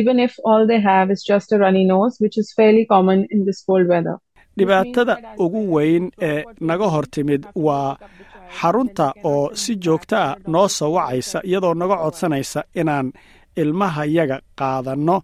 even 0.00 0.16
if 0.26 0.33
all 0.50 0.62
they 0.70 0.80
have 0.90 1.07
is 1.14 1.22
just 1.33 1.48
a 1.52 1.59
runny 1.64 1.85
nose, 1.94 2.14
which 2.24 2.37
is 2.42 2.48
fairly 2.59 2.85
common 2.94 3.20
in 3.35 3.40
this 3.48 3.61
cold 3.68 3.87
weather. 3.94 4.16
dhibaatada 4.59 5.14
ugu 5.44 5.61
weyn 5.74 6.04
ee 6.26 6.44
naga 6.70 6.88
hor 6.94 7.07
timid 7.14 7.42
waa 7.66 7.96
xarunta 8.59 9.07
oo 9.30 9.40
si 9.62 9.72
joogto 9.87 10.16
ah 10.26 10.37
noo 10.54 10.68
soo 10.76 10.90
wacaysa 10.96 11.38
iyadoo 11.50 11.72
naga 11.80 11.96
codsanaysa 12.02 12.61
inaan 12.80 13.09
ilmahayaga 13.62 14.37
qaadanno 14.61 15.16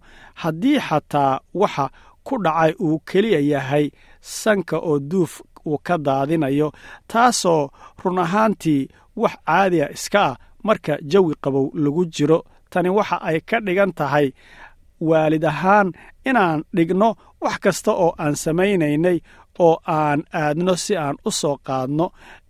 haddii 0.43 0.79
xataa 0.87 1.31
waxa 1.61 1.85
ku 2.27 2.35
dhacay 2.45 2.71
uu 2.87 2.97
keliya 3.11 3.39
yahay 3.53 3.85
sanka 4.41 4.77
oo 4.89 4.99
duuf 5.11 5.33
uu 5.69 5.77
ka 5.87 5.95
daadinayo 6.05 6.67
taasoo 7.11 7.63
run 8.03 8.19
ahaantii 8.25 8.81
wax 9.21 9.35
caadi 9.47 9.77
ah 9.85 9.91
iska 9.97 10.21
ah 10.29 10.35
marka 10.67 10.93
jawi 11.11 11.33
qabow 11.43 11.65
lagu 11.83 12.03
jiro. 12.15 12.39
Tani 12.71 12.89
waxa 12.97 13.17
ay 13.29 13.37
ka 13.49 13.57
dhigan 13.65 13.91
tahay 13.99 14.27
waalid 15.09 15.43
ahaan 15.51 15.87
inaan 16.29 16.59
dhigno 16.75 17.09
wax 17.43 17.55
kasta 17.63 17.91
oo 18.03 18.11
aan 18.23 18.35
samaynaynay 18.43 19.17
oo 19.65 19.75
aan 19.97 20.19
aadno 20.41 20.73
si 20.83 20.93
aan 21.03 21.15
u 21.27 21.31
soo 21.39 21.55
qaadno 21.67 22.05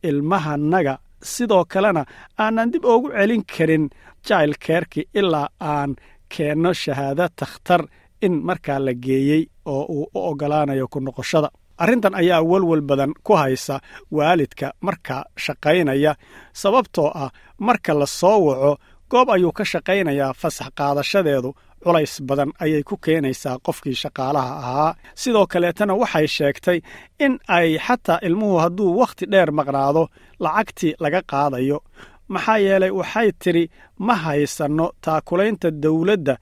ilmahanaga 0.08 0.94
sidoo 1.34 1.64
kalena 1.72 2.04
aanan 2.44 2.70
dib 2.74 2.86
ugu 2.94 3.10
celin 3.18 3.44
karin 3.54 3.86
jailkeerki 4.28 5.02
ilaa 5.20 5.48
aan 5.72 5.92
keenno 6.34 6.72
shahaado 6.82 7.26
takhtar 7.40 7.82
in 8.26 8.34
markaa 8.48 8.80
la 8.86 8.94
geeyey 9.06 9.44
oo 9.74 9.84
uu 9.96 10.06
u 10.16 10.20
oggolaanayo 10.30 10.86
ku 10.94 11.00
noqoshada 11.06 11.50
arrintan 11.84 12.14
ayaa 12.22 12.42
welwel 12.52 12.82
badan 12.90 13.12
ku 13.26 13.34
haysa 13.42 13.76
waalidka 14.18 14.68
markaa 14.88 15.24
shaqaynaya 15.46 16.12
sababtoo 16.62 17.10
ah 17.24 17.30
marka 17.68 17.94
la 18.00 18.06
soo 18.20 18.40
waco 18.48 18.72
goob 19.12 19.28
ayuu 19.36 19.52
ka 19.58 19.64
shaqaynayaa 19.72 20.34
fasax 20.42 20.70
qaadashadeedu. 20.80 21.52
Culays 21.84 22.14
badan 22.30 22.50
ayay 22.64 22.84
ku 22.90 22.96
keenaysaa 23.06 23.58
qofkii 23.66 23.96
shaqaalaha 24.04 24.52
ahaa. 24.64 24.92
Sidoo 25.22 25.46
kaleetana 25.54 25.94
waxay 26.02 26.28
sheegtay 26.36 26.78
in 27.26 27.34
ay 27.58 27.70
xataa 27.86 28.20
ilmuhu 28.28 28.56
hadduu 28.64 28.90
wakhti 29.02 29.26
dheer 29.32 29.50
maqnaado 29.60 30.04
lacagtii 30.44 30.94
laga 31.04 31.22
qaadayo. 31.32 31.78
Maxaa 32.34 32.58
yeelay 32.66 32.92
waxay 33.00 33.30
tidhi 33.42 33.64
ma 34.06 34.14
haysanno 34.24 34.88
taakulaynta 35.06 35.68
dawladda 35.84 36.36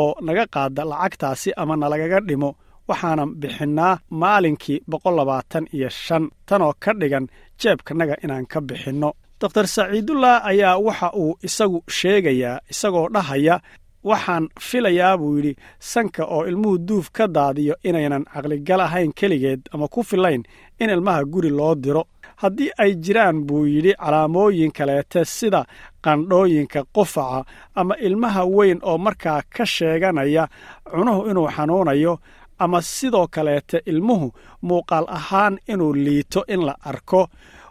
oo 0.00 0.10
naga 0.26 0.44
qaada 0.54 0.82
lacagtaasi 0.92 1.50
ama 1.60 1.74
nalagaga 1.82 2.18
dhimo 2.28 2.50
waxaanan 2.88 3.30
bixinnaa 3.40 3.98
maalinkii 4.10 4.80
boqol 4.90 5.14
labaatan 5.16 5.64
iyo 5.76 5.88
shan. 5.88 6.24
Tanoo 6.46 6.72
ka 6.82 6.92
dhigan 7.00 7.26
jeebkanaga 7.60 8.14
inaan 8.24 8.46
ka 8.46 8.60
bixinno. 8.60 9.10
Doktor 9.40 9.66
saciidullah 9.66 10.46
ayaa 10.50 10.78
waxa 10.86 11.08
uu 11.16 11.38
isagu 11.46 11.78
sheegayaa 11.98 12.58
isagoo 12.72 13.08
dhahaya 13.14 13.56
waxaan 14.04 14.44
filayaa 14.60 15.18
buu 15.18 15.36
yidhi 15.36 15.52
sanka 15.78 16.24
oo 16.34 16.44
ilmuhu 16.50 16.78
duuf 16.88 17.06
ka 17.16 17.24
daadiyo 17.36 17.74
inaynan 17.88 18.24
caqligal 18.32 18.80
ahayn 18.80 19.12
keligeed 19.18 19.60
ama 19.74 19.88
ku 19.88 20.02
filayn 20.02 20.42
in 20.80 20.90
ilmaha 20.90 21.24
guri 21.24 21.50
loo 21.50 21.74
diro. 21.74 22.04
Haddii 22.36 22.70
ay 22.82 22.92
jiraan 23.04 23.38
buu 23.46 23.64
yidhi 23.66 23.92
calaamooyin 23.94 24.72
kaleete 24.76 25.24
sida 25.24 25.64
qandhooyinka 26.04 26.80
qufaca 26.94 27.44
ama 27.74 27.94
ilmaha 28.06 28.42
weyn 28.56 28.78
oo 28.82 28.98
markaa 28.98 29.40
ka 29.54 29.64
sheeganaya 29.66 30.48
cunuhu 30.90 31.20
inuu 31.30 31.48
xanuunayo 31.56 32.18
ama 32.58 32.82
sidoo 32.82 33.26
kaleete 33.34 33.82
ilmuhu 33.86 34.32
muuqaal 34.62 35.06
ahaan 35.08 35.58
inuu 35.72 35.92
liito 36.04 36.40
in 36.48 36.60
la 36.66 36.74
arko 36.90 37.28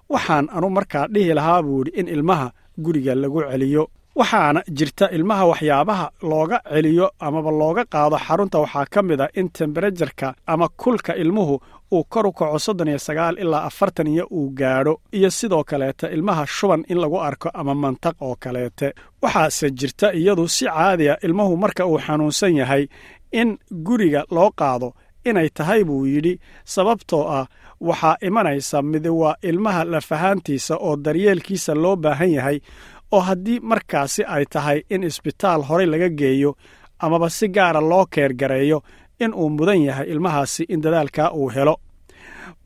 waxaan 0.09 0.45
anu 0.55 0.69
markaa 0.69 1.07
dhihi 1.13 1.33
lahaa 1.33 1.61
buu 1.65 1.79
yidhi 1.83 1.99
in 1.99 2.07
ilmaha 2.07 2.47
guriga 2.83 3.15
lagu 3.15 3.41
celiyo. 3.51 3.83
Waxaana 4.19 4.61
jirta 4.77 5.05
ilmaha 5.17 5.45
waxyaabaha 5.51 6.07
looga 6.21 6.57
celiyo 6.73 7.07
amaba 7.19 7.51
looga 7.51 7.83
qaado. 7.93 8.17
Xarunta 8.25 8.57
waxaa 8.63 8.85
ka 8.93 8.99
mid 9.07 9.21
a 9.21 9.27
in 9.39 9.47
temberajarka 9.49 10.27
ama 10.47 10.67
kulka 10.81 11.13
ilmuhu 11.15 11.55
uu 11.91 12.03
kor 12.13 12.27
u 12.27 12.31
kaco 12.31 12.59
soddon 12.59 12.87
iyo 12.87 12.99
sagaal 12.99 13.35
ilaa 13.43 13.63
afartan 13.69 14.07
iyo 14.07 14.25
uu 14.31 14.49
gaadho 14.59 14.93
iyo 15.17 15.29
sidoo 15.31 15.63
kaleete 15.63 16.07
ilmaha 16.15 16.45
shuban 16.55 16.83
in 16.91 16.97
lagu 17.01 17.17
arko 17.21 17.49
ama 17.53 17.73
mantaq 17.75 18.15
oo 18.21 18.35
kaleete. 18.39 18.93
Waxaase 19.21 19.71
jirta 19.71 20.13
iyadu 20.13 20.47
si 20.47 20.65
caadiya 20.65 21.17
ilmuhu 21.25 21.57
marka 21.57 21.85
uu 21.85 21.99
xanuunsan 22.05 22.55
yahay 22.61 22.83
in 23.39 23.49
guriga 23.85 24.21
loo 24.35 24.49
qaado 24.59 24.89
inay 25.29 25.49
tahay 25.57 25.81
buu 25.87 26.05
yidhi 26.13 26.33
sababtoo 26.73 27.23
ah 27.37 27.45
waxaa 27.87 28.15
imanaysa 28.27 28.77
mid 28.91 29.05
waa 29.21 29.35
ilmaha 29.49 29.83
lafahaantiisa 29.93 30.73
oo 30.87 30.95
daryeelkiisa 31.05 31.73
loo 31.83 31.95
baahan 32.03 32.31
yahay 32.37 32.57
oo 33.15 33.19
haddii 33.27 33.59
markaasi 33.71 34.21
ay 34.35 34.45
tahay 34.53 34.79
in 34.93 35.03
isbitaal 35.09 35.61
horey 35.69 35.87
laga 35.93 36.09
geeyo 36.19 36.51
amaba 37.05 37.29
si 37.37 37.47
gaara 37.55 37.81
loo 37.91 38.05
keergareeyo 38.13 38.79
in 39.23 39.31
uu 39.41 39.49
mudan 39.49 39.81
yahay 39.87 40.07
ilmahaasi 40.13 40.63
in 40.73 40.81
dadaalkaa 40.83 41.29
uu 41.41 41.49
helo. 41.55 41.75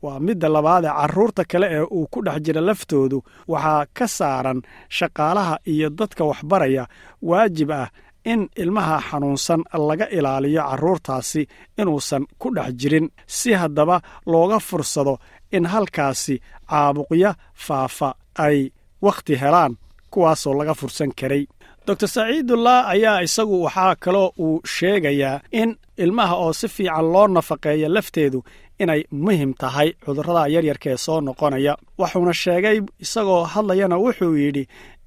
Waa 0.02 0.20
midda 0.20 0.48
labaadee 0.48 0.90
carruurta 1.00 1.42
kale 1.50 1.66
ee 1.76 1.80
uu 1.96 2.06
ku 2.12 2.18
dhex 2.26 2.38
jira 2.44 2.60
laftoodu 2.68 3.18
waxaa 3.52 3.86
ka 3.96 4.06
saaran 4.08 4.62
shaqaalaha 4.96 5.54
iyo 5.72 5.88
dadka 5.98 6.24
waxbaraya 6.30 6.84
waajib 7.22 7.70
ah 7.80 7.88
in 8.32 8.40
ilmaha 8.62 8.96
xanuunsan 9.08 9.60
laga 9.88 10.06
ilaaliyo 10.18 10.62
carruurtaasi 10.68 11.42
inuusan 11.80 12.22
ku 12.40 12.48
dhex 12.56 12.70
jirin 12.80 13.06
si 13.36 13.50
haddaba 13.60 13.96
looga 14.32 14.58
fursado 14.68 15.14
in 15.56 15.64
halkaasi 15.72 16.34
caabuqya 16.70 17.30
faafa 17.66 18.08
ay 18.46 18.58
wakhti 19.06 19.34
helaan 19.42 19.72
kuwaasoo 20.12 20.54
laga 20.58 20.74
fursan 20.80 21.10
karay 21.20 21.42
doctor 21.88 22.08
saciidullah 22.14 22.78
ayaa 22.94 23.20
isagu 23.26 23.56
waxaa 23.66 23.94
kaloo 24.04 24.28
uu 24.46 24.60
sheegayaa 24.76 25.40
in 25.60 25.70
ilmaha 26.04 26.34
oo 26.44 26.52
si 26.60 26.68
fiican 26.76 27.06
loo 27.12 27.26
nafaqeeya 27.36 27.88
lafteedu 27.96 28.40
inay 28.82 29.00
muhiim 29.24 29.52
tahay 29.62 29.88
cudurrada 30.04 30.42
yaryarka 30.54 30.88
ee 30.90 30.96
soo 31.06 31.18
noqonaya. 31.28 31.72
Wuxuuna 32.00 32.32
sheegay 32.42 32.78
isagoo 33.04 33.42
hadlayana 33.52 33.96
wuxuu 34.04 34.34
yidhi 34.42 34.64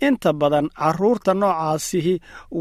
inta 0.07 0.29
badan 0.41 0.67
carruurta 0.79 1.31
noocaasihi 1.41 2.15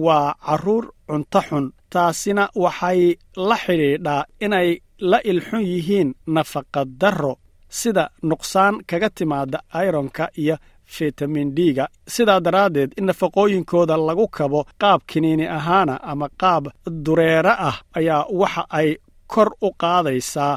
waa 0.04 0.34
carruur 0.46 0.84
cunto 1.08 1.40
xun 1.48 1.64
taasina 1.92 2.44
waxay 2.64 3.00
la 3.48 3.56
xidhiidhaa 3.64 4.22
inay 4.46 4.68
la 5.10 5.18
ilxun 5.30 5.62
yihiin 5.72 6.08
nafaqadarro 6.36 7.34
sida 7.78 8.04
nuqsaan 8.30 8.74
kaga 8.90 9.08
timaada 9.16 9.58
ayronka 9.80 10.24
iyo 10.42 10.56
fitamin 10.94 11.48
d-ga 11.56 11.84
sidaa 12.14 12.40
daraaddeed 12.46 12.90
in 12.98 13.04
nafaqooyinkooda 13.08 13.96
lagu 14.08 14.26
kabo 14.36 14.60
qaab 14.82 15.00
kiniini 15.10 15.46
ahaana 15.58 15.94
ama 16.10 16.26
qaab 16.42 16.64
dureere 17.04 17.52
ah 17.68 17.76
ayaa 17.98 18.24
waxa 18.40 18.62
ay 18.80 18.88
kor 19.32 19.48
u 19.66 19.68
qaadaysaa 19.82 20.54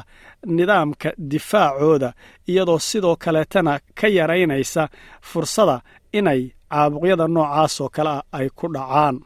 nidaamka 0.56 1.08
difaacooda 1.30 2.08
iyadoo 2.50 2.78
sidoo 2.88 3.16
kaleetana 3.24 3.72
ka 3.98 4.06
yaraynaysa 4.16 4.82
fursada 5.30 5.76
inay 6.18 6.42
caabuqyada 6.70 7.26
noocaasoo 7.34 7.88
kale 7.96 8.10
ah 8.10 8.22
ay 8.38 8.46
ku 8.58 8.66
dhacaan. 8.74 9.16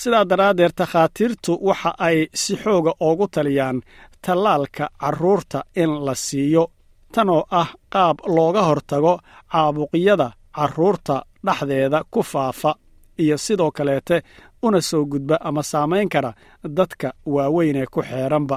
Sidaa 0.00 0.24
daraaddeed 0.30 0.72
takhaatiirtu 0.80 1.52
waxa 1.68 1.90
ay 2.06 2.18
si 2.42 2.52
xooga 2.62 2.92
oogu 3.06 3.26
taliyaan 3.34 3.78
tallaalka 4.24 4.84
carruurta 5.00 5.58
in 5.82 5.90
la 6.06 6.14
siiyo 6.14 6.64
tanoo 7.14 7.42
ah 7.60 7.68
qaab 7.94 8.16
looga 8.36 8.62
hortago 8.68 9.14
caabuqyada 9.52 10.28
carruurta 10.56 11.16
dhexdeeda 11.46 11.98
ku 12.12 12.22
faafa 12.22 12.74
iyo 13.22 13.36
sidoo 13.38 13.70
kaleete 13.70 14.16
una 14.62 14.80
soo 14.80 15.04
gudba 15.12 15.36
ama 15.48 15.62
saamayn 15.62 16.08
kara 16.08 16.32
dadka 16.76 17.08
waaweyn 17.34 17.76
ee 17.76 17.86
ku 17.94 18.00
xeeranba. 18.02 18.56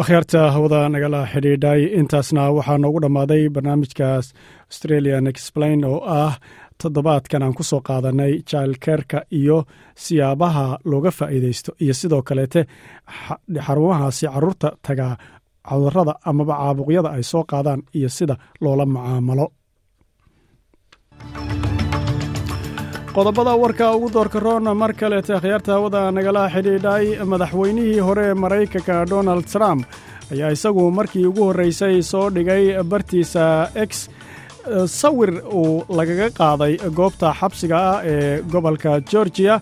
Akhyaarta 0.00 0.40
hawada 0.54 0.88
nagala 0.88 1.20
xidhiidhay 1.32 1.80
intaasna 2.00 2.42
waxaa 2.56 2.78
noogu 2.82 3.00
dhammaaday 3.04 3.42
barnaamijkaas 3.54 4.26
australian 4.70 5.26
explain 5.32 5.84
oo 5.90 5.98
ah 6.20 6.34
toddobaadkan 6.82 7.42
aan 7.42 7.54
ku 7.58 7.62
soo 7.70 7.80
qaadanay 7.88 8.32
jaalkeerka 8.50 9.18
iyo 9.40 9.58
siyaabaha 10.04 10.66
looga 10.90 11.10
faa'iidaysto 11.18 11.70
iyo 11.84 11.94
sidoo 12.00 12.22
kaleete 12.28 12.60
xarumahaasi 13.66 14.24
carruurta 14.34 14.68
tagaa 14.86 15.14
cudurrada 15.68 16.14
amaba 16.30 16.54
caabuqyada 16.60 17.08
ay 17.16 17.22
soo 17.32 17.42
qaadaan 17.50 17.80
iyo 17.98 18.08
sida 18.16 18.34
loola 18.62 18.84
macaamalo 18.94 19.46
qodobada 23.16 23.52
warka 23.62 23.86
ugu 23.96 24.08
doorka 24.16 24.38
roon 24.44 24.64
mar 24.82 24.92
kaleete 25.00 25.32
akhyaarta 25.38 25.72
hawada 25.76 26.00
nagala 26.18 26.42
xidhiidhay 26.54 27.04
madaxweynihii 27.32 28.00
hore 28.08 28.26
maraykanka 28.42 28.96
donald 29.12 29.44
trump 29.54 29.82
ayaa 30.32 30.50
isagu 30.56 30.84
markii 30.98 31.24
ugu 31.30 31.42
horreysay 31.48 31.96
soo 32.12 32.26
dhigay 32.36 32.64
bartiisa 32.92 33.44
x 33.88 33.92
sawir 35.00 35.30
uu 35.60 35.84
lagaga 35.98 36.28
qaaday 36.40 36.72
goobta 36.98 37.28
xabsiga 37.40 37.78
ah 37.90 37.98
ee 38.12 38.42
gobolka 38.52 38.92
georgiya 39.10 39.54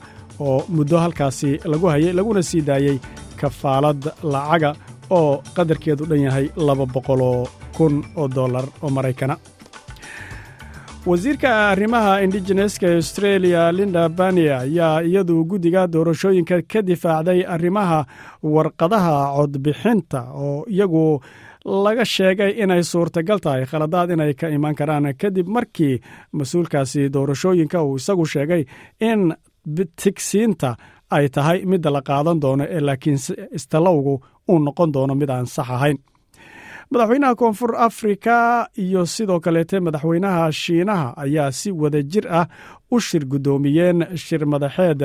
oo 0.48 0.56
muddo 0.76 0.96
halkaasi 1.04 1.50
lagu 1.72 1.86
hayay 1.92 2.12
laguna 2.18 2.42
sii 2.50 2.62
daayey 2.70 2.96
kafaalad 3.40 4.02
lacaga 4.34 4.70
oo 5.18 5.30
qadarkeedu 5.56 6.04
dhan 6.10 6.22
yahay 6.26 6.46
laba 6.68 6.86
boqoloo 6.94 7.38
kun 7.76 7.94
oo 8.20 8.26
dollar 8.38 8.64
oo 8.84 8.90
maraykana 8.98 9.36
wasiirka 11.06 11.50
arrimaha 11.70 12.20
indigeneska 12.24 12.86
ee 12.88 12.94
australia 12.96 13.72
linda 13.72 14.08
bania 14.08 14.58
ayaa 14.58 15.00
iyadu 15.02 15.44
guddiga 15.50 15.86
doorashooyinka 15.92 16.56
ka 16.72 16.80
difaacday 16.88 17.40
arrimaha 17.54 17.98
warqadaha 18.42 19.14
codbixinta 19.36 20.20
oo 20.44 20.64
iyagu 20.74 21.20
laga 21.84 22.04
sheegay 22.04 22.50
inay 22.62 22.82
suurtagal 22.82 23.38
tahay 23.44 23.64
khaladaad 23.70 24.10
inay 24.10 24.34
ka 24.34 24.48
imaan 24.56 24.74
karaan. 24.74 25.06
Kadib 25.22 25.46
markii 25.56 26.00
mas'uulkaasi 26.32 27.02
doorashooyinka 27.14 27.82
uu 27.82 27.96
isagu 27.96 28.26
sheegay 28.34 28.62
in 29.00 29.34
tigsiinta 30.02 30.70
ay 31.10 31.28
tahay 31.28 31.58
midda 31.70 31.90
la 31.96 32.02
qaadan 32.02 32.40
doono 32.42 32.64
ee 32.76 32.80
laakiin 32.80 33.18
istalowgu 33.58 34.14
uu 34.50 34.58
noqon 34.66 34.92
doono 34.94 35.14
mid 35.14 35.30
aan 35.30 35.46
sax 35.46 35.68
ahayn 35.76 35.98
madaxweynaha 36.90 37.34
koonfur 37.40 37.72
afrika 37.76 38.36
iyo 38.78 39.06
sidoo 39.06 39.40
kaleete 39.40 39.80
madaxweynaha 39.80 40.52
shiinaha 40.52 41.14
ayaa 41.16 41.50
si 41.52 41.70
wada 41.72 42.02
jir 42.02 42.26
ah 42.40 42.46
u 42.90 43.00
shir 43.00 43.24
guddoomiyeen 43.32 43.98
shir 44.24 44.42
madaxeed 44.46 45.00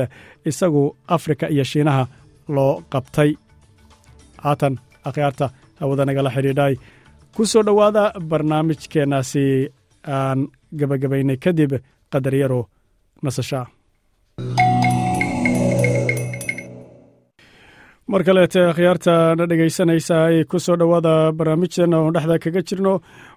isagu 0.45 0.83
afrika 1.07 1.45
iyo 1.49 1.63
shiinaha 1.63 2.07
loo 2.55 2.83
qabtay. 2.91 3.31
Haatan 4.43 4.73
akhyaarta 5.05 5.45
hawada 5.79 6.05
nagala 6.05 6.29
xidhiidhay. 6.35 6.73
Ku 7.35 7.45
soo 7.45 7.63
dhowaada 7.63 8.03
barnaamijkeennaasi 8.29 9.45
aan 10.07 10.39
gabagabaynay 10.79 11.37
kadib 11.43 11.71
qadar 12.11 12.35
nasashaa 13.23 13.65
mar 18.11 18.23
kaleete 18.27 18.61
khiyaarta 18.75 19.13
na 19.37 19.45
dhegaysanaysa 19.49 20.15
ay 20.27 20.43
ku 20.49 20.57
soo 20.59 20.75
dhowaada 20.79 21.13
barnaamijteena 21.37 21.97
oon 21.99 22.13
dhexda 22.15 22.37
kaga 22.43 22.61
jirno 22.67 22.93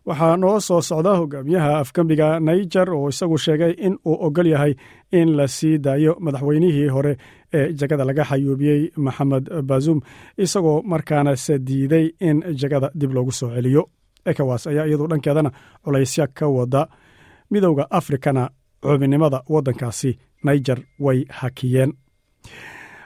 waxaa 0.08 0.36
noo 0.42 0.60
soo 0.68 0.80
socda 0.88 1.12
hogaamiyaha 1.20 1.70
afgembiga 1.82 2.28
naijer 2.46 2.88
oo 2.90 3.08
isagu 3.12 3.38
sheegay 3.44 3.72
in 3.86 3.94
uu 4.08 4.16
ogol 4.26 4.46
yahay 4.54 4.72
in 5.18 5.28
la 5.38 5.46
sii 5.56 5.78
daayo 5.84 6.12
madaxweynihii 6.24 6.88
hore 6.94 7.12
ee 7.58 7.72
jagada 7.78 8.04
laga 8.04 8.24
xayuubiyey 8.30 8.80
maxamed 9.06 9.44
bazuum 9.68 10.00
isagoo 10.44 10.82
markaana 10.82 11.36
se 11.36 11.54
diiday 11.58 12.06
in 12.28 12.36
jagada 12.60 12.88
dib 13.00 13.12
loogu 13.14 13.32
soo 13.32 13.50
celiyo. 13.54 13.82
Ekowas 14.30 14.66
ayaa 14.66 14.86
iyadu 14.88 15.06
dhankeedana 15.10 15.50
culaysya 15.84 16.26
ka 16.38 16.46
wada 16.56 16.82
midowda 17.50 17.84
afrikana 17.98 18.42
xubinimada 18.82 19.38
waddankaasi 19.52 20.10
naijer 20.44 20.78
way 21.04 21.18
hakiyeen 21.38 21.92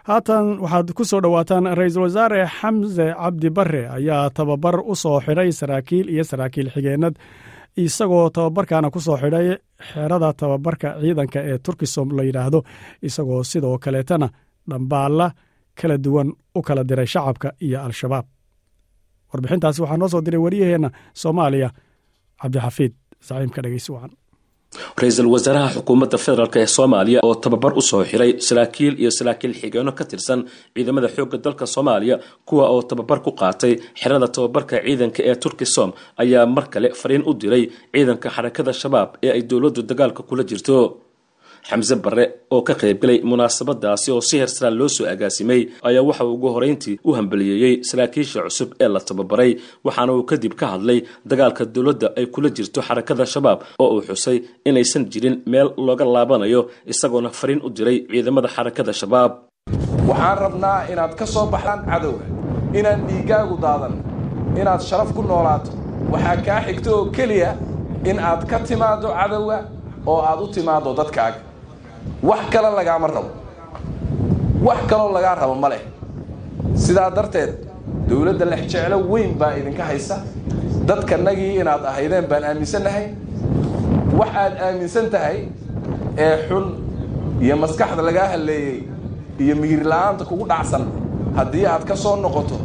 haatan 0.09 0.47
waxaad 0.65 0.89
ku 0.97 1.05
soo 1.05 1.21
dhowaataan 1.25 1.65
ra'iisul 1.79 2.03
wasaare 2.07 2.41
xamse 2.59 3.07
cabdi 3.21 3.49
bare 3.57 3.83
ayaa 3.97 4.31
tababar 4.37 4.77
u 4.93 4.95
soo 5.03 5.19
xidhay 5.27 5.51
saraakiil 5.61 6.07
iyo 6.15 6.25
saraakiil 6.31 6.69
xigeenad 6.75 7.15
isagoo 7.85 8.31
tababarkaana 8.37 8.89
ku 8.95 9.01
soo 9.07 9.17
xidhay 9.23 9.47
xerada 9.89 10.29
tababarka 10.41 10.89
ciidanka 11.03 11.39
ee 11.51 11.59
turkisom 11.65 12.09
la 12.17 12.23
yidhaahdo 12.29 12.61
isagoo 13.09 13.43
sidoo 13.51 13.77
kaleetana 13.85 14.29
dhambaalla 14.71 15.27
kala 15.79 15.97
duwan 16.05 16.29
u 16.59 16.61
kala 16.67 16.83
diray 16.89 17.07
shacabka 17.15 17.49
iyo 17.67 17.79
al-shabaab. 17.87 18.27
Warbixintaasi 19.31 19.79
waxaa 19.83 19.97
noo 20.01 20.09
soo 20.13 20.21
diray 20.27 20.41
wariyaheenna 20.45 20.91
soomaaliya 21.23 21.69
cabdixafiid 22.41 22.93
saciimka 23.27 23.61
dhegeysi 23.65 23.91
wacan 23.95 24.13
ra'iisul 25.01 25.27
wasaaraha 25.35 25.71
xukuumadda 25.77 26.19
federaalk 26.25 26.57
ee 26.63 26.67
soomaaliya 26.67 27.21
oo 27.29 27.35
tababar 27.45 27.73
u 27.81 27.83
soo 27.91 28.05
xiray 28.11 28.33
saraakiil 28.49 28.95
iyo 29.03 29.11
saraakiil 29.19 29.55
xigeenno 29.61 29.93
ka 29.99 30.05
tirsan 30.11 30.41
ciidamada 30.75 31.09
xoogga 31.17 31.39
dalka 31.45 31.67
soomaaliya 31.75 32.17
kuwa 32.49 32.65
oo 32.75 32.83
tababar 32.83 33.19
ku 33.25 33.31
qaatay 33.41 33.73
xerada 34.01 34.29
tababarka 34.29 34.77
ciidanka 34.87 35.21
ee 35.31 35.35
turkisom 35.45 35.91
ayaa 36.23 36.47
mar 36.47 36.65
kale 36.73 36.89
fariin 37.01 37.23
u 37.27 37.33
diray 37.41 37.65
ciidanka 37.95 38.29
xarakada 38.37 38.73
shabaab 38.73 39.11
ee 39.25 39.31
ay 39.37 39.43
dowladdu 39.51 39.83
dagaalka 39.91 40.23
kula 40.29 40.43
jirto 40.51 40.77
xamse 41.69 41.95
bare 42.05 42.25
oo 42.55 42.63
ka 42.69 42.75
qaybgalay 42.83 43.19
munaasabadaasi 43.31 44.09
oo 44.15 44.21
si 44.29 44.39
hersaraan 44.43 44.77
loo 44.79 44.89
soo 44.89 45.07
agaasimay 45.13 45.61
ayaa 45.89 46.03
waxa 46.09 46.25
uu 46.25 46.35
ugu 46.35 46.49
horeyntii 46.57 46.99
u 47.05 47.13
hambaliyeeyey 47.19 47.75
saraakiisha 47.91 48.41
cusub 48.47 48.71
ee 48.81 48.89
la 48.89 49.01
tababaray 49.01 49.51
waxaana 49.85 50.13
uu 50.17 50.23
kadib 50.31 50.55
ka 50.61 50.67
hadlay 50.73 50.99
dagaalka 51.31 51.65
dowladda 51.75 52.09
ay 52.19 52.27
kula 52.27 52.49
jirto 52.57 52.81
xarakada 52.89 53.25
shabaab 53.35 53.59
oo 53.83 53.89
uu 53.97 54.03
xusay 54.09 54.39
inaysan 54.69 55.05
jirin 55.13 55.37
meel 55.53 55.69
looga 55.87 56.05
laabanayo 56.15 56.61
isagoona 56.93 57.31
fariin 57.41 57.61
u 57.67 57.71
diray 57.77 57.99
ciidamada 58.11 58.49
xarakada 58.55 58.93
shabaab. 59.01 59.33
Waxaan 60.09 60.39
rabnaa 60.45 60.79
inaad 60.93 61.13
ka 61.21 61.27
soo 61.27 61.47
baxdaan 61.53 61.81
cadowga 61.91 62.25
inaan 62.79 63.01
dhiiggaagu 63.09 63.57
daadan 63.65 63.95
inaad 64.61 64.81
sharaf 64.89 65.11
ku 65.17 65.23
noolaato. 65.23 65.71
Waxaa 66.13 66.37
kaa 66.47 66.61
xigto 66.67 66.91
oo 66.99 67.05
keliya 67.17 67.51
in 68.11 68.19
aad 68.29 68.43
ka 68.51 68.57
timaaddo 68.69 69.09
cadowga 69.19 69.59
oo 70.11 70.21
aad 70.31 70.41
u 70.45 70.47
timaaddo 70.55 70.91
dadkaaga 71.01 71.39
wax 72.23 72.41
kale 72.53 72.69
lagaama 72.79 73.07
rabo. 73.07 73.31
Wax 74.67 74.79
kaloo 74.91 75.13
lagaa 75.17 75.35
rabo 75.41 75.55
ma 75.55 75.69
leh. 75.73 75.83
Sidaa 76.85 77.11
darteed 77.17 77.53
dowladda 78.09 78.45
lexjeclo 78.53 78.97
weyn 79.13 79.33
baa 79.41 79.53
idinka 79.61 79.85
haysa. 79.91 80.17
Dadkanagii 80.89 81.53
inaad 81.61 81.85
ahaydeen 81.91 82.27
baan 82.31 82.45
aaminsannahay 82.51 83.07
wax 84.19 84.29
aad 84.43 84.55
aaminsan 84.67 85.07
tahay 85.15 85.39
ee 86.25 86.35
xun 86.49 86.65
iyo 87.45 87.55
maskaxda 87.63 88.03
lagaa 88.09 88.29
halleeyey 88.33 88.77
iyo 89.43 89.55
miyirla'aanta 89.61 90.25
kugu 90.31 90.45
dhacsan 90.51 90.85
haddii 91.39 91.65
aad 91.73 91.85
ka 91.89 91.95
soo 91.97 92.17
noqoto 92.25 92.57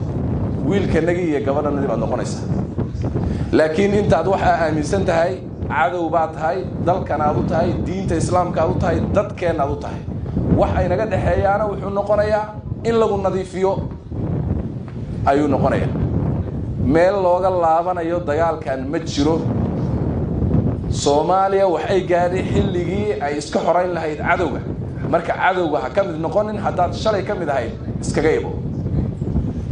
wiilkanagii 0.69 1.27
iyo 1.31 1.39
gabadhanadii 1.47 1.87
baad 1.91 1.99
noqonaysaa 2.03 2.43
laakiin 3.57 3.93
intaad 4.01 4.27
waxaa 4.33 4.55
aaminsan 4.65 5.03
tahay 5.09 5.31
cadow 5.69 6.05
baad 6.15 6.31
tahay 6.37 6.57
dalkan 6.87 7.21
aad 7.27 7.37
u 7.37 7.43
tahay 7.51 7.69
diinta 7.87 8.15
islaamka 8.21 8.59
aad 8.63 8.71
u 8.75 8.79
tahay 8.83 8.97
dadkeen 9.15 9.57
aad 9.63 9.71
u 9.71 9.77
tahay. 9.83 10.01
Wax 10.59 10.71
aynaga 10.79 11.05
dhexeeyaana 11.11 11.63
wuxuu 11.71 11.89
noqonayaa 11.99 12.45
in 12.89 12.95
lagu 13.01 13.15
nadiifiyo 13.25 13.71
ayuu 15.29 15.47
noqonayaa. 15.55 15.91
Meel 16.93 17.15
looga 17.25 17.49
laabanayo 17.63 18.17
dagaalkan 18.29 18.79
ma 18.91 18.99
jiro. 19.11 19.35
Soomaaliya 21.03 21.65
waxay 21.75 22.01
gaadhay 22.11 22.43
xilligii 22.53 23.07
ay 23.25 23.33
iska 23.41 23.59
xorayn 23.65 23.91
lahayd 23.97 24.19
cadowga. 24.29 24.61
Marka 25.11 25.33
cadowga 25.41 25.77
ha 25.83 25.89
ka 25.95 26.01
mid 26.07 26.17
noqonin 26.25 26.57
haddaad 26.65 26.91
shalay 27.03 27.23
ka 27.27 27.33
mid 27.39 27.49
ahayd 27.49 27.71
iskaga 28.03 28.31
ibo 28.39 28.51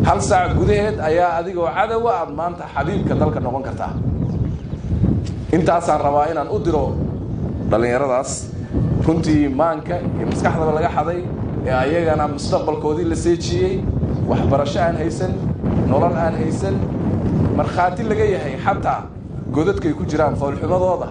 hal 0.07 0.19
saac 0.29 0.51
gudaheed 0.59 0.97
ayaa 1.09 1.29
adigoo 1.39 1.67
cadowa 1.77 2.11
aad 2.21 2.31
maanta 2.39 2.63
xabiibka 2.75 3.13
dalka 3.21 3.39
noqon 3.45 3.63
kartaa. 3.67 3.93
Intaasaan 5.55 6.01
rabaa 6.05 6.25
inaan 6.31 6.49
u 6.49 6.57
diro 6.65 6.85
dhallinyaradaas 7.71 8.31
runtii 9.05 9.49
maanka 9.61 9.95
iyo 10.17 10.25
maskaxdaba 10.31 10.71
laga 10.77 10.89
xaday 10.97 11.19
ee 11.67 11.73
ayagana 11.83 12.25
mustaqbalkoodii 12.33 13.05
la 13.11 13.15
seejiyey 13.25 13.73
waxbarasho 14.29 14.79
aan 14.85 14.95
haysan 15.01 15.31
nolol 15.91 16.15
aan 16.23 16.35
haysan 16.41 16.75
markhaati 17.57 18.03
laga 18.11 18.25
yahay 18.35 18.55
xataa 18.65 18.99
godadkay 19.55 19.93
ku 19.99 20.03
jiraan 20.11 20.35
foolxumadooda 20.41 21.09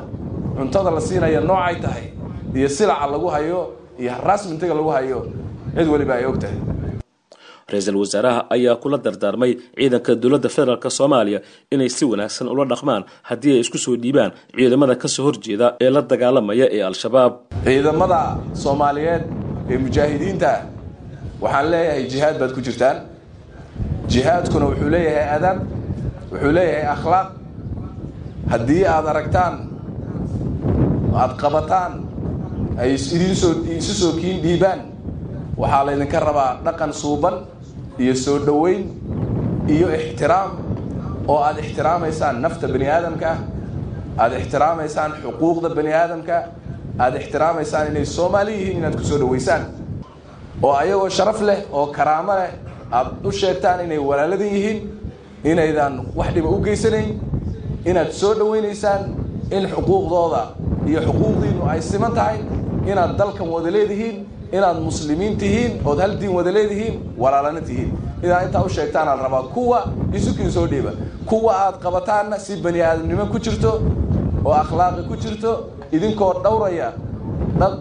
cuntada 0.57 0.91
la 0.97 1.01
siinaya 1.09 1.41
noocay 1.51 1.77
tahay 1.85 2.05
iyo 2.57 2.69
silaca 2.77 3.07
lagu 3.13 3.29
hayo 3.35 3.61
iyo 4.01 4.11
haraasmintiga 4.17 4.75
lagu 4.79 4.89
hayo 4.97 5.19
cid 5.77 5.89
weliba 5.93 6.15
ay 6.19 6.25
og 6.31 6.39
tahay 6.43 6.59
ra'iisul 7.73 7.97
wasaaraha 8.03 8.41
ayaa 8.57 8.77
kula 8.83 8.99
dardaarmay 9.07 9.53
ciidanka 9.79 10.13
dowladda 10.23 10.49
federaalk 10.57 10.85
soomaaliya 10.99 11.41
inay 11.75 11.89
si 11.97 12.05
wanaagsan 12.11 12.47
ula 12.55 12.65
dhaqmaan 12.73 13.03
haddii 13.29 13.53
ay 13.57 13.61
isku 13.65 13.79
soo 13.85 13.97
dhiibaan 14.03 14.31
ciidamada 14.59 14.95
ka 15.03 15.09
soo 15.15 15.25
horjeeda 15.29 15.67
ee 15.85 15.91
la 15.95 16.01
dagaalamaya 16.13 16.67
ee 16.77 16.83
al-shabaab. 16.91 17.33
Ciidamada 17.67 18.21
soomaaliyeed 18.63 19.23
ee 19.73 19.79
mujaahidiinta 19.85 20.51
waxaan 21.43 21.67
leeyahay 21.73 22.05
jihaad 22.13 22.37
baad 22.41 22.53
ku 22.57 22.61
jirtaan. 22.67 22.97
Jihaadkuna 24.13 24.65
wuxuu 24.71 24.91
leeyahay 24.95 25.29
adab 25.37 25.57
wuxuu 26.33 26.53
leeyahay 26.57 26.87
akhlaaq. 26.97 27.29
Haddii 28.53 28.83
aad 28.95 29.07
aragtaan 29.13 29.55
aad 31.23 31.33
qabataan 31.43 31.93
ay 32.83 32.91
idin 33.17 33.35
soo 33.43 33.53
isu 33.79 33.93
soo 34.01 34.13
kiin 34.21 34.39
dhiibaan 34.45 34.81
waxaa 35.61 35.85
laydinka 35.87 36.19
rabaa 36.29 36.51
dhaqan 36.67 36.93
suuban 37.01 37.35
iyo 38.03 38.15
soo 38.25 38.39
dhoweyn 38.47 38.83
iyo 39.75 39.87
ixtiraam 39.99 40.51
oo 41.31 41.39
aad 41.47 41.59
ixtiraamaysaan 41.65 42.37
nafta 42.45 42.67
bani 42.75 42.87
aadamka 42.97 43.31
aad 44.23 44.33
ixtiraamaysaan 44.41 45.11
xuquuqda 45.23 45.69
bani 45.79 45.93
aadamka 46.03 46.37
aad 47.05 47.15
ixtiraamaysaan 47.21 47.87
inay 47.93 48.07
soomaali 48.17 48.53
yihiin 48.59 48.77
inaad 48.81 48.97
ku 49.01 49.05
soo 49.11 49.19
dhoweysaan. 49.23 49.63
Oo 50.63 50.73
ayagoo 50.83 51.09
sharaf 51.19 51.41
leh 51.49 51.59
oo 51.73 51.87
karaamo 51.97 52.33
leh 52.41 52.51
aad 52.99 53.09
u 53.29 53.31
sheegtaan 53.41 53.79
inay 53.87 53.99
walaaladan 54.09 54.51
yihiin 54.57 54.79
inaydan 55.51 55.95
wax 56.19 56.31
dhiba 56.35 56.49
u 56.49 56.59
geysanayn 56.67 57.11
inaad 57.91 58.11
soo 58.21 58.33
dhowaynaysaan 58.41 59.03
in 59.57 59.65
xuquuqdooda 59.75 60.43
iyo 60.89 61.01
xuquuqdiinnu 61.07 61.63
ay 61.73 61.81
siman 61.91 62.13
tahay 62.19 62.39
inaad 62.91 63.13
dalkan 63.21 63.49
wada 63.55 63.71
leedihiin 63.77 64.17
inaad 64.53 64.79
muslimiin 64.83 65.37
tihiin 65.39 65.81
ood 65.85 65.99
hal 66.01 66.13
diin 66.21 66.33
wada 66.35 66.51
leedihiin 66.55 66.95
walaalana 67.19 67.61
tihiin. 67.61 67.91
Inaad 68.23 68.47
intaa 68.47 68.63
u 68.65 68.69
sheegtaanaa 68.69 69.17
rabaa 69.17 69.43
kuwa 69.43 69.85
isukiin 70.13 70.51
soo 70.53 70.67
dhiiba. 70.67 70.91
Kuwa 71.27 71.53
aad 71.57 71.75
qabataanna 71.83 72.39
si 72.39 72.57
bani 72.57 72.83
aadamnimo 72.83 73.27
ku 73.27 73.39
jirto 73.39 73.83
oo 74.45 74.53
akhlaaqi 74.53 75.03
ku 75.09 75.17
jirto 75.17 75.51
idinkoo 75.93 76.33
dhowraya 76.45 76.93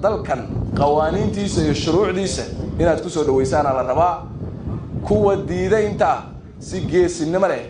dalkan 0.01 0.41
qawaaniintiisa 0.77 1.61
iyo 1.61 1.73
shuruucdiisa 1.73 2.43
inaad 2.79 3.01
ku 3.01 3.09
soo 3.09 3.23
dhowaysaana 3.23 3.73
la 3.73 3.83
rabaa. 3.83 4.23
Kuwa 5.07 5.35
diida 5.35 5.79
intaa 5.81 6.23
si 6.59 6.79
geesinimo 6.81 7.47
leh 7.47 7.63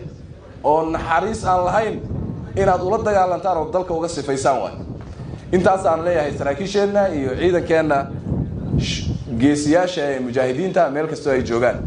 oo 0.64 0.82
naxariis 0.90 1.44
aan 1.44 1.64
lahayn 1.64 2.00
inaad 2.56 2.82
ula 2.82 2.98
dagaalantaan 2.98 3.56
oo 3.58 3.70
dalka 3.72 3.94
uga 3.94 4.08
sifaysaan 4.08 4.58
waay. 4.62 4.74
Intaasaan 5.52 6.04
leeyahay 6.04 6.32
saraakiisheenna 6.38 7.08
iyo 7.08 7.30
ciidankeenna 7.36 8.06
geesiyaasha 9.42 10.02
ee 10.12 10.18
mujaahidiinta 10.26 10.82
meel 10.94 11.06
kastoo 11.12 11.32
ay 11.36 11.42
joogaan. 11.50 11.78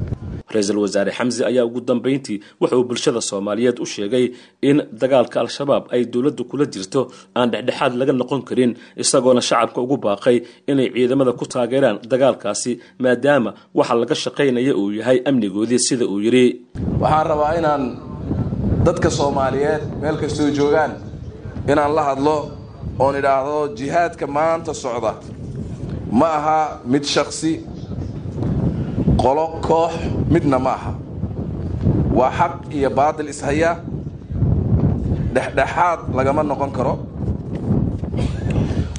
Ra'iisul 0.53 0.77
wasaare 0.85 1.11
xamse 1.17 1.41
ayaa 1.49 1.65
ugu 1.69 1.81
dambeyntii 1.89 2.37
wuxa 2.61 2.75
uu 2.77 2.83
bulshada 2.89 3.21
soomaaliyeed 3.29 3.77
u 3.83 3.85
sheegay 3.93 4.25
in 4.69 4.77
dagaalka 5.01 5.37
al-shabaab 5.43 5.83
ay 5.95 6.01
dowladdu 6.13 6.43
kula 6.49 6.65
jirto 6.73 7.01
aan 7.39 7.47
dhexdhexaad 7.53 7.93
laga 7.99 8.13
noqon 8.21 8.41
karin 8.49 8.71
isagoona 9.03 9.41
shacabka 9.49 9.79
ugu 9.85 9.97
baaqay 10.05 10.37
inay 10.71 10.87
ciidamada 10.95 11.31
ku 11.39 11.45
taageeraan 11.53 11.97
dagaalkaasi 12.11 12.71
maadaama 13.03 13.51
waxa 13.77 13.95
laga 14.01 14.15
shaqaynaya 14.23 14.73
uu 14.81 14.89
yahay 14.99 15.17
amnigoodii 15.29 15.79
sida 15.87 16.05
uu 16.13 16.19
yidhi 16.25 16.45
waxaan 17.03 17.25
rabaa 17.31 17.53
inaan 17.59 17.83
dadka 18.87 19.09
soomaaliyeed 19.19 19.81
meel 20.01 20.17
kastoo 20.23 20.49
joogaan 20.59 20.91
inaan 21.71 21.91
la 21.97 22.03
hadlo 22.09 22.35
oon 23.03 23.15
idhaahdo 23.21 23.57
jihaadka 23.79 24.25
maanta 24.37 24.71
socda 24.83 25.11
ma 26.19 26.27
aha 26.37 26.59
mid 26.91 27.03
shaksi 27.13 27.51
qolo 29.21 29.45
koox 29.67 29.93
midna 30.33 30.57
ma 30.65 30.71
aha 30.77 30.91
waa 32.17 32.31
xaq 32.39 32.53
iyo 32.77 32.89
baadil 32.97 33.29
ishaya 33.33 33.71
dhexdhexaad 35.35 35.99
lagama 36.17 36.41
noqon 36.49 36.71
karo. 36.77 36.93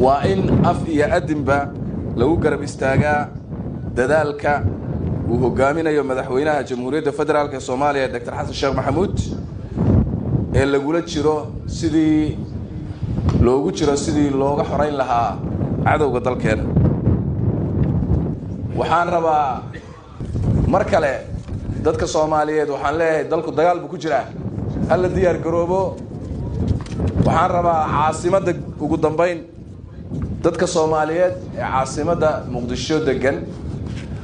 Waa 0.04 0.22
in 0.32 0.40
af 0.70 0.80
iyo 0.94 1.06
adinba 1.16 1.58
lagu 2.18 2.34
garab 2.42 2.62
istaagaa. 2.68 3.20
Dadaalka 3.96 4.52
uu 5.30 5.38
hogaaminayo 5.44 6.02
madaxweynaha 6.10 6.62
jamhuuriyadda 6.68 7.12
federaalk 7.18 7.52
ee 7.54 7.60
soomaaliya 7.68 8.08
doctor 8.14 8.34
xasan 8.38 8.54
sheekh 8.60 8.74
maxamuud 8.78 9.14
ee 10.58 10.64
lagula 10.72 11.00
jiro 11.10 11.36
sidii 11.76 12.36
loogu 13.46 13.70
jiro 13.78 13.94
sidii 14.04 14.30
looga 14.40 14.64
xorayn 14.70 14.96
lahaa 15.00 15.30
cadowga 15.86 16.20
dalkeena 16.26 16.64
waxaan 18.78 19.08
rabaa 19.08 19.62
mar 20.72 20.84
kale 20.84 21.12
dadka 21.84 22.06
soomaaliyeed 22.06 22.68
waxaan 22.74 22.96
leeyahay 22.98 23.24
dalku 23.30 23.50
dagaal 23.58 23.78
buu 23.80 23.88
ku 23.88 23.98
jiraa. 23.98 24.26
Hala 24.88 25.08
diyaar 25.08 25.38
garoobo. 25.44 25.96
Waxaan 27.26 27.50
rabaa 27.56 27.80
caasimadda 27.94 28.52
ugu 28.80 28.96
dambayn 29.04 29.38
dadka 30.44 30.66
soomaaliyeed 30.66 31.34
ee 31.56 31.60
caasimadda 31.72 32.30
muqdisho 32.52 32.98
degan 33.08 33.36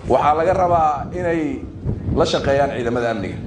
waxaa 0.09 0.35
laga 0.39 0.53
rabaa 0.63 1.07
inay 1.19 1.41
la 2.19 2.25
shaqeeyaan 2.33 2.71
ciidamada 2.77 3.11
amniga. 3.15 3.39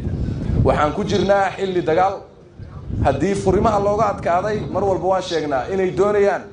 Waxaan 0.66 0.91
ku 0.95 1.01
jirnaa 1.04 1.49
xilli 1.58 1.82
dagaal. 1.89 2.16
Haddii 3.06 3.36
furimaha 3.43 3.80
looga 3.86 4.06
adkaaday 4.14 4.58
mar 4.74 4.84
walba 4.89 5.08
waan 5.14 5.24
sheegnaa 5.30 5.64
inay 5.74 5.89
doonayaan 5.99 6.43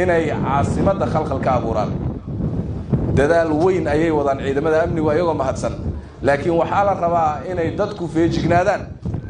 inay 0.00 0.24
caasimadda 0.44 1.06
khalkhal 1.12 1.40
ka 1.44 1.50
abuuraan 1.58 1.90
dadaal 3.16 3.52
weyn 3.64 3.86
ayay 3.88 4.10
wadaan 4.10 4.38
ciidamada 4.44 4.82
amnigu 4.84 5.08
ayagoo 5.10 5.34
mahadsan. 5.34 5.72
Laakiin 6.22 6.54
waxaa 6.60 6.84
la 6.84 6.94
rabaa 6.94 7.40
inay 7.50 7.70
dadku 7.78 8.08
feejignaadaan 8.08 8.82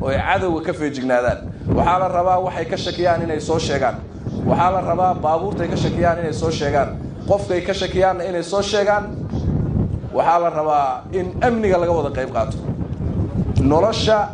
oo 0.03 0.09
ay 0.09 0.19
cadowga 0.19 0.61
ka 0.67 0.73
feejignaadaan. 0.73 1.39
Waxaa 1.77 1.99
la 1.99 2.09
rabaa 2.09 2.39
waxay 2.47 2.65
ka 2.71 2.77
shakiyaan 2.77 3.23
inay 3.23 3.41
soo 3.41 3.59
sheegaan. 3.59 3.97
Waxaa 4.47 4.71
la 4.75 4.81
rabaa 4.81 5.15
baabuurtay 5.15 5.69
ka 5.69 5.77
shakiyaan 5.77 6.19
inay 6.19 6.33
soo 6.33 6.51
sheegaan. 6.51 6.89
Qofkay 7.29 7.61
ka 7.67 7.73
shakiyaanna 7.75 8.25
inay 8.29 8.43
soo 8.43 8.63
sheegaan. 8.63 9.05
Waxaa 10.15 10.39
la 10.45 10.51
rabaa 10.51 11.03
in 11.13 11.27
amniga 11.41 11.79
laga 11.79 11.93
wada 11.93 12.11
qayb 12.11 12.31
qaato. 12.33 12.59
Nolosha 13.61 14.29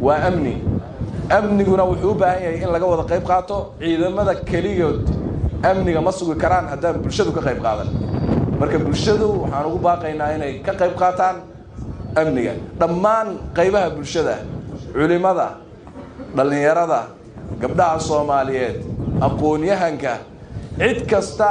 waa 0.00 0.20
amni. 0.28 0.62
Amniguna 1.30 1.84
wuxuu 1.84 2.10
u 2.10 2.14
baahan 2.14 2.42
yahay 2.42 2.62
in 2.62 2.68
laga 2.74 2.86
wada 2.86 3.04
qayb 3.08 3.24
qaato. 3.24 3.56
Ciidamada 3.80 4.34
keligood 4.34 5.06
amniga 5.62 6.00
ma 6.00 6.10
sugi 6.12 6.34
karaan 6.40 6.66
haddaan 6.68 6.98
bulshadu 7.02 7.32
ka 7.32 7.40
qayb 7.40 7.60
qaadan 7.62 7.88
marka 8.60 8.78
bulshadu 8.84 9.26
waxaan 9.42 9.66
ugu 9.68 9.78
baaqaynaa 9.86 10.34
inay 10.36 10.52
ka 10.66 10.72
qayb 10.80 10.94
qaataan 11.02 11.36
amniga. 12.20 12.54
Dhammaan 12.80 13.28
qaybaha 13.56 13.88
bulshada 13.96 14.34
culimada 14.92 15.48
dhallinyarada 16.36 17.00
gabdhaha 17.62 17.96
soomaaliyeed 18.08 18.76
aqoon-yahanka 19.26 20.14
cid 20.78 20.98
kasta 21.10 21.50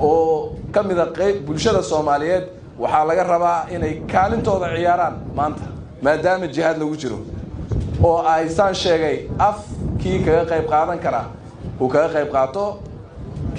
oo 0.00 0.56
ka 0.74 0.80
mida 0.82 1.06
qayb 1.18 1.36
bulshada 1.46 1.82
soomaaliyeed 1.90 2.44
waxaa 2.82 3.04
laga 3.08 3.24
rabaa 3.32 3.58
inay 3.74 3.94
kaalintooda 4.12 4.68
ciyaaraan 4.76 5.14
maanta 5.38 5.64
maadaama 6.04 6.46
jihaad 6.54 6.76
lagu 6.82 6.96
jiro. 7.02 7.18
Oo 8.02 8.18
aysaan 8.34 8.74
sheegay 8.82 9.16
af 9.38 9.58
kii 10.00 10.18
kaga 10.24 10.44
qayb 10.50 10.64
qaadan 10.72 10.98
kara 11.04 11.22
uu 11.80 11.88
kaga 11.94 12.08
qayb 12.14 12.28
qaato 12.36 12.64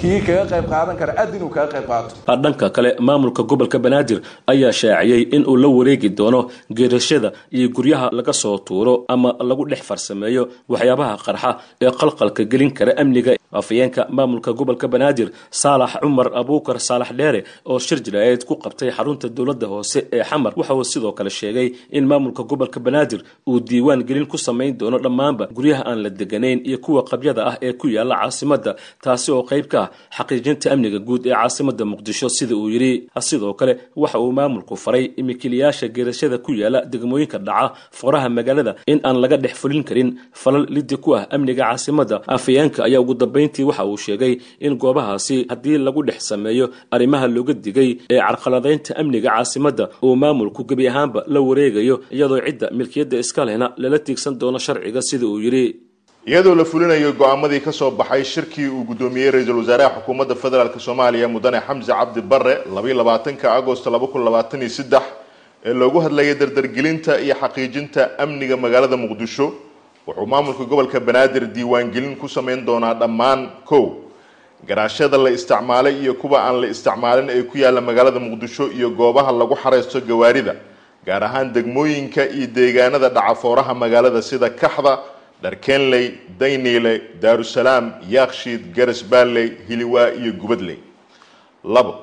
kii 0.00 0.20
kaga 0.26 0.44
qayb 0.50 0.66
qaadan 0.72 0.96
kara 1.00 1.12
adin 1.22 1.42
uu 1.46 1.48
kaga 1.56 1.68
qayb 1.74 1.86
qaato. 1.90 2.14
Dhanka 2.42 2.66
kale 2.76 2.90
maamulka 3.06 3.42
gobolka 3.50 3.78
banaadir 3.84 4.18
ayaa 4.52 4.72
shaaciyey 4.80 5.22
in 5.36 5.42
uu 5.50 5.56
la 5.62 5.68
wareegi 5.68 6.08
doono 6.18 6.40
geerashada 6.76 7.28
iyo 7.56 7.68
guryaha 7.76 8.08
laga 8.12 8.32
soo 8.32 8.58
tuuro 8.66 8.94
ama 9.08 9.30
lagu 9.48 9.64
dhex 9.70 9.82
farsameeyo 9.88 10.42
waxyaabaha 10.72 11.14
qarxa 11.26 11.50
ee 11.84 11.90
qalqalka 12.00 12.42
gelin 12.52 12.70
kara 12.78 12.92
amniga. 13.02 13.32
Afayeenka 13.60 14.06
maamulka 14.16 14.50
gobolka 14.58 14.86
banaadir 14.88 15.28
saalax 15.50 15.92
cumar 16.02 16.28
abuukar 16.40 16.76
saalax 16.80 17.10
dheere 17.18 17.40
oo 17.70 17.78
shir 17.78 17.98
jilaayeed 18.04 18.44
ku 18.48 18.54
qabtay 18.64 18.90
xarunta 18.96 19.28
dowladda 19.28 19.66
hoose 19.72 19.98
ee 20.12 20.22
xamar 20.24 20.52
waxa 20.56 20.74
uu 20.74 20.84
sidoo 20.92 21.12
kale 21.12 21.30
sheegay 21.30 21.68
in 21.92 22.04
maamulka 22.10 22.42
gobolka 22.42 22.80
banaadir 22.80 23.20
uu 23.46 23.60
diiwaan 23.60 24.02
gelin 24.08 24.26
ku 24.26 24.38
samayn 24.38 24.72
doono 24.78 24.98
dhammaanba 24.98 25.44
guryaha 25.56 25.82
aan 25.90 25.98
la 26.04 26.10
deganayn 26.10 26.60
iyo 26.64 26.78
kuwa 26.78 27.04
qabyada 27.04 27.42
ah 27.50 27.56
ee 27.62 27.72
ku 27.72 27.86
yaalla 27.88 28.16
caasimadda 28.22 28.72
taasi 29.04 29.28
oo 29.36 29.42
qayb 29.50 29.66
ka 29.68 29.81
xaqiijinta 30.16 30.66
amniga 30.74 30.98
guud 31.08 31.22
ee 31.26 31.34
caasimada 31.40 31.84
muqdisho 31.92 32.28
sida 32.36 32.54
uu 32.60 32.68
yidhi 32.74 32.92
sidoo 33.28 33.52
kale 33.60 33.72
waxa 34.02 34.18
uu 34.24 34.32
maamulku 34.38 34.74
faray 34.84 35.04
imikilayaasha 35.20 35.86
geerashada 35.96 36.36
ku 36.46 36.50
yaalla 36.60 36.80
degmooyinka 36.92 37.38
dhaca 37.48 37.66
fooraha 37.98 38.28
magaalada 38.38 38.72
in 38.92 38.98
aan 39.06 39.16
laga 39.22 39.36
dhex 39.44 39.54
fulin 39.62 39.82
karin. 39.88 40.08
Falal 40.42 40.64
lidi 40.76 40.96
ku 41.04 41.10
ah 41.18 41.24
amniga 41.34 41.62
caasimada 41.68 42.16
afayeenka 42.36 42.80
ayaa 42.88 43.00
ugu 43.04 43.14
dambayntii 43.22 43.64
waxa 43.70 43.84
uu 43.90 43.96
sheegay 44.06 44.34
in 44.66 44.72
goobahaasi 44.82 45.36
haddii 45.52 45.78
lagu 45.86 46.00
dhex 46.08 46.20
sameeyo 46.30 46.66
arrimaha 46.94 47.26
looga 47.36 47.54
digay 47.64 47.90
ee 48.12 48.20
carqaladaynta 48.26 48.90
amniga 49.00 49.28
caasimada 49.36 49.84
uu 50.06 50.14
maamulku 50.22 50.60
gebi 50.70 50.84
ahaanba 50.90 51.20
la 51.34 51.40
wareegayo 51.48 51.96
iyadoo 52.16 52.40
cidda 52.46 52.66
milkiyadda 52.78 53.16
iska 53.24 53.42
lehna 53.48 53.66
lala 53.82 53.98
tiigsan 54.06 54.34
doono 54.40 54.58
sharciga 54.66 55.00
sida 55.08 55.26
uu 55.32 55.40
yidhi 55.46 55.64
iyadoo 56.26 56.54
la 56.54 56.64
fulinayo 56.64 57.12
go'aamadii 57.12 57.60
ka 57.60 57.72
soo 57.72 57.90
baxay 57.90 58.24
shirkii 58.24 58.68
uu 58.68 58.84
guddoomiyey 58.84 59.30
ra'iisul 59.30 59.58
wasaaraha 59.58 59.90
xukuumadda 60.00 60.34
federaalk 60.34 60.78
soomaaliya 60.80 61.28
mudane 61.28 61.60
xamse 61.66 61.88
cabdi 61.92 62.20
bare 62.20 62.62
labayo 62.74 62.94
labaatanka 62.94 63.52
agost 63.54 63.86
laba 63.86 64.06
kun 64.06 64.22
labaatan 64.24 64.60
iyo 64.62 64.68
saddex 64.70 65.02
ee 65.64 65.72
loogu 65.74 65.98
hadlayay 66.00 66.34
dardargelinta 66.34 67.18
iyo 67.20 67.34
xaqiijinta 67.34 68.02
amniga 68.18 68.56
magaalada 68.56 68.96
muqdisho 68.96 69.46
wuxuu 70.06 70.26
maamulka 70.26 70.64
gobolka 70.64 71.00
banaadir 71.00 71.44
diiwaangelin 71.46 72.16
ku 72.16 72.28
samayn 72.28 72.64
doonaa 72.66 72.94
dhammaan 72.94 73.50
kow. 73.64 73.84
Garaashada 74.66 75.18
la 75.18 75.30
isticmaalay 75.30 75.94
iyo 76.02 76.14
kuwa 76.14 76.38
aan 76.46 76.60
la 76.60 76.66
isticmaalin 76.70 77.30
ee 77.30 77.42
ku 77.42 77.58
yaalla 77.58 77.80
magaalada 77.80 78.20
muqdisho 78.20 78.70
iyo 78.70 78.90
goobaha 78.90 79.32
lagu 79.32 79.56
xareysto 79.58 79.98
gawaarida 80.00 80.54
gaar 81.06 81.22
ahaan 81.24 81.50
degmooyinka 81.52 82.30
iyo 82.30 82.46
deegaanada 82.46 83.08
dhacafooraha 83.10 83.74
magaalada 83.74 84.22
sida 84.22 84.50
kaxda 84.50 84.98
dharkeenley 85.42 86.04
dayniile 86.38 86.92
daarusalaam 87.22 87.92
yaakshiid 88.08 88.72
garas 88.76 89.02
baalley 89.04 89.52
hiliwaa 89.68 90.10
iyo 90.20 90.32
gubadley. 90.32 90.78
Labo 91.64 91.94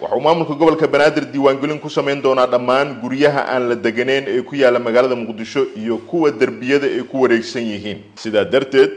waxauu 0.00 0.20
maamulka 0.20 0.54
gobolka 0.54 0.86
banaadir 0.88 1.24
diiwaangelin 1.32 1.78
ku 1.80 1.88
samayn 1.90 2.22
doonaa 2.22 2.46
dhammaan 2.46 2.94
guryaha 3.02 3.42
aan 3.54 3.68
la 3.68 3.74
deganeyn 3.74 4.24
ee 4.28 4.42
ku 4.42 4.54
yaalla 4.56 4.78
magaalada 4.78 5.14
muqdisho 5.16 5.66
iyo 5.76 5.98
kuwa 5.98 6.30
derbiyada 6.30 6.86
ay 6.86 7.02
ku 7.02 7.20
wareegsan 7.22 7.62
yihiin. 7.62 7.98
Sidaa 8.16 8.44
darteed 8.44 8.92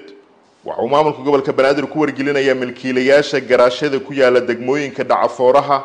waxauu 0.66 0.88
maamulka 0.90 1.22
gobolka 1.22 1.52
banaadir 1.54 1.88
ku 1.88 2.00
wargelinayaa 2.00 2.56
milkiilayaasha 2.56 3.40
garaashada 3.42 4.00
ku 4.00 4.14
yaalla 4.14 4.40
degmooyinka 4.40 5.04
dhacafooraha 5.04 5.84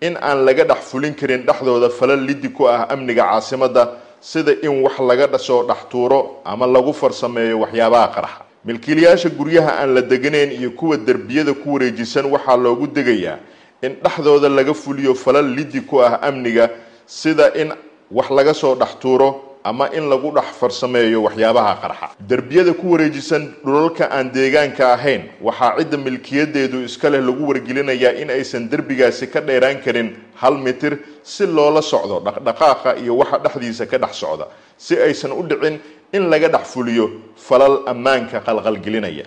in 0.00 0.16
aan 0.20 0.44
laga 0.44 0.64
dhex 0.64 0.84
fulin 0.90 1.14
karin 1.14 1.42
dhexdooda 1.48 1.88
falal 1.90 2.20
lidi 2.20 2.48
ku 2.52 2.68
ah 2.68 2.84
amniga 2.92 3.22
caasimada 3.24 3.88
sida 4.20 4.52
in 4.62 4.82
wax 4.82 4.98
laga 4.98 5.38
soo 5.38 5.62
dhex 5.66 5.88
tuuro 5.90 6.40
ama 6.44 6.66
lagu 6.66 6.92
farsameeyo 6.92 7.60
waxyaabaha 7.60 8.08
qarxa 8.14 8.40
milkiilayaasha 8.64 9.28
guryaha 9.30 9.78
aan 9.80 9.94
la 9.94 10.02
deganeyn 10.02 10.52
iyo 10.52 10.70
kuwa 10.70 10.96
derbiyada 10.96 11.54
ku 11.54 11.74
wareejisan 11.74 12.26
waxaa 12.26 12.56
loogu 12.56 12.86
degayaa 12.86 13.38
in 13.82 13.96
dhexdooda 14.02 14.48
laga 14.48 14.74
fuliyo 14.74 15.14
falal 15.14 15.46
lidi 15.54 15.80
ku 15.80 16.02
ah 16.02 16.18
amniga 16.22 16.70
sida 17.06 17.52
in 17.54 17.72
wax 18.10 18.30
laga 18.30 18.54
soo 18.54 18.74
dhex 18.74 18.98
tuuro 18.98 19.47
ama 19.64 19.88
in 19.92 20.08
lagu 20.08 20.30
dhex 20.32 20.56
farsameeyo 20.60 21.22
waxyaabaha 21.22 21.74
qarxa. 21.82 22.08
Derbiyada 22.20 22.72
ku 22.74 22.90
wareejisan 22.92 23.54
dhulalka 23.64 24.08
aan 24.10 24.30
deegaanka 24.32 24.92
ahayn 24.94 25.22
waxaa 25.40 25.76
cidda 25.78 25.96
milkiyadeedu 25.98 26.84
iska 26.84 27.10
leh 27.10 27.20
lagu 27.20 27.46
wargelinayaa 27.48 28.14
in 28.22 28.30
aysan 28.30 28.68
derbigaasi 28.68 29.26
ka 29.32 29.40
dheeraan 29.40 29.80
karin 29.84 30.16
hal 30.40 30.56
mitir 30.58 30.98
si 31.22 31.46
loola 31.46 31.82
socdo 31.82 32.20
dhaqdhaqaaqa 32.20 32.96
iyo 33.02 33.16
waxa 33.16 33.38
dhexdiisa 33.38 33.86
ka 33.86 33.98
dhex 33.98 34.14
socda 34.16 34.46
si 34.76 34.96
aysan 34.96 35.32
u 35.32 35.42
dhicin 35.42 35.80
in 36.12 36.30
laga 36.30 36.48
dhex 36.48 36.72
fuliyo 36.72 37.10
falal 37.36 37.82
ammaanka 37.86 38.40
qalqalgelinaya. 38.40 39.26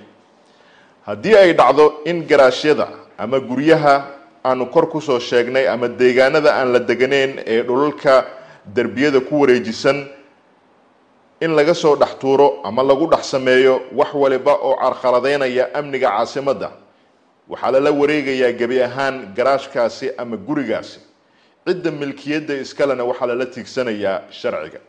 Haddii 1.06 1.36
ay 1.36 1.54
dhacdo 1.54 2.02
in 2.06 2.24
garaashyada 2.28 2.88
ama 3.18 3.40
guryaha 3.40 4.06
aanu 4.46 4.66
kor 4.72 4.90
ku 4.90 5.02
soo 5.02 5.20
sheegnay 5.20 5.68
ama 5.68 5.88
deegaanada 5.88 6.54
aan 6.56 6.72
la 6.74 6.80
deganeyn 6.80 7.42
ee 7.46 7.62
dhulalka 7.64 8.26
derbiyada 8.66 9.20
ku 9.22 9.42
wareejisan 9.42 10.06
in 11.46 11.52
laga 11.58 11.74
soo 11.84 11.96
dhex 12.02 12.14
tuuro 12.22 12.48
ama 12.68 12.82
lagu 12.90 13.06
dhex 13.14 13.24
sameeyo 13.34 13.74
wax 14.00 14.12
waliba 14.22 14.54
oo 14.68 14.76
carqaladeynaya 14.84 15.64
amniga 15.80 16.10
caasimadda 16.16 16.70
waxaa 17.52 17.72
lala 17.76 17.92
wareegayaa 18.00 18.52
gebi 18.60 18.78
ahaan 18.88 19.16
garaashkaasi 19.38 20.08
ama 20.22 20.36
gurigaasi. 20.48 21.00
Cidda 21.68 21.92
milkiyadda 22.02 22.54
iskalena 22.64 23.04
waxaa 23.10 23.28
lala 23.32 23.46
tiigsanayaa 23.54 24.18
sharciga. 24.40 24.80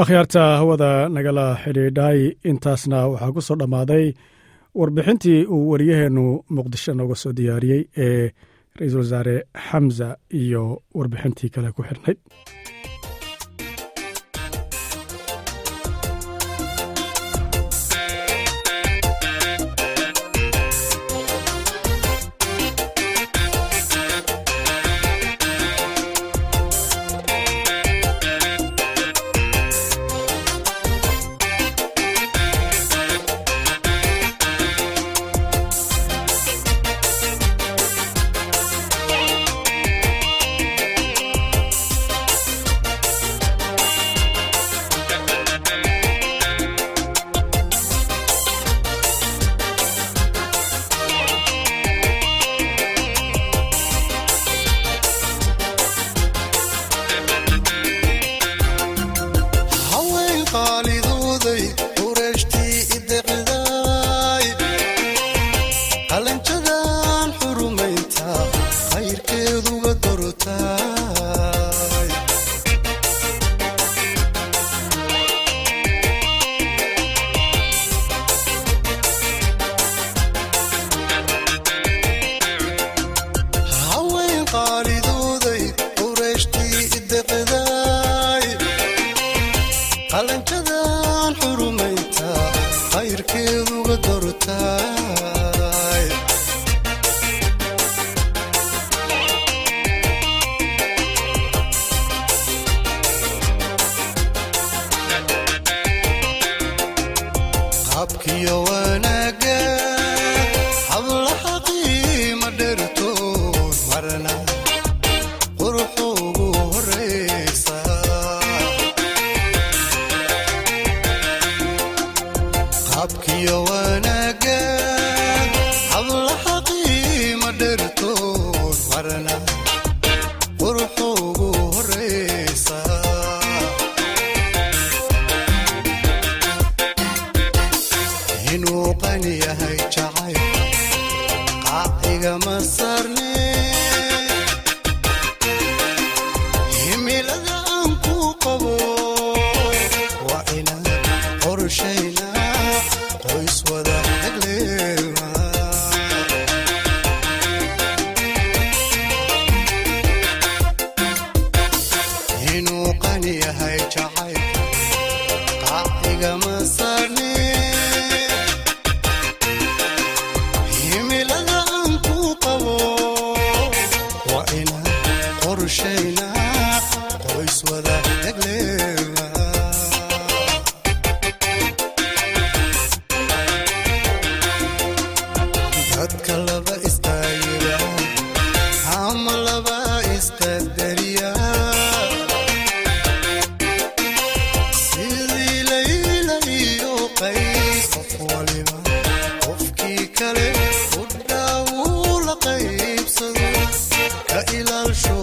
Akhyaarta 0.00 0.42
hawada 0.60 0.90
nagala 1.16 1.46
xidhiidhay 1.64 2.20
intaasna 2.50 2.98
waxaa 3.12 3.32
ku 3.36 3.40
soo 3.46 3.56
dhammaaday 3.60 4.06
warbixintii 4.80 5.40
uu 5.54 5.70
wariyaheennu 5.72 6.24
muqdisho 6.56 6.92
nooga 6.98 7.14
soo 7.22 7.32
diyaariyey 7.38 7.82
ee 8.06 8.24
ra'iisul 8.78 8.98
wasaare 9.04 9.36
xamza 9.68 10.08
iyo 10.42 10.62
warbixintii 10.98 11.50
kale 11.54 11.68
ku 11.76 11.82
xirnayd 11.88 12.18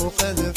قدر 0.10 0.49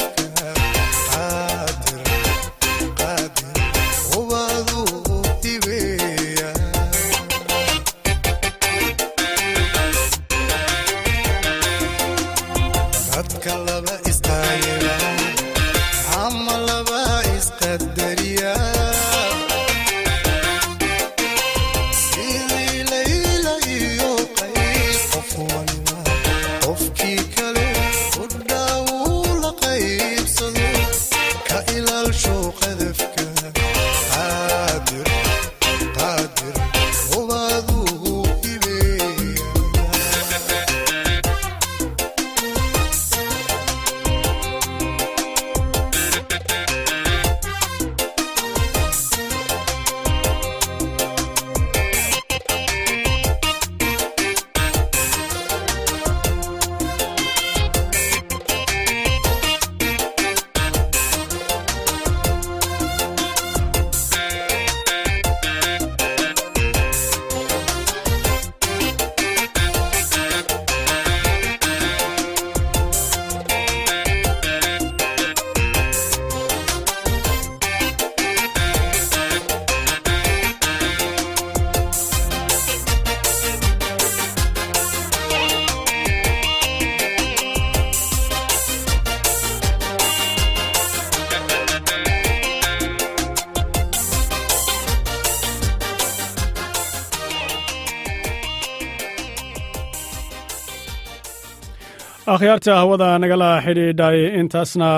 akhyaarta 102.43 102.75
hawada 102.81 103.09
nagala 103.23 103.49
xidhiidhay 103.65 104.19
intaasna 104.41 104.89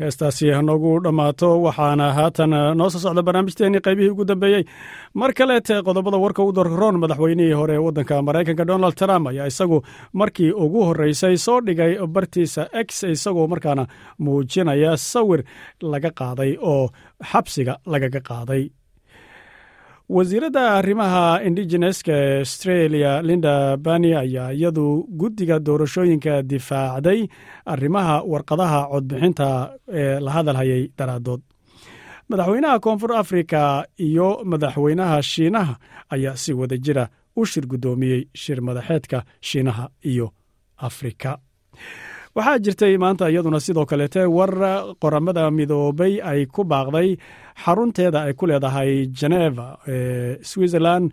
heestaasi 0.00 0.46
noogu 0.68 0.92
dhammaato 1.04 1.48
waxaana 1.64 2.06
haatan 2.16 2.50
noo 2.78 2.88
soo 2.92 2.98
socda 3.04 3.22
barnaamijteennii 3.26 3.80
qaybihii 3.86 4.10
ugu 4.14 4.24
dambeeyey. 4.30 4.64
Mar 5.14 5.32
kaleete 5.38 5.82
qodobada 5.84 6.16
warka 6.24 6.42
u 6.42 6.52
darroon 6.56 6.96
madaxweynihii 7.02 7.52
hore 7.60 7.74
ee 7.74 7.78
waddanka 7.86 8.22
maraykanka 8.22 8.64
donald 8.66 8.94
trump 8.96 9.26
ayaa 9.28 9.46
isagu 9.52 9.82
markii 10.12 10.50
ugu 10.64 10.84
horreysay 10.88 11.36
soo 11.36 11.60
dhigay 11.60 11.92
bartiisa 12.14 12.68
x 12.86 13.02
isagoo 13.02 13.46
markaana 13.52 13.84
muujinaya 14.18 14.96
sawir 14.96 15.44
laga 15.82 16.10
qaaday 16.20 16.56
oo 16.72 16.88
xabsiga 17.32 17.76
lagaga 17.86 18.20
qaaday 18.30 18.62
wasiiradda 20.08 20.70
arrimaha 20.78 21.42
indigeneska 21.44 22.12
ee 22.12 22.38
australia 22.38 23.22
linda 23.22 23.76
bani 23.76 24.14
ayaa 24.14 24.52
iyadu 24.52 25.06
guddiga 25.08 25.58
doorashooyinka 25.58 26.42
difaacday 26.42 27.28
arrimaha 27.66 28.22
warqadaha 28.22 28.88
codbixinta 28.92 29.78
ee 29.88 30.20
la 30.20 30.30
hadalhayay 30.30 30.88
daraadood. 30.98 31.40
Madaxweynaha 32.28 32.78
koonfur 32.80 33.12
afrika 33.16 33.86
iyo 33.98 34.40
madaxweynaha 34.44 35.22
shiinaha 35.22 35.76
ayaa 36.10 36.36
si 36.36 36.52
wada 36.52 36.76
jira 36.76 37.08
u 37.36 37.46
shir 37.46 37.66
guddoomiyey 37.66 38.28
shir 38.34 38.60
madaxeedka 38.62 39.24
shiinaha 39.40 39.88
iyo 40.04 40.30
afrika 40.76 41.38
waxaa 42.36 42.58
jirtay 42.64 42.94
maanta 43.02 43.28
iyaduna 43.30 43.60
sidoo 43.60 43.86
kaleete 43.90 44.22
war 44.36 44.52
qoramada 45.02 45.50
midoobay 45.50 46.14
ay 46.30 46.46
ku 46.54 46.62
baaqday 46.64 47.08
xarunteeda 47.64 48.18
ay 48.26 48.32
ku 48.38 48.46
leedahay 48.50 48.92
geneva 49.20 49.66
ee 49.94 50.38
switzerland 50.50 51.12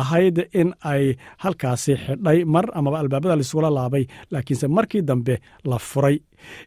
ahayd 0.00 0.36
in 0.60 0.72
ay 0.92 1.04
halkaasi 1.44 1.92
xidhay 2.04 2.38
mar 2.54 2.64
amaba 2.78 2.98
albaabada 3.02 3.36
laisugula 3.36 3.70
laabay 3.78 4.04
laakiinse 4.32 4.66
markii 4.76 5.02
dambe 5.10 5.34
la 5.70 5.78
furay. 5.78 6.16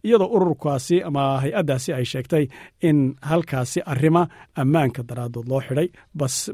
Iyadoo 0.05 0.29
ururkaasi 0.35 1.01
ama 1.09 1.23
hay'addaasi 1.43 1.89
ay 1.97 2.05
sheegtay 2.11 2.45
in 2.89 2.97
halkaasi 3.29 3.79
arrima 3.93 4.23
ammaanka 4.61 5.01
daraadood 5.09 5.47
loo 5.51 5.61
xidhay 5.67 5.87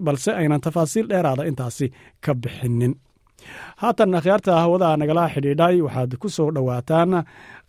balse 0.06 0.32
aynan 0.40 0.62
tafaasiil 0.66 1.08
dheeraada 1.12 1.44
intaasi 1.52 1.92
ka 2.26 2.32
bixinin 2.44 2.94
haatan 3.82 4.16
akhyaarta 4.20 4.52
hawada 4.64 4.90
nagala 5.02 5.24
xidhiidhay 5.34 5.76
waxaad 5.86 6.12
ku 6.22 6.28
soo 6.36 6.50
dhowaataan 6.56 7.12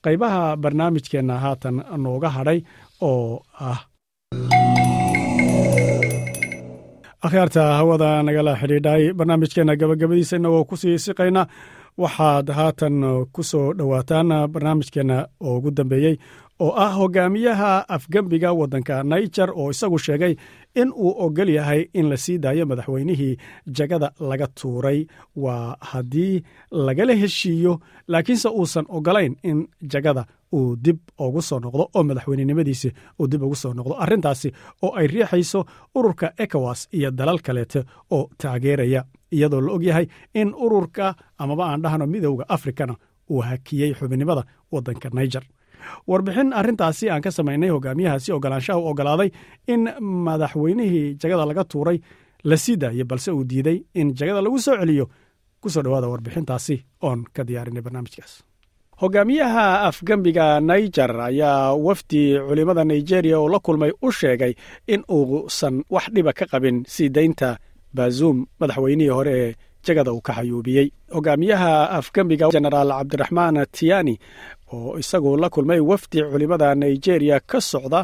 qaybaha 0.04 0.42
barnaamijkeenna 0.62 1.34
haatan 1.44 1.76
nooga 2.04 2.28
hadhay 2.36 2.58
oo 3.10 3.42
ah. 3.68 3.80
Akhyaarta 7.26 7.62
hawada 7.78 8.10
nagala 8.26 8.52
xidhiidhay 8.60 9.02
barnaamijkeenna 9.18 9.74
gabagabadiisa 9.80 10.36
inagoo 10.40 10.64
ku 10.68 10.76
sii 10.82 10.98
siqayna 11.04 11.42
waxaad 12.02 12.48
haatan 12.58 12.96
ku 13.34 13.42
soo 13.50 13.66
dhowaataan 13.78 14.28
barnaamijkeenna 14.52 15.16
oo 15.46 15.56
ugu 15.58 15.70
dambeeyey 15.78 16.14
oo 16.60 16.72
ah 16.84 16.92
hogaamiyaha 16.98 17.70
afgembiga 17.96 18.52
waddanka 18.60 19.02
naijer 19.10 19.50
oo 19.60 19.70
isagu 19.70 19.98
sheegay 19.98 20.34
in 20.80 20.88
uu 21.04 21.12
ogol 21.24 21.48
yahay 21.58 21.82
in 21.98 22.06
la 22.10 22.16
sii 22.16 22.38
daayo 22.38 22.66
madaxweynihii 22.66 23.36
jagada 23.78 24.08
laga 24.20 24.46
tuuray. 24.46 25.06
Waa 25.36 25.76
haddii 25.80 26.42
lagala 26.70 27.14
heshiiyo 27.22 27.72
laakiinse 28.08 28.48
uusan 28.48 28.84
ogolayn 28.88 29.36
in 29.42 29.68
jagada 29.92 30.24
uu 30.52 30.76
dib 30.84 30.98
ugu 31.18 31.42
soo 31.42 31.58
noqdo 31.60 31.84
oo 31.94 32.02
madaxweynenimadiisi 32.02 32.88
uu 33.20 33.26
dib 33.32 33.42
ugu 33.42 33.54
soo 33.56 33.72
noqdo. 33.74 33.94
Arrintaasi 34.04 34.48
oo 34.82 34.92
ay 34.98 35.06
riixayso 35.06 35.64
ururka 35.94 36.32
ekowas 36.44 36.88
iyo 36.92 37.10
dalal 37.10 37.38
kaleete 37.46 37.84
oo 38.10 38.28
taageeraya 38.38 39.04
iyadoo 39.32 39.60
la 39.60 39.72
og 39.72 39.82
yahay 39.88 40.06
in 40.34 40.54
ururka 40.64 41.14
amaba 41.38 41.64
aan 41.70 41.82
dhahno 41.82 42.06
midowda 42.06 42.44
afrikana 42.48 42.94
uu 43.30 43.40
hakiyey 43.48 43.94
xubinimada 43.98 44.42
waddanka 44.72 45.08
naijer 45.12 45.42
warbixin 46.10 46.52
arrintaasi 46.60 47.10
aan 47.10 47.22
ka 47.24 47.30
samaynay 47.30 47.70
hogaamiyahaasi 47.76 48.32
ogolaanshaha 48.36 48.78
u 48.78 48.86
ogolaaday 48.92 49.30
in 49.72 49.82
madaxweynihii 50.26 51.06
jagada 51.22 51.44
laga 51.50 51.64
tuuray 51.64 51.98
la 52.50 52.56
sii 52.56 52.76
daayey 52.82 53.04
balse 53.10 53.30
uu 53.30 53.44
diiday 53.50 53.78
in 54.00 54.14
jagada 54.18 54.40
lagu 54.44 54.58
soo 54.66 54.76
celiyo 54.80 55.06
ku 55.62 55.68
soo 55.70 55.82
dhowaada 55.84 56.08
warbixintaasi 56.12 56.76
oon 57.06 57.20
ka 57.34 57.42
diyaarinay 57.48 57.82
barnaamijkaas. 57.86 58.32
Hogaamiyaha 59.00 59.66
afgembiga 59.88 60.60
naijer 60.60 61.12
ayaa 61.20 61.72
wafdi 61.86 62.22
culimmada 62.48 62.84
nigeria 62.84 63.38
oo 63.40 63.48
la 63.48 63.58
kulmay 63.58 63.92
u 64.02 64.12
sheegay 64.12 64.52
in 64.88 65.04
uusan 65.08 65.84
wax 65.90 66.04
dhiba 66.14 66.32
ka 66.32 66.44
qabin 66.52 66.84
sii 66.94 67.08
daynta 67.08 67.56
bazuum 67.96 68.46
madaxweynihii 68.60 69.08
hore 69.16 69.32
ee 69.40 69.54
jagada 69.86 70.12
uu 70.12 70.20
ka 70.20 70.32
xayuubiyey. 70.32 70.86
Hogaamiyaha 71.16 71.90
afgembiga 71.98 72.48
genaraal 72.52 72.90
cabdiraxmaan 72.98 73.56
tiyani 73.72 74.14
oo 74.72 74.98
isagu 75.02 75.36
la 75.36 75.48
kulmay 75.54 75.80
wafdi 75.90 76.18
culimmada 76.30 76.74
nigeria 76.74 77.40
ka 77.50 77.58
socda 77.60 78.00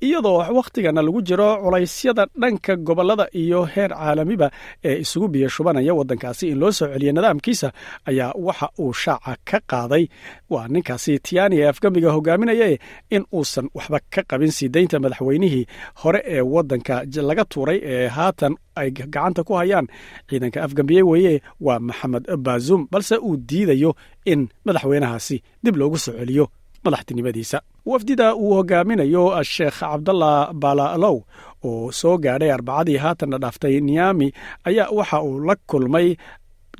iyadoo 0.00 0.38
wakhtigana 0.58 1.02
lagu 1.02 1.20
jiro 1.22 1.56
culaysyada 1.62 2.26
dhanka 2.40 2.76
gobollada 2.76 3.26
iyo 3.32 3.64
heer 3.64 3.90
caalamiba 3.90 4.50
ee 4.84 4.98
isugu 5.00 5.28
biyo 5.28 5.48
shubanaya 5.48 5.94
waddankaasi. 5.94 6.48
In 6.48 6.58
loo 6.58 6.72
soo 6.72 6.88
celiyo 6.92 7.12
nidaamkiisa 7.12 7.72
ayaa 8.06 8.32
waxa 8.46 8.68
uu 8.78 8.92
shaaca 8.92 9.36
ka 9.44 9.58
qaaday. 9.70 10.04
Waa 10.50 10.68
ninkaasi 10.68 11.18
tiyani 11.18 11.56
ee 11.60 11.68
afgembiga 11.68 12.10
hogaaminaya 12.12 12.78
in 13.10 13.24
uusan 13.34 13.68
waxba 13.74 14.00
ka 14.14 14.22
qabin 14.30 14.50
sii 14.50 14.68
daynta 14.68 14.96
madaxweynihii 15.00 15.66
hore 16.02 16.20
ee 16.26 16.40
waddanka 16.40 17.04
laga 17.28 17.44
tuuray 17.44 17.78
ee 17.92 18.06
haatan 18.08 18.54
ay 18.80 18.90
gacanta 18.90 19.44
ku 19.44 19.52
hayaan 19.60 19.86
ciidanka 20.28 20.62
afgambiye 20.66 21.02
weeye 21.02 21.42
waa 21.60 21.78
maxamed 21.78 22.24
baazum 22.36 22.86
balse 22.92 23.16
uu 23.16 23.36
diidayo 23.36 23.94
in 24.24 24.48
madaxweynahaasi 24.64 25.36
dib 25.64 25.76
loogu 25.76 25.98
soo 25.98 26.12
celiyo 26.20 26.48
madaxtinimadiisa 26.84 27.58
wafdida 27.86 28.34
uu 28.36 28.54
hogaaminayo 28.54 29.42
sheekh 29.42 29.78
cabdallah 29.80 30.52
balalow 30.62 31.16
oo 31.64 31.92
soo 31.92 32.16
gaadhay 32.24 32.50
arbacadii 32.52 32.96
haatanna 33.04 33.38
dhaaftay 33.42 33.80
niyami 33.80 34.32
ayaa 34.68 34.88
waxa 34.98 35.22
uu 35.22 35.38
la 35.48 35.54
kulmay 35.70 36.16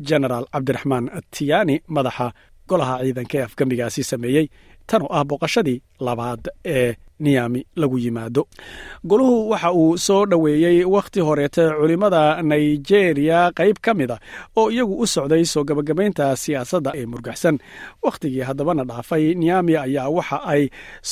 genaraal 0.09 0.47
cabdiraxmaan 0.53 1.05
tiyani 1.35 1.77
madaxa 1.97 2.27
golaha 2.69 2.95
ciidanka 3.05 3.37
ee 3.39 3.43
afgembigaasi 3.49 4.03
sameeyey 4.13 4.47
tan 4.89 5.03
oo 5.03 5.13
ah 5.19 5.25
booqashadii 5.29 5.79
labaad 6.07 6.43
ee 6.77 6.95
niyami 7.21 7.61
lagu 7.77 7.99
yimaado. 7.99 8.43
Goluhu 9.05 9.51
waxa 9.51 9.73
uu 9.73 9.99
soo 9.99 10.27
dhoweeyey 10.27 10.85
wakhti 10.85 11.21
horeete 11.21 11.65
culimmada 11.81 12.43
nigeria 12.43 13.41
qayb 13.59 13.77
ka 13.85 13.95
mid 13.95 14.11
a 14.11 14.19
oo 14.57 14.71
iyagu 14.71 14.95
u 15.03 15.07
socday 15.07 15.45
soo 15.53 15.65
gabagabaynta 15.69 16.37
siyaasadda 16.43 16.91
ee 17.01 17.07
murgaxsan. 17.07 17.57
Wakhtigii 18.05 18.41
haddabana 18.49 18.85
dhaafay 18.91 19.35
niyami 19.35 19.77
ayaa 19.77 20.09
waxa 20.17 20.39
ay 20.53 20.63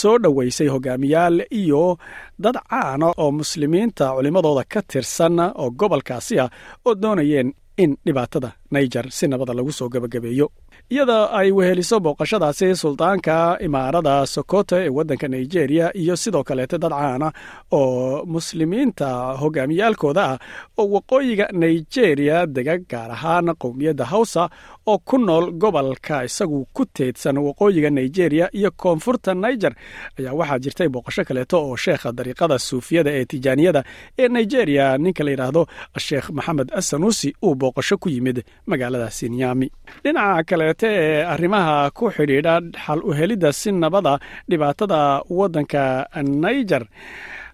soo 0.01 0.19
dhoweysay 0.19 0.69
hogaamiyaal 0.75 1.37
iyo 1.61 1.99
dad 2.39 2.57
caana 2.71 3.07
oo 3.23 3.31
muslimiinta 3.39 4.05
culimmadooda 4.17 4.65
ka 4.73 4.81
tirsan 4.91 5.39
oo 5.41 5.71
gobolkaasi 5.81 6.35
ah 6.45 6.51
oo 6.87 6.95
doonayeen 7.03 7.53
in 7.83 7.97
dhibaatada 8.07 8.51
naijer 8.75 9.07
si 9.17 9.25
nabada 9.29 9.55
lagu 9.55 9.73
soo 9.79 9.89
gabagabeeyo 9.89 10.47
iyada 10.91 11.31
ay 11.33 11.51
weheliso 11.53 12.01
booqashadaasi 12.01 12.75
suldaanka 12.77 13.59
imaarada 13.61 14.27
sokoto 14.27 14.77
ee 14.81 14.89
waddanka 14.89 15.29
nigeria 15.29 15.97
iyo 15.97 16.17
sidoo 16.17 16.43
kaleete 16.45 16.79
dad 16.79 16.93
caana 16.93 17.33
oo 17.73 18.25
muslimiinta 18.27 19.09
hogaamiyaalkooda 19.41 20.25
ah 20.25 20.39
oo 20.79 20.89
waqooyiga 20.95 21.47
nigeria 21.53 22.47
dega 22.47 22.79
gaar 22.79 23.11
ahaan 23.11 23.47
qowmiyadda 23.63 24.05
hawsa 24.05 24.49
oo 24.87 24.99
ku 24.99 25.19
nool 25.19 25.53
gobolka 25.53 26.25
isagu 26.25 26.67
ku 26.73 26.85
teedsan 26.87 27.39
waqooyiga 27.39 27.91
nigeria 27.91 28.49
iyo 28.53 28.71
koonfurta 28.71 29.35
niger. 29.35 29.73
Ayaa 30.19 30.33
waxaa 30.33 30.59
jirtay 30.59 30.89
booqasho 30.89 31.25
kaleeto 31.25 31.57
oo 31.69 31.77
sheekha 31.77 32.13
dariiqada 32.13 32.59
suufiyada 32.59 33.11
ee 33.13 33.25
tijaaniyada 33.25 33.85
ee 34.19 34.29
nigeria 34.29 34.99
ninka 34.99 35.25
la 35.25 35.31
yidhaahdo 35.31 35.67
sheekh 35.99 36.31
maxamed 36.31 36.69
asanusi 36.73 37.35
uu 37.45 37.55
booqasho 37.55 37.97
ku 37.99 38.09
yimid 38.09 38.45
magaalada 38.67 39.11
sinyami 39.11 39.71
dhinaca 40.05 40.45
kaleete 40.81 40.89
ee 41.03 41.25
arrimaha 41.35 41.91
ku 41.91 42.11
xidhiidha 42.17 42.61
xal 42.85 43.01
u 43.09 43.13
helidda 43.19 43.53
si 43.53 43.71
nabada 43.73 44.19
dhibaatada 44.49 45.23
waddanka 45.39 46.07
niger 46.23 46.85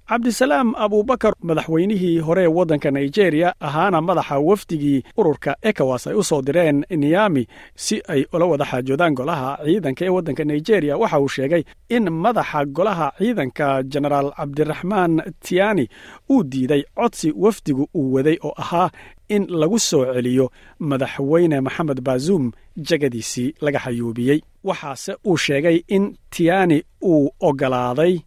cabdisalaam 0.09 0.75
abubakar 0.77 1.33
madaxweynihii 1.43 2.19
hore 2.19 2.47
waddanka 2.47 2.91
nigeria 2.91 3.55
ahaana 3.61 4.01
madaxa 4.01 4.39
wafdigii 4.39 5.03
ururka 5.17 5.57
ekowas 5.63 6.07
ay 6.07 6.15
u 6.15 6.25
soo 6.25 6.43
direen 6.43 6.85
niyami 6.91 7.47
si 7.77 8.03
ay 8.09 8.25
ula 8.33 8.45
wada 8.47 8.65
xaajoodaan 8.65 9.15
golaha 9.15 9.59
ciidanka 9.65 10.05
ee 10.05 10.09
waddanka 10.09 10.45
nigeria. 10.45 10.97
Waxa 10.97 11.21
uu 11.21 11.29
sheegay 11.29 11.63
in 11.89 12.11
madaxa 12.11 12.65
golaha 12.67 13.13
ciidanka 13.19 13.83
genaraal 13.83 14.31
cabdiraxmaan 14.37 15.23
tiyani 15.41 15.89
uu 16.31 16.43
diiday 16.45 16.83
codsi 16.95 17.33
wafdigu 17.37 17.89
uu 17.95 18.13
waday 18.15 18.37
oo 18.45 18.53
ahaa 18.57 18.91
in 19.29 19.47
lagu 19.49 19.79
soo 19.79 20.05
celiyo 20.15 20.51
madaxweyne 20.79 21.61
maxamed 21.61 22.01
baazum 22.01 22.53
jagadiisii 22.77 23.55
laga 23.61 23.79
xayuubiyey. 23.79 24.41
Waxaase 24.65 25.17
uu 25.27 25.37
sheegay 25.37 25.83
in 25.89 26.17
tiyani 26.31 26.83
uu 27.03 27.31
ogolaaday 27.41 28.21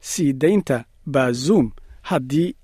sii 0.00 0.32
daynta 0.32 0.84
baazum 1.06 1.70
haddii 2.02 2.54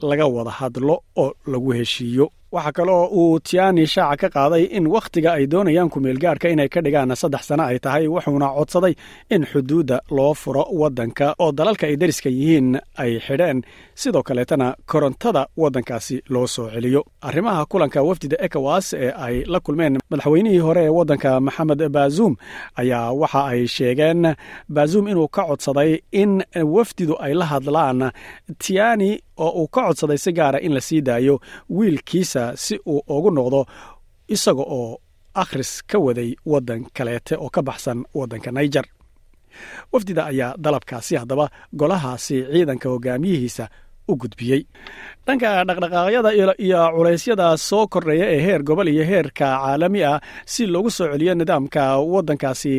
laga 0.00 0.26
wada 0.26 0.50
hadlo 0.50 1.02
oo 1.16 1.32
lagu 1.46 1.70
heshiiyo 1.72 2.32
waxaa 2.52 2.72
kaloo 2.72 3.04
uu 3.20 3.40
tiani 3.40 3.86
shaaca 3.86 4.16
ka 4.16 4.28
qaaday 4.36 4.64
in 4.76 4.86
wakhtiga 4.94 5.30
ay 5.36 5.44
doonayaan 5.52 5.90
kumeelgaarhka 5.94 6.48
inay 6.48 6.68
ka 6.74 6.80
dhigaan 6.84 7.12
saddex 7.22 7.42
sano 7.48 7.62
ay 7.70 7.78
tahay 7.84 8.04
wuxuuna 8.14 8.48
codsaday 8.56 8.94
in 9.34 9.42
xuduudda 9.50 9.98
loo 10.16 10.32
furo 10.34 10.64
waddanka 10.80 11.26
oo 11.42 11.52
dalalka 11.58 11.84
ay 11.86 11.96
dariska 12.00 12.28
yihiin 12.30 12.68
ay 13.02 13.12
xidheen. 13.26 13.58
Sidoo 13.94 14.22
kaleetana 14.22 14.68
korontada 14.90 15.42
waddankaasi 15.56 16.16
loo 16.32 16.46
soo 16.46 16.70
celiyo. 16.74 17.04
Arrimaha 17.28 17.66
kulanka 17.70 18.02
wafdida 18.08 18.36
ekowas 18.46 18.86
ee 18.94 19.12
ay 19.26 19.36
la 19.52 19.60
kulmeen 19.60 19.98
madaxweynihii 20.10 20.58
hore 20.66 20.82
ee 20.84 20.88
waddanka 20.98 21.40
maxamed 21.40 21.82
bazuum 21.96 22.34
ayaa 22.80 23.12
waxa 23.12 23.40
ay 23.52 23.66
sheegeen 23.66 24.34
bazuum 24.68 25.08
inuu 25.08 25.28
ka 25.28 25.42
codsaday 25.50 26.00
in 26.12 26.32
wafdidu 26.76 27.14
ay 27.24 27.34
la 27.34 27.44
hadlaan 27.52 28.10
tiani 28.58 29.10
oo 29.44 29.50
uu 29.62 29.68
ka 29.74 29.80
codsaday 29.88 30.18
si 30.24 30.30
gaara 30.38 30.58
in 30.66 30.74
la 30.76 30.80
sii 30.88 31.00
daayo 31.08 31.34
wiilkiisa 31.76 32.42
si 32.64 32.74
uu 32.92 33.00
ugu 33.16 33.30
noqdo 33.38 33.60
isaga 34.34 34.64
oo 34.78 34.98
akhris 35.42 35.72
ka 35.90 35.98
waday 36.06 36.30
waddan 36.52 36.82
kaleete 36.96 37.34
oo 37.44 37.50
ka 37.56 37.62
baxsan 37.68 37.98
waddanka 38.18 38.50
naijer 38.56 38.86
wafdida 39.92 40.22
ayaa 40.30 40.54
dalabkaasi 40.64 41.14
haddaba 41.20 41.46
golahaasi 41.80 42.36
ciidanka 42.52 42.88
hogaamiyihiisa 42.92 43.64
u 44.10 44.14
gudbiyey. 44.22 44.62
Dhanka 45.26 45.48
dhaqdhaqaaqyada 45.68 46.30
iyo 46.66 46.80
culaysyada 46.96 47.46
soo 47.68 47.84
kordhaya 47.92 48.26
ee 48.34 48.40
heer 48.46 48.62
gobol 48.68 48.88
iyo 48.88 49.04
heerka 49.10 49.46
caalami 49.60 50.00
ah 50.10 50.20
si 50.52 50.62
loogu 50.66 50.90
soo 50.90 51.08
celiyo 51.12 51.34
nidaamka 51.34 51.82
waddankaasi 52.12 52.74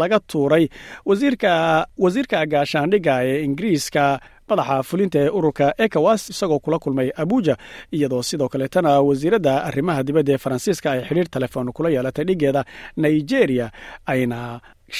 laga 0.00 0.18
tuuray 0.30 0.64
wasiirka 1.06 2.46
gaashaandhigga 2.52 3.14
ee 3.30 3.36
ingiriiska 3.46 4.04
madaxa 4.50 4.82
fulinta 4.88 5.18
ee 5.24 5.28
ururka 5.38 5.66
ekowas 5.84 6.22
isagoo 6.32 6.58
kula 6.64 6.78
kulmay 6.84 7.08
abuja 7.22 7.54
iyadoo 7.96 8.22
sidoo 8.30 8.48
kaleetana 8.52 8.92
wasiiradda 9.08 9.54
arrimaha 9.68 10.02
dibadda 10.08 10.32
ee 10.34 10.38
faransiiska 10.44 10.88
ay 10.92 11.00
xidhiir 11.08 11.28
telefoon 11.36 11.72
kula 11.76 11.88
yeelatay 11.94 12.24
dhigeeda 12.28 12.62
nigeria 13.04 13.66
ayna 14.12 14.40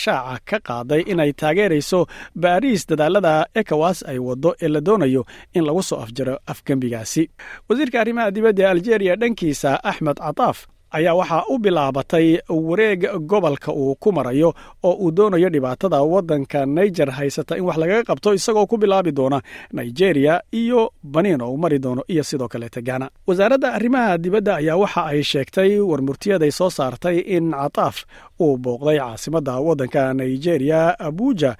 shaaca 0.02 0.40
ka 0.50 0.58
qaaday 0.68 1.00
inay 1.12 1.30
taageerayso 1.40 2.00
baariis 2.42 2.82
dadaalada 2.90 3.34
ekowas 3.60 3.98
ay 4.12 4.18
waddo 4.28 4.50
ee 4.62 4.68
la 4.74 4.80
doonayo 4.88 5.22
in 5.56 5.64
lagu 5.68 5.82
soo 5.88 5.98
afjaro 6.04 6.34
afgembigaasi 6.52 7.24
wasiirka 7.68 7.96
arrimaha 8.02 8.30
dibadda 8.36 8.62
ee 8.64 8.70
aljeria 8.74 9.16
dhankiisa 9.22 9.70
axmed 9.90 10.16
cataaf 10.26 10.58
ayaa 10.90 11.14
waxaa 11.14 11.42
u 11.52 11.58
bilaabatay 11.58 12.38
wareeg 12.48 13.00
gobolka 13.30 13.72
uu 13.72 13.94
ku 13.94 14.12
marayo 14.12 14.54
oo 14.82 14.92
uu 14.92 15.10
doonayo 15.10 15.48
dhibaatada 15.48 16.02
waddanka 16.02 16.66
niger 16.66 17.10
haysata 17.10 17.56
in 17.58 17.64
wax 17.64 17.76
lagaga 17.82 18.02
qabto 18.08 18.34
isagoo 18.34 18.66
ku 18.66 18.76
bilaabi 18.76 19.12
doona 19.12 19.42
nigeria 19.72 20.40
iyo 20.52 20.90
baniin 21.02 21.40
oo 21.42 21.50
uu 21.52 21.56
mari 21.58 21.78
doono 21.78 22.02
iyo 22.08 22.22
sidoo 22.22 22.48
kaleeta 22.48 22.80
gana 22.82 23.10
wasaaradda 23.26 23.72
arrimaha 23.74 24.18
dibadda 24.18 24.56
ayaa 24.56 24.76
waxa 24.76 25.02
ay 25.06 25.22
sheegtay 25.22 25.78
warmurtiyaday 25.90 26.50
soo 26.50 26.70
saartay 26.70 27.18
in 27.36 27.50
cataaf 27.50 27.96
uu 28.40 28.56
booqday 28.56 28.98
caasimadda 28.98 29.54
waddanka 29.66 30.14
nigeria 30.14 30.98
abuja 30.98 31.56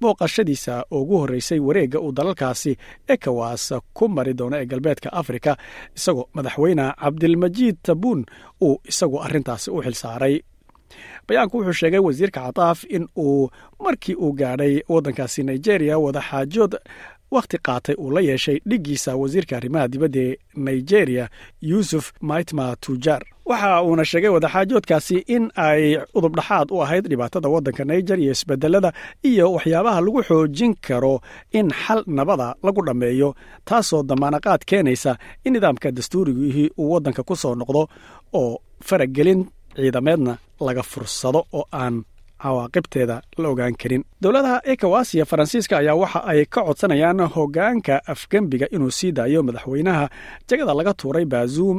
booqashadiisa 0.00 0.84
ugu 0.90 1.16
horreysay 1.18 1.58
wareegga 1.60 2.00
uu 2.00 2.12
dalalkaasi 2.12 2.76
ekowas 3.08 3.72
ku 3.96 4.08
mari 4.08 4.34
doono 4.34 4.56
ee 4.60 4.66
galbeedka 4.66 5.12
afrika 5.12 5.56
isagoo 5.96 6.28
madaxweyne 6.34 6.92
cabdilmajiid 7.02 7.76
tabuun 7.82 8.24
uu 8.62 8.80
isagu 8.90 9.16
arrintaasi 9.22 9.70
u 9.70 9.82
xilsaaray 9.82 10.36
bayaanku 11.28 11.56
wuxuu 11.58 11.72
sheegay 11.80 11.98
wasiirka 12.06 12.40
cataaf 12.46 12.84
in 12.96 13.08
uu 13.18 13.50
markii 13.84 14.14
uu 14.14 14.32
gaadhay 14.32 14.74
waddankaasi 14.88 15.42
nigeria 15.42 15.98
wadaxaajood 15.98 16.74
wakhti 17.30 17.58
qaatay 17.66 17.94
uu 17.98 18.10
la 18.10 18.20
yeeshay 18.20 18.58
dhiggiisa 18.68 19.16
wasiirka 19.16 19.56
arrimaha 19.56 19.88
dibadda 19.88 20.20
ee 20.20 20.36
nigeria 20.54 21.28
yuusuf 21.60 22.12
maitma 22.20 22.76
tujar. 22.80 23.22
Waxa 23.50 23.82
uuna 23.82 24.04
sheegay 24.04 24.30
wadaxaajoodkaasi 24.30 25.16
in 25.34 25.50
ay 25.56 25.82
udubdhaxaad 26.14 26.68
u 26.74 26.82
ahayd 26.82 27.04
dhibaatada 27.08 27.48
waddanka 27.48 27.84
niger 27.84 28.18
iyo 28.20 28.32
isbedelada 28.32 28.92
iyo 29.22 29.52
waxyaabaha 29.52 30.00
lagu 30.00 30.22
xoojin 30.28 30.74
karo 30.86 31.20
in 31.52 31.68
xal 31.70 32.02
nabada 32.06 32.54
lagu 32.62 32.82
dhammeeyo 32.86 33.34
taasoo 33.64 34.02
damaanaqaad 34.02 34.62
keenaysa 34.70 35.12
in 35.44 35.52
nidaamka 35.52 35.90
dastuurigihii 35.96 36.70
uu 36.78 36.90
waddanka 36.92 37.22
ku 37.22 37.36
soo 37.36 37.54
noqdo 37.54 37.82
oo 38.40 38.58
faragelin 38.88 39.40
ciidameedna 39.76 40.38
laga 40.60 40.82
fursado 40.82 41.40
oo 41.52 41.64
aan 41.72 42.04
cawaaqibteeda 42.42 43.16
la 43.42 43.48
ogaan 43.52 43.74
karin. 43.80 44.02
Dowladaha 44.22 44.58
ekowas 44.72 45.14
iyo 45.14 45.24
faransiiska 45.30 45.74
ayaa 45.78 45.94
waxa 46.02 46.20
ay 46.30 46.44
ka 46.54 46.60
codsanayaan 46.68 47.20
hoggaanka 47.34 47.94
afgembiga 48.12 48.66
inuu 48.74 48.90
sii 48.98 49.12
daayo 49.12 49.42
madaxweynaha 49.42 50.04
jegada 50.48 50.74
laga 50.78 50.92
tuuray 51.00 51.24
baazuum 51.24 51.78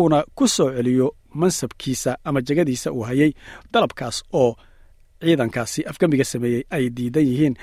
uuna 0.00 0.18
ku 0.34 0.48
soo 0.48 0.70
celiyo 0.76 1.08
mansabkiisa 1.40 2.16
ama 2.24 2.40
jegadiisa 2.48 2.92
uu 2.92 3.02
hayay 3.08 3.32
dalabkaas 3.72 4.22
oo 4.32 4.56
ciidankaasi 5.20 5.80
afgembiga 5.90 6.24
sameeyey 6.24 6.62
ay 6.70 6.84
diidan 6.96 7.26
yihiin. 7.30 7.54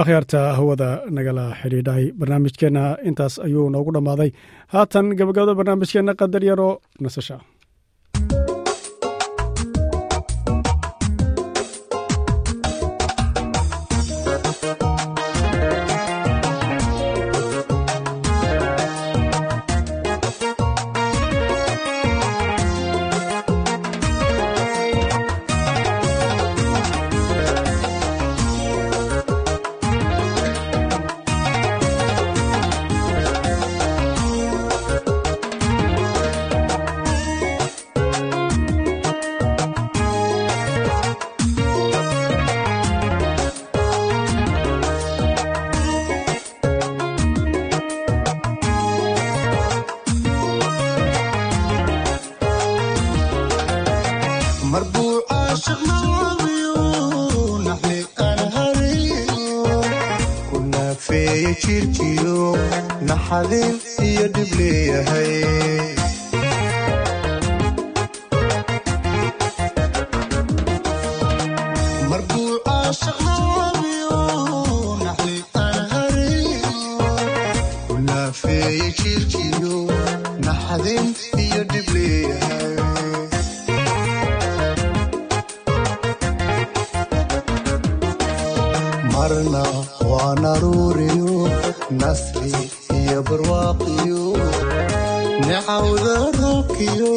Akhyaarta 0.00 0.40
hawada 0.56 0.88
nagala 1.16 1.44
xidhiidhay 1.62 2.04
barnaamijkeenna 2.18 2.84
intaas 3.08 3.34
ayuu 3.46 3.70
noogu 3.74 3.90
dhammaaday. 3.96 4.30
Haatan 4.72 5.06
gabagabada 5.18 5.54
barnaamijkeenna 5.58 6.12
qadar 6.20 6.42
yaro 6.48 6.70
nasasha 7.00 7.36
marna 89.12 89.62
waa 90.10 90.34
naruuriyo 90.42 91.34
nasri 92.00 92.52
iyo 92.98 93.18
barwaaqiyo. 93.28 94.24
Nicawda 95.46 96.16
roobkiyo 96.38 97.14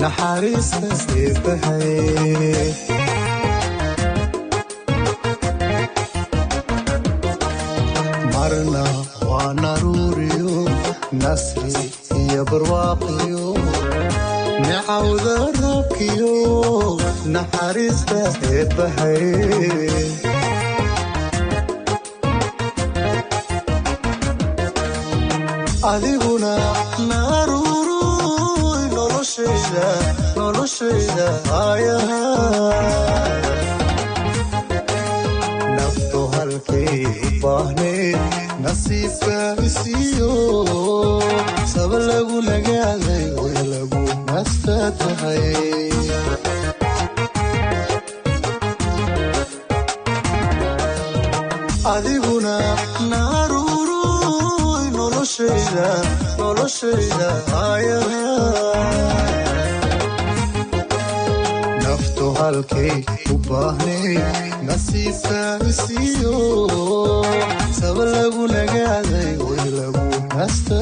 naxariista 0.00 0.88
seebahay 1.04 1.90
nasri 11.36 11.84
iyo 12.20 12.40
barwaaqiyo 12.50 13.44
nicawda 14.64 15.34
roobkiyo 15.60 16.32
naxariista 17.34 18.20
eebbahay. 18.52 19.26
Adiguna 25.92 26.52
naruuruy 27.08 28.82
noloshayda 28.96 29.86
noloshayda 30.36 31.28
aayaha 31.60 32.20
naftu 35.76 36.20
halkay 36.34 37.00
u 37.26 37.30
baahnayd 37.42 38.20
nasiibka 38.66 39.38
isiyo 39.66 40.32
saba 41.72 41.98
lagu 42.08 42.36
nagaaday 42.48 43.26
way 43.38 43.58
lagu 43.72 44.02
nasta 44.26 44.76
tahay 44.98 45.44
adiguna 51.94 52.54
naaruuruy 53.10 54.84
noloshayda 54.96 55.88
noloshayda 56.38 57.28
ayaha 57.68 58.24
naftu 61.84 62.26
halkay 62.38 62.94
u 63.34 63.36
baahnay 63.48 64.14
nasiisaanisiyo 64.68 66.34
saba 67.80 68.04
lagu 68.14 68.44
nagaaday 68.86 69.34
way 69.46 69.66
lagu 69.78 70.06
nasta 70.34 70.78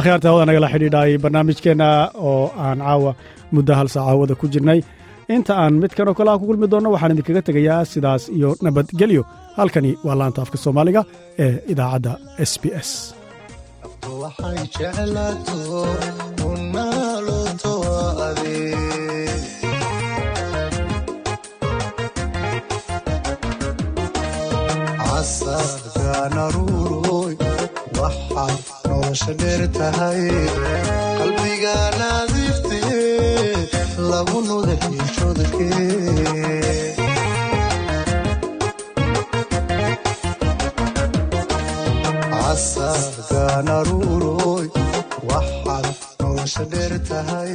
akhyaarta 0.00 0.26
hawada 0.30 0.46
nagala 0.50 0.68
xidhiidhay 0.74 1.10
barnaamijkeenna 1.24 1.88
oo 2.30 2.44
aan 2.66 2.78
caawa 2.86 3.10
muddo 3.54 3.72
hal 3.78 3.88
saac 3.94 4.06
hawada 4.12 4.34
ku 4.40 4.46
jirnay. 4.54 4.80
Inta 5.34 5.52
aan 5.62 5.74
midkan 5.82 6.08
oo 6.10 6.14
kale 6.18 6.30
ah 6.32 6.38
ku 6.40 6.44
kulmi 6.50 6.66
doonno 6.72 6.88
waxaan 6.94 7.12
idinkaga 7.14 7.42
tegayaa 7.48 7.88
sidaas 7.92 8.22
iyo 8.36 8.48
nabadgelyo 8.64 9.22
halkani 9.58 9.90
waa 10.06 10.16
laanta 10.20 10.40
afka 10.44 10.56
soomaaliga 10.64 11.02
ee 11.44 11.52
idaacadda 11.72 12.12
s 12.50 12.52
b 12.62 12.64
s 12.88 12.90
waxaad 28.00 28.56
nolosha 28.88 29.32
dheer 29.40 29.62
tahay. 29.78 30.22
Qalbiga 31.18 31.76
nadiifte 32.00 32.80
lagu 34.10 34.38
nuda 34.48 34.74
xiishoodkee 34.82 36.50
casargaanaruuroy 43.30 44.66
waxaad 45.30 45.86
nolosha 46.20 46.64
dheer 46.72 46.92
tahay 47.10 47.54